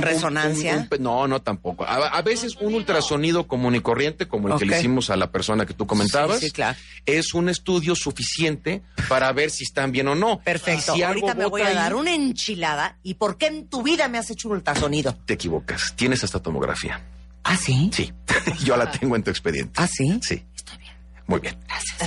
¿Resonancia? 0.00 0.88
un 0.90 1.02
no, 1.02 1.28
no, 1.28 1.40
tampoco. 1.42 1.84
A, 1.84 2.08
a 2.08 2.22
veces 2.22 2.56
un 2.60 2.74
ultrasonido 2.74 3.46
común 3.46 3.74
y 3.76 3.80
corriente, 3.80 4.26
como 4.26 4.48
el 4.52 4.58
que 4.58 4.66
le 4.66 4.78
hicimos 4.78 5.10
a 5.10 5.16
la 5.16 5.30
persona 5.30 5.64
que 5.66 5.74
tú 5.74 5.86
comentabas, 5.86 6.40
Sí, 6.40 6.46
sí, 6.46 6.52
claro. 6.52 6.76
es 7.06 7.34
un 7.34 7.48
estudio 7.48 7.94
suficiente 7.94 8.82
para 9.08 9.32
ver 9.32 9.50
si 9.50 9.64
están 9.64 9.92
bien 9.92 10.08
o 10.08 10.14
no. 10.14 10.40
Perfecto. 10.40 10.94
Si 10.94 11.02
Ahorita 11.02 11.34
me 11.34 11.46
voy 11.46 11.62
a 11.62 11.72
dar 11.72 11.92
ahí, 11.92 11.98
una 11.98 12.14
enchilada. 12.14 12.98
¿Y 13.02 13.14
por 13.14 13.36
qué 13.38 13.46
en 13.46 13.68
tu 13.68 13.82
vida 13.82 14.08
me 14.08 14.18
has 14.18 14.28
hecho 14.30 14.48
un 14.48 14.56
ultrasonido? 14.56 15.14
Te 15.26 15.34
equivocas. 15.34 15.94
Tienes 15.96 16.24
hasta 16.24 16.40
tomografía. 16.40 17.00
¿Ah, 17.44 17.56
sí? 17.56 17.90
Sí. 17.92 18.12
Yo 18.64 18.76
la 18.76 18.90
tengo 18.90 19.16
en 19.16 19.22
tu 19.22 19.30
expediente. 19.30 19.72
¿Ah, 19.76 19.86
sí? 19.86 20.18
Sí. 20.22 20.42
Bien. 21.26 21.28
Muy 21.28 21.40
bien. 21.40 21.56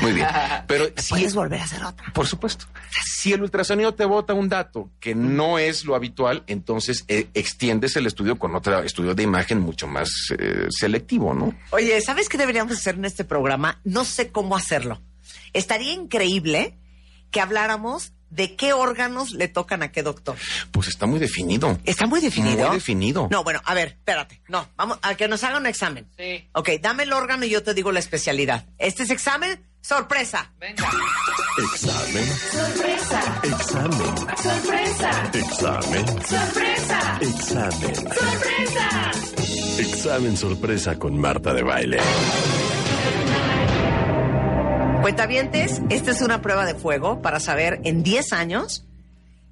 Muy 0.01 0.11
bien. 0.13 0.27
Pero 0.67 0.85
si 0.97 1.09
¿Puedes 1.09 1.33
volver 1.33 1.59
a 1.61 1.63
hacer 1.63 1.83
otra? 1.83 2.11
Por 2.13 2.27
supuesto. 2.27 2.65
Si 3.03 3.33
el 3.33 3.41
ultrasonido 3.41 3.93
te 3.93 4.05
bota 4.05 4.33
un 4.33 4.49
dato 4.49 4.91
que 4.99 5.15
no 5.15 5.59
es 5.59 5.85
lo 5.85 5.95
habitual, 5.95 6.43
entonces 6.47 7.05
eh, 7.07 7.29
extiendes 7.33 7.95
el 7.95 8.05
estudio 8.05 8.37
con 8.37 8.55
otro 8.55 8.81
estudio 8.83 9.15
de 9.15 9.23
imagen 9.23 9.59
mucho 9.59 9.87
más 9.87 10.09
eh, 10.37 10.67
selectivo, 10.69 11.33
¿no? 11.33 11.55
Oye, 11.71 11.99
¿sabes 12.01 12.29
qué 12.29 12.37
deberíamos 12.37 12.77
hacer 12.77 12.95
en 12.95 13.05
este 13.05 13.23
programa? 13.23 13.79
No 13.83 14.05
sé 14.05 14.31
cómo 14.31 14.55
hacerlo. 14.55 15.01
Estaría 15.53 15.93
increíble 15.93 16.77
que 17.31 17.41
habláramos 17.41 18.13
de 18.29 18.55
qué 18.55 18.73
órganos 18.73 19.31
le 19.31 19.47
tocan 19.47 19.83
a 19.83 19.91
qué 19.91 20.03
doctor. 20.03 20.35
Pues 20.71 20.87
está 20.87 21.05
muy 21.05 21.19
definido. 21.19 21.77
¿Está 21.85 22.07
muy 22.07 22.19
definido? 22.21 22.67
Muy 22.67 22.75
definido. 22.77 23.27
No, 23.31 23.43
bueno, 23.43 23.61
a 23.65 23.73
ver, 23.73 23.89
espérate. 23.89 24.41
No, 24.47 24.67
vamos 24.75 24.99
a 25.01 25.15
que 25.15 25.27
nos 25.27 25.43
haga 25.43 25.57
un 25.57 25.65
examen. 25.65 26.07
Sí. 26.17 26.47
Ok, 26.53 26.69
dame 26.81 27.03
el 27.03 27.13
órgano 27.13 27.45
y 27.45 27.49
yo 27.49 27.63
te 27.63 27.73
digo 27.73 27.91
la 27.91 27.99
especialidad. 27.99 28.65
Este 28.77 29.03
es 29.03 29.09
examen, 29.09 29.59
sorpresa. 29.81 30.51
Venga. 30.59 30.89
Examen. 31.73 32.25
Sorpresa, 32.51 33.39
Examen. 33.43 34.17
sorpresa, 34.37 35.29
Examen. 35.33 36.07
sorpresa, 36.25 37.19
Examen. 37.21 37.95
sorpresa. 37.95 39.11
Examen 39.79 40.37
sorpresa 40.37 40.99
con 40.99 41.17
Marta 41.19 41.53
de 41.53 41.63
baile. 41.63 41.97
Cuentavientes, 45.11 45.81
esta 45.89 46.11
es 46.11 46.21
una 46.21 46.41
prueba 46.41 46.65
de 46.65 46.75
fuego 46.75 47.21
para 47.21 47.39
saber 47.39 47.79
en 47.85 48.03
10 48.03 48.33
años 48.33 48.83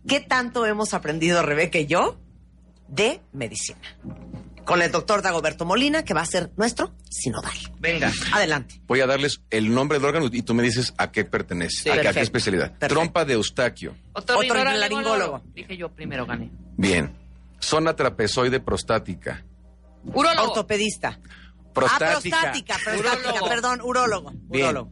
qué 0.06 0.20
tanto 0.20 0.65
hemos 0.65 0.94
aprendido 0.94 1.44
Rebeca 1.44 1.80
y 1.80 1.86
yo 1.86 2.20
de 2.89 3.22
medicina. 3.32 3.80
Con 4.65 4.82
el 4.82 4.91
doctor 4.91 5.22
Dagoberto 5.22 5.63
Molina, 5.63 6.04
que 6.04 6.13
va 6.13 6.20
a 6.24 6.26
ser 6.26 6.52
nuestro 6.58 6.94
sinodal. 7.10 7.54
Venga. 7.80 8.12
Adelante. 8.34 8.82
Voy 8.86 9.00
a 9.00 9.08
darles 9.08 9.44
el 9.50 9.74
nombre 9.74 9.98
del 9.98 10.04
órgano 10.06 10.28
y 10.30 10.41
tú 10.41 10.54
me 10.54 10.62
dices 10.62 10.94
a 10.98 11.10
qué 11.13 11.24
pertenece, 11.24 11.84
Sí. 11.84 11.89
a, 11.89 11.94
qué- 11.94 12.00
a 12.00 12.02
qué 12.02 12.04
Perfecto. 12.08 12.24
especialidad. 12.24 12.72
Perfecto. 12.72 12.94
Trompa 12.94 13.24
de 13.24 13.34
Eustaquio. 13.36 13.96
Otorrinolaringólogo. 14.12 15.41
Dije 15.54 15.78
yo 15.78 15.88
primero 15.89 16.26
gané. 16.26 16.52
Bien. 16.76 17.15
Zona 17.62 17.96
trapezoide 17.96 18.60
prostática. 18.60 19.46
Urólogo. 20.04 20.50
Ortopedista. 20.50 21.18
Prostática. 21.74 22.38
Ah, 22.39 22.41
prostática, 22.41 22.76
prostática, 22.84 23.30
Urólogo. 23.30 23.48
perdón, 23.48 23.80
urólogo. 23.82 24.32
Bien. 24.50 24.65
Urólogo. 24.65 24.91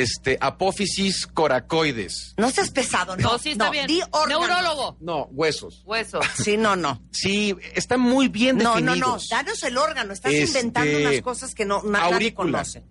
Este, 0.00 0.38
apófisis 0.40 1.26
coracoides. 1.26 2.34
No 2.36 2.50
seas 2.50 2.70
pesado, 2.70 3.16
no. 3.16 3.32
No, 3.32 3.38
sí 3.38 3.50
está 3.52 3.68
bien. 3.70 3.86
Di. 3.86 4.00
Neurólogo. 4.28 4.96
No, 5.00 5.24
huesos. 5.32 5.82
Hueso. 5.84 6.20
Sí, 6.42 6.56
no, 6.56 6.76
no. 6.76 7.02
Sí, 7.10 7.54
están 7.74 8.00
muy 8.00 8.28
bien 8.28 8.56
No, 8.58 8.80
no, 8.80 8.92
definidos. 8.92 9.28
no. 9.30 9.36
Danos 9.36 9.62
el 9.62 9.76
órgano. 9.76 10.12
Estás 10.12 10.32
Este, 10.32 10.58
inventando 10.60 10.98
unas 10.98 11.20
cosas 11.22 11.54
que 11.54 11.64
no 11.64 11.82
na- 11.82 12.00
nadie 12.00 12.14
aurícula. 12.14 12.58
conoce. 12.58 12.84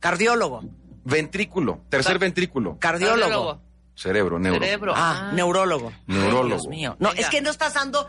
Cardiólogo. 0.00 0.62
Ventrículo, 1.04 1.84
tercer 1.88 2.12
Car- 2.14 2.20
ventrículo. 2.20 2.78
Cardiólogo. 2.78 3.60
Cerebro, 3.94 4.38
neuro. 4.38 4.60
Cerebro. 4.60 4.92
Ah, 4.96 5.30
neurólogo. 5.34 5.92
Neurólogo. 6.06 6.42
Ay, 6.44 6.48
Dios 6.50 6.66
mío. 6.68 6.96
No, 6.98 7.10
Venga. 7.10 7.20
es 7.22 7.28
que 7.28 7.40
no 7.40 7.50
estás 7.50 7.74
dando 7.74 8.08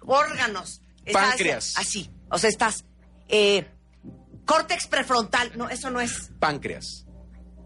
órganos. 0.00 0.80
Estás 1.04 1.30
Páncreas. 1.30 1.74
Así. 1.76 2.10
O 2.30 2.38
sea, 2.38 2.48
estás. 2.50 2.84
Eh, 3.28 3.66
córtex 4.44 4.86
prefrontal. 4.86 5.52
No, 5.56 5.68
eso 5.70 5.90
no 5.90 6.00
es 6.00 6.30
Páncreas. 6.38 7.03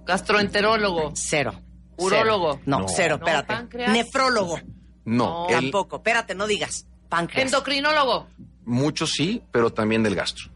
Gastroenterólogo. 0.09 1.13
cero. 1.15 1.53
Urólogo. 1.99 2.55
Cero. 2.55 2.63
No, 2.67 2.79
No. 2.81 2.87
cero, 2.89 3.15
espérate. 3.17 3.47
páncreas. 3.47 3.93
Nefrólogo. 3.93 4.59
No, 5.05 5.45
No. 5.45 5.47
el- 5.49 5.55
Tampoco. 5.55 5.97
Espérate, 5.97 6.35
no 6.35 6.47
digas. 6.47 6.87
Páncreas. 7.09 7.47
Endocrinólogo. 7.47 8.27
muchos 8.65 9.13
sí, 9.13 9.43
pero 9.51 9.71
también 9.73 10.03
del 10.03 10.15
gastro. 10.15 10.51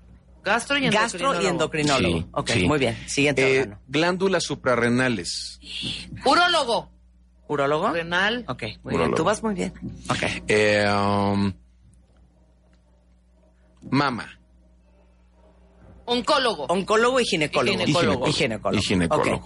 Gastro 0.45 0.77
y 0.77 0.89
Gastro 0.91 1.33
endocrinólogo. 1.35 1.43
y 1.43 1.47
endocrinólogo. 1.47 2.19
Sí, 2.19 2.27
ok, 2.33 2.51
sí. 2.51 2.67
muy 2.67 2.79
bien. 2.79 2.97
Siguiente 3.09 3.43
Eh, 3.57 3.61
órgano. 3.63 3.81
glándulas 3.89 4.43
suprarrenales. 4.45 5.61
Urólogo. 6.27 6.91
¿Urólogo? 7.49 7.91
Renal. 7.91 8.45
Ok, 8.49 8.63
muy 8.63 8.69
bien. 8.69 8.95
Urólogo. 8.95 9.17
Tú 9.17 9.25
vas 9.25 9.43
muy 9.43 9.55
bien. 9.55 9.73
Ok. 10.11 10.23
Eh, 10.49 10.87
um, 10.91 11.53
mama. 13.91 14.29
Oncólogo. 16.05 16.65
Oncólogo 16.67 17.21
y 17.21 17.25
ginecólogo. 17.25 17.73
Y 17.83 17.87
ginecólogo. 17.87 18.29
Y 18.29 18.33
ginecólogo. 18.33 18.79
Y 18.79 18.83
ginecólogo. 18.83 19.37
Ok. 19.37 19.45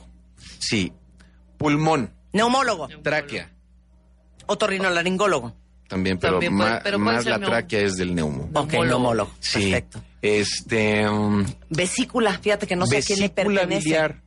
Sí. 0.59 0.93
Pulmón, 1.59 2.13
Neumólogo. 2.33 2.89
tráquea. 3.03 3.51
Otorrinolaringólogo. 4.47 5.55
También, 5.89 6.19
pero, 6.19 6.35
También 6.35 6.57
puede- 6.57 6.71
ma- 6.71 6.81
pero 6.83 6.99
puede 6.99 7.17
más 7.17 7.27
la 7.27 7.39
tráquea 7.39 7.81
es 7.81 7.97
del 7.97 8.15
neumo. 8.15 8.51
Ok, 8.55 8.73
Neumólogo. 8.73 9.31
Sí. 9.39 9.71
Perfecto. 9.71 10.03
Este. 10.21 11.09
um, 11.09 11.45
Vesícula, 11.71 12.37
fíjate 12.39 12.67
que 12.67 12.75
no 12.77 12.87
sé 12.87 12.99
a 12.99 13.03
quién 13.03 13.21
le 13.21 13.29
vesícula 13.29 13.61
pertenece. 13.61 13.85
biliar. 13.85 14.23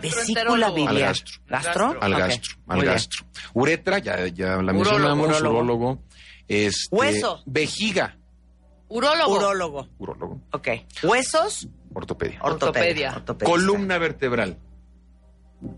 Vesícula 0.00 0.70
biliar. 0.70 0.88
Al 0.88 0.98
gastro. 1.00 1.40
¿Gastro? 1.48 1.98
Al 2.00 2.14
gastro, 2.16 2.54
al 2.68 2.82
gastro. 2.84 3.26
Uretra, 3.54 3.98
ya, 3.98 4.28
ya 4.28 4.46
la 4.50 4.72
Urólogo, 4.72 4.72
mencionamos, 4.74 5.26
urólogo. 5.26 5.56
urólogo. 5.58 6.02
Este, 6.46 6.94
Hueso. 6.94 7.42
Vejiga. 7.46 8.16
Urólogo. 8.90 9.36
Urólogo. 9.36 9.88
Urólogo. 9.98 10.40
Ok. 10.52 10.68
Huesos, 11.04 11.68
Ortopedia. 11.94 12.38
ortopedia. 12.42 12.42
Ortopedia. 12.42 13.12
ortopedista. 13.16 13.44
Columna 13.50 13.98
vertebral. 13.98 14.58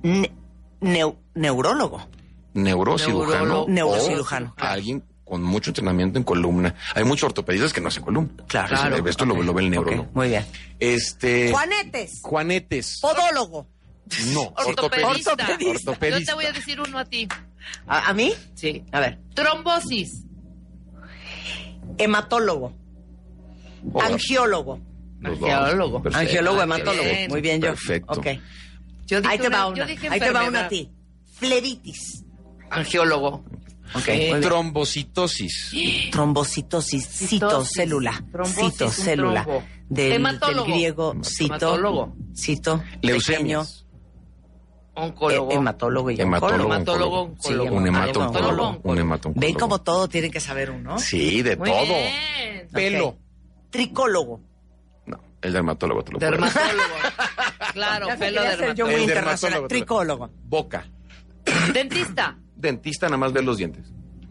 Ne- 0.02 0.32
neu- 0.80 1.16
neurólogo. 1.34 2.06
Neurocirujano. 2.54 3.66
Neurocirujano, 3.68 4.50
o 4.50 4.54
claro. 4.54 4.72
Alguien 4.72 5.04
con 5.24 5.42
mucho 5.42 5.70
entrenamiento 5.70 6.18
en 6.18 6.24
columna. 6.24 6.74
Hay 6.94 7.04
muchos 7.04 7.28
ortopedistas 7.28 7.72
que 7.72 7.80
no 7.80 7.88
hacen 7.88 8.02
columna. 8.02 8.30
Claro. 8.48 8.68
Entonces, 8.68 8.88
Claro. 8.88 9.08
Esto 9.08 9.24
lo, 9.24 9.42
lo 9.42 9.54
ve 9.54 9.62
el 9.62 9.70
neurólogo. 9.70 10.08
Muy 10.14 10.28
bien. 10.28 10.44
Este. 10.78 11.50
Juanetes. 11.52 12.20
Juanetes. 12.22 12.98
Podólogo. 13.00 13.66
No, 14.34 14.42
Ortopedista. 14.66 15.32
Ortopedista. 15.32 15.92
Yo 16.10 16.24
te 16.26 16.34
voy 16.34 16.44
a 16.46 16.52
decir 16.52 16.80
uno 16.80 16.98
a 16.98 17.04
ti. 17.06 17.28
¿A, 17.86 18.08
a 18.10 18.12
mí? 18.14 18.32
Sí. 18.54 18.84
A 18.92 19.00
ver. 19.00 19.18
Trombosis. 19.34 20.24
Hematólogo. 21.98 22.74
Oh, 23.92 24.00
Angiólogo. 24.00 24.80
Angiólogo. 25.24 26.02
Perfecto. 26.02 26.18
Angiólogo, 26.26 26.60
Ah, 26.60 26.64
hematólogo. 26.64 27.04
bien. 27.08 27.30
Muy 27.30 27.40
bien, 27.40 27.60
yo. 27.60 27.68
Perfecto. 27.68 28.12
Ok. 28.14 28.26
Yo 29.06 29.20
dije 29.20 29.32
Ahí 29.32 29.38
te 29.38 29.48
va 29.48 29.58
yo 29.58 29.68
una. 29.72 29.86
dije 29.86 30.08
Ahí 30.08 30.20
te 30.20 30.30
va 30.30 30.44
una 30.48 30.64
a 30.66 30.68
ti. 30.68 30.90
Flebitis. 31.34 32.24
Angiólogo. 32.70 33.44
Ok. 33.94 34.02
Sí. 34.04 34.10
muy 34.12 34.18
bien. 34.20 34.40
Trombocitosis. 34.40 35.70
Trombocitosis, 36.10 37.06
citocélula, 37.06 38.24
citocélula, 38.46 39.44
del, 39.44 39.62
del 39.88 40.12
Hematólogo. 40.12 40.64
griego 40.72 41.14
cito, 41.22 41.44
Hematólogo. 41.54 42.16
cito, 42.34 42.78
pequeño, 42.78 42.98
Leucemias. 43.02 43.86
Oncólogo. 44.94 45.50
eh, 45.50 45.54
hematólogo 45.54 46.10
y 46.10 46.20
Hematólogo. 46.20 46.54
oncólogo. 46.64 46.74
Hematólogo, 46.74 47.20
oncólogo. 47.22 47.64
Sí. 47.70 47.74
Un 47.76 47.86
hematólogo. 47.86 48.38
hematólogo. 48.38 48.80
Un 48.84 48.98
hematólogo. 48.98 49.40
Ven 49.40 49.54
como 49.54 49.78
todo 49.80 50.08
tienen 50.08 50.30
que 50.30 50.40
saber 50.40 50.70
uno. 50.70 50.98
Sí, 50.98 51.42
de 51.42 51.56
Muy 51.56 51.70
todo. 51.70 51.82
bien. 51.84 52.68
Pelo. 52.72 53.08
Ok. 53.08 53.18
Tricólogo. 53.72 54.40
No, 55.06 55.18
el 55.40 55.52
dermatólogo 55.52 56.04
te 56.04 56.12
lo 56.12 56.18
Dermatólogo. 56.20 56.78
Claro, 57.72 58.06
Ya 58.08 58.16
pelo 58.18 58.42
ser 58.42 58.50
yo 58.52 58.56
dermatólogo. 58.58 58.86
muy 58.86 58.94
El 58.94 59.00
internacional. 59.02 59.52
dermatólogo. 59.62 59.68
Tricólogo. 59.68 60.30
Boca. 60.44 60.86
Dentista. 61.72 62.36
Dentista 62.56 63.06
nada 63.06 63.16
más 63.16 63.32
ve 63.32 63.42
los 63.42 63.56
dientes. 63.56 63.86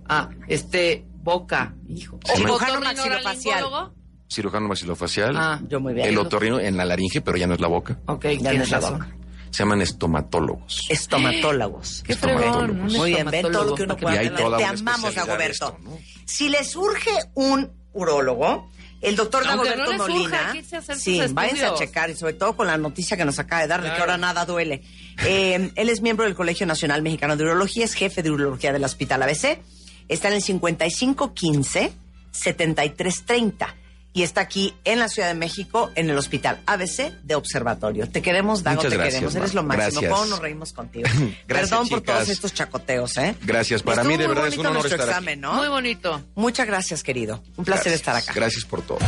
Ah, 0.08 0.30
este, 0.48 1.04
boca. 1.24 1.74
Hijo. 1.88 2.20
Cirujano 2.26 2.54
Otorrinolaringólogo. 2.56 3.24
maxilofacial. 3.24 3.92
Cirujano 4.32 4.68
maxilofacial. 4.68 5.36
Ah, 5.38 5.60
Yo 5.68 5.80
muy 5.80 5.94
bien. 5.94 6.08
el 6.08 6.18
otorrino 6.18 6.60
en 6.60 6.78
la 6.78 6.86
laringe, 6.86 7.20
pero 7.22 7.36
ya 7.38 7.48
no 7.48 7.56
es 7.56 7.60
la 7.60 7.68
boca. 7.68 8.00
ok, 8.06 8.24
Ya 8.26 8.32
no 8.36 8.40
tienes 8.50 8.62
es 8.64 8.72
la 8.72 8.80
razón. 8.80 8.94
boca. 9.00 9.16
Se 9.50 9.64
llaman 9.64 9.82
estomatólogos. 9.82 10.86
Estomatólogos. 10.90 12.04
Qué 12.06 12.14
Estomatólogos. 12.14 12.58
fregón. 12.68 12.82
un 12.82 12.94
Muy 12.94 13.10
bien, 13.14 13.30
ven 13.30 13.52
todo 13.52 13.64
lo 13.66 13.76
que 13.76 13.84
uno 13.84 13.94
estomatólogo, 13.96 14.00
puede 14.02 14.16
Y 14.16 14.20
hay 14.20 14.26
aprender. 14.28 14.46
toda 14.46 14.58
Te 14.58 14.64
una 14.64 14.72
amamos, 14.72 15.10
especialidad 15.10 15.26
Dagoberto. 15.28 15.66
de 15.66 15.72
esto, 15.72 15.78
¿no? 15.84 15.98
Si 16.26 16.50
le 16.50 16.64
surge 16.64 17.12
un 17.34 17.72
urólogo, 17.94 18.70
el 19.02 19.16
doctor 19.16 19.44
Dagoberto 19.44 19.92
no 19.94 19.98
Molina. 19.98 20.54
sí, 20.96 21.22
váyanse 21.32 21.66
a 21.66 21.74
checar 21.74 22.10
y 22.10 22.16
sobre 22.16 22.34
todo 22.34 22.56
con 22.56 22.68
la 22.68 22.78
noticia 22.78 23.18
que 23.18 23.26
nos 23.26 23.40
acaba 23.40 23.62
de 23.62 23.68
dar 23.68 23.82
de 23.82 23.92
que 23.92 24.00
ahora 24.00 24.18
nada 24.18 24.46
duele. 24.46 24.84
Eh, 25.26 25.72
él 25.76 25.90
es 25.90 26.02
miembro 26.02 26.26
del 26.26 26.36
Colegio 26.36 26.66
Nacional 26.66 27.02
Mexicano 27.02 27.36
de 27.36 27.44
Urología, 27.44 27.86
es 27.86 27.94
jefe 27.94 28.24
de 28.24 28.32
urología 28.32 28.72
del 28.72 28.84
Hospital 28.84 29.24
ABC. 29.24 29.60
Está 30.08 30.28
en 30.28 30.36
el 30.36 30.42
5515 30.42 31.94
7330 32.32 33.81
y 34.14 34.24
está 34.24 34.42
aquí 34.42 34.74
en 34.84 35.00
la 35.00 35.08
Ciudad 35.08 35.30
de 35.30 35.36
México 35.36 35.90
en 35.96 36.10
el 36.10 36.18
Hospital 36.18 36.60
ABC 36.66 37.12
de 37.24 37.36
Observatorio. 37.36 38.10
Te 38.10 38.22
queremos, 38.22 38.64
Dago, 38.64 38.76
Muchas 38.78 38.92
te 38.92 38.98
gracias, 38.98 39.14
queremos. 39.16 39.36
Eres 39.36 39.54
lo 39.54 39.64
máximo. 39.64 40.02
Gracias. 40.02 40.12
¿Cómo 40.12 40.26
nos 40.26 40.40
reímos 40.40 40.74
contigo? 40.74 41.08
Gracias, 41.48 41.70
Perdón 41.70 41.88
por 41.90 42.02
todos 42.02 42.28
estos 42.30 42.54
chacoteos, 42.54 43.16
¿eh? 43.18 43.36
Gracias. 43.44 43.84
Para 43.84 44.02
Estuvo 44.02 44.18
mí, 44.18 44.22
de 44.22 44.28
verdad, 44.28 44.48
es 44.48 44.58
un 44.58 44.66
honor 44.66 44.86
estar 44.86 45.08
examen, 45.08 45.34
aquí. 45.34 45.42
¿no? 45.42 45.54
Muy 45.54 45.68
bonito. 45.70 46.22
Muchas 46.36 46.68
gracias, 46.68 47.04
querido. 47.04 47.42
Un 47.58 47.66
placer 47.66 47.92
Gracias. 47.92 47.96
estar 47.96 48.16
acá. 48.16 48.34
Gracias 48.34 48.66
por 48.66 48.82
todo. 48.82 49.00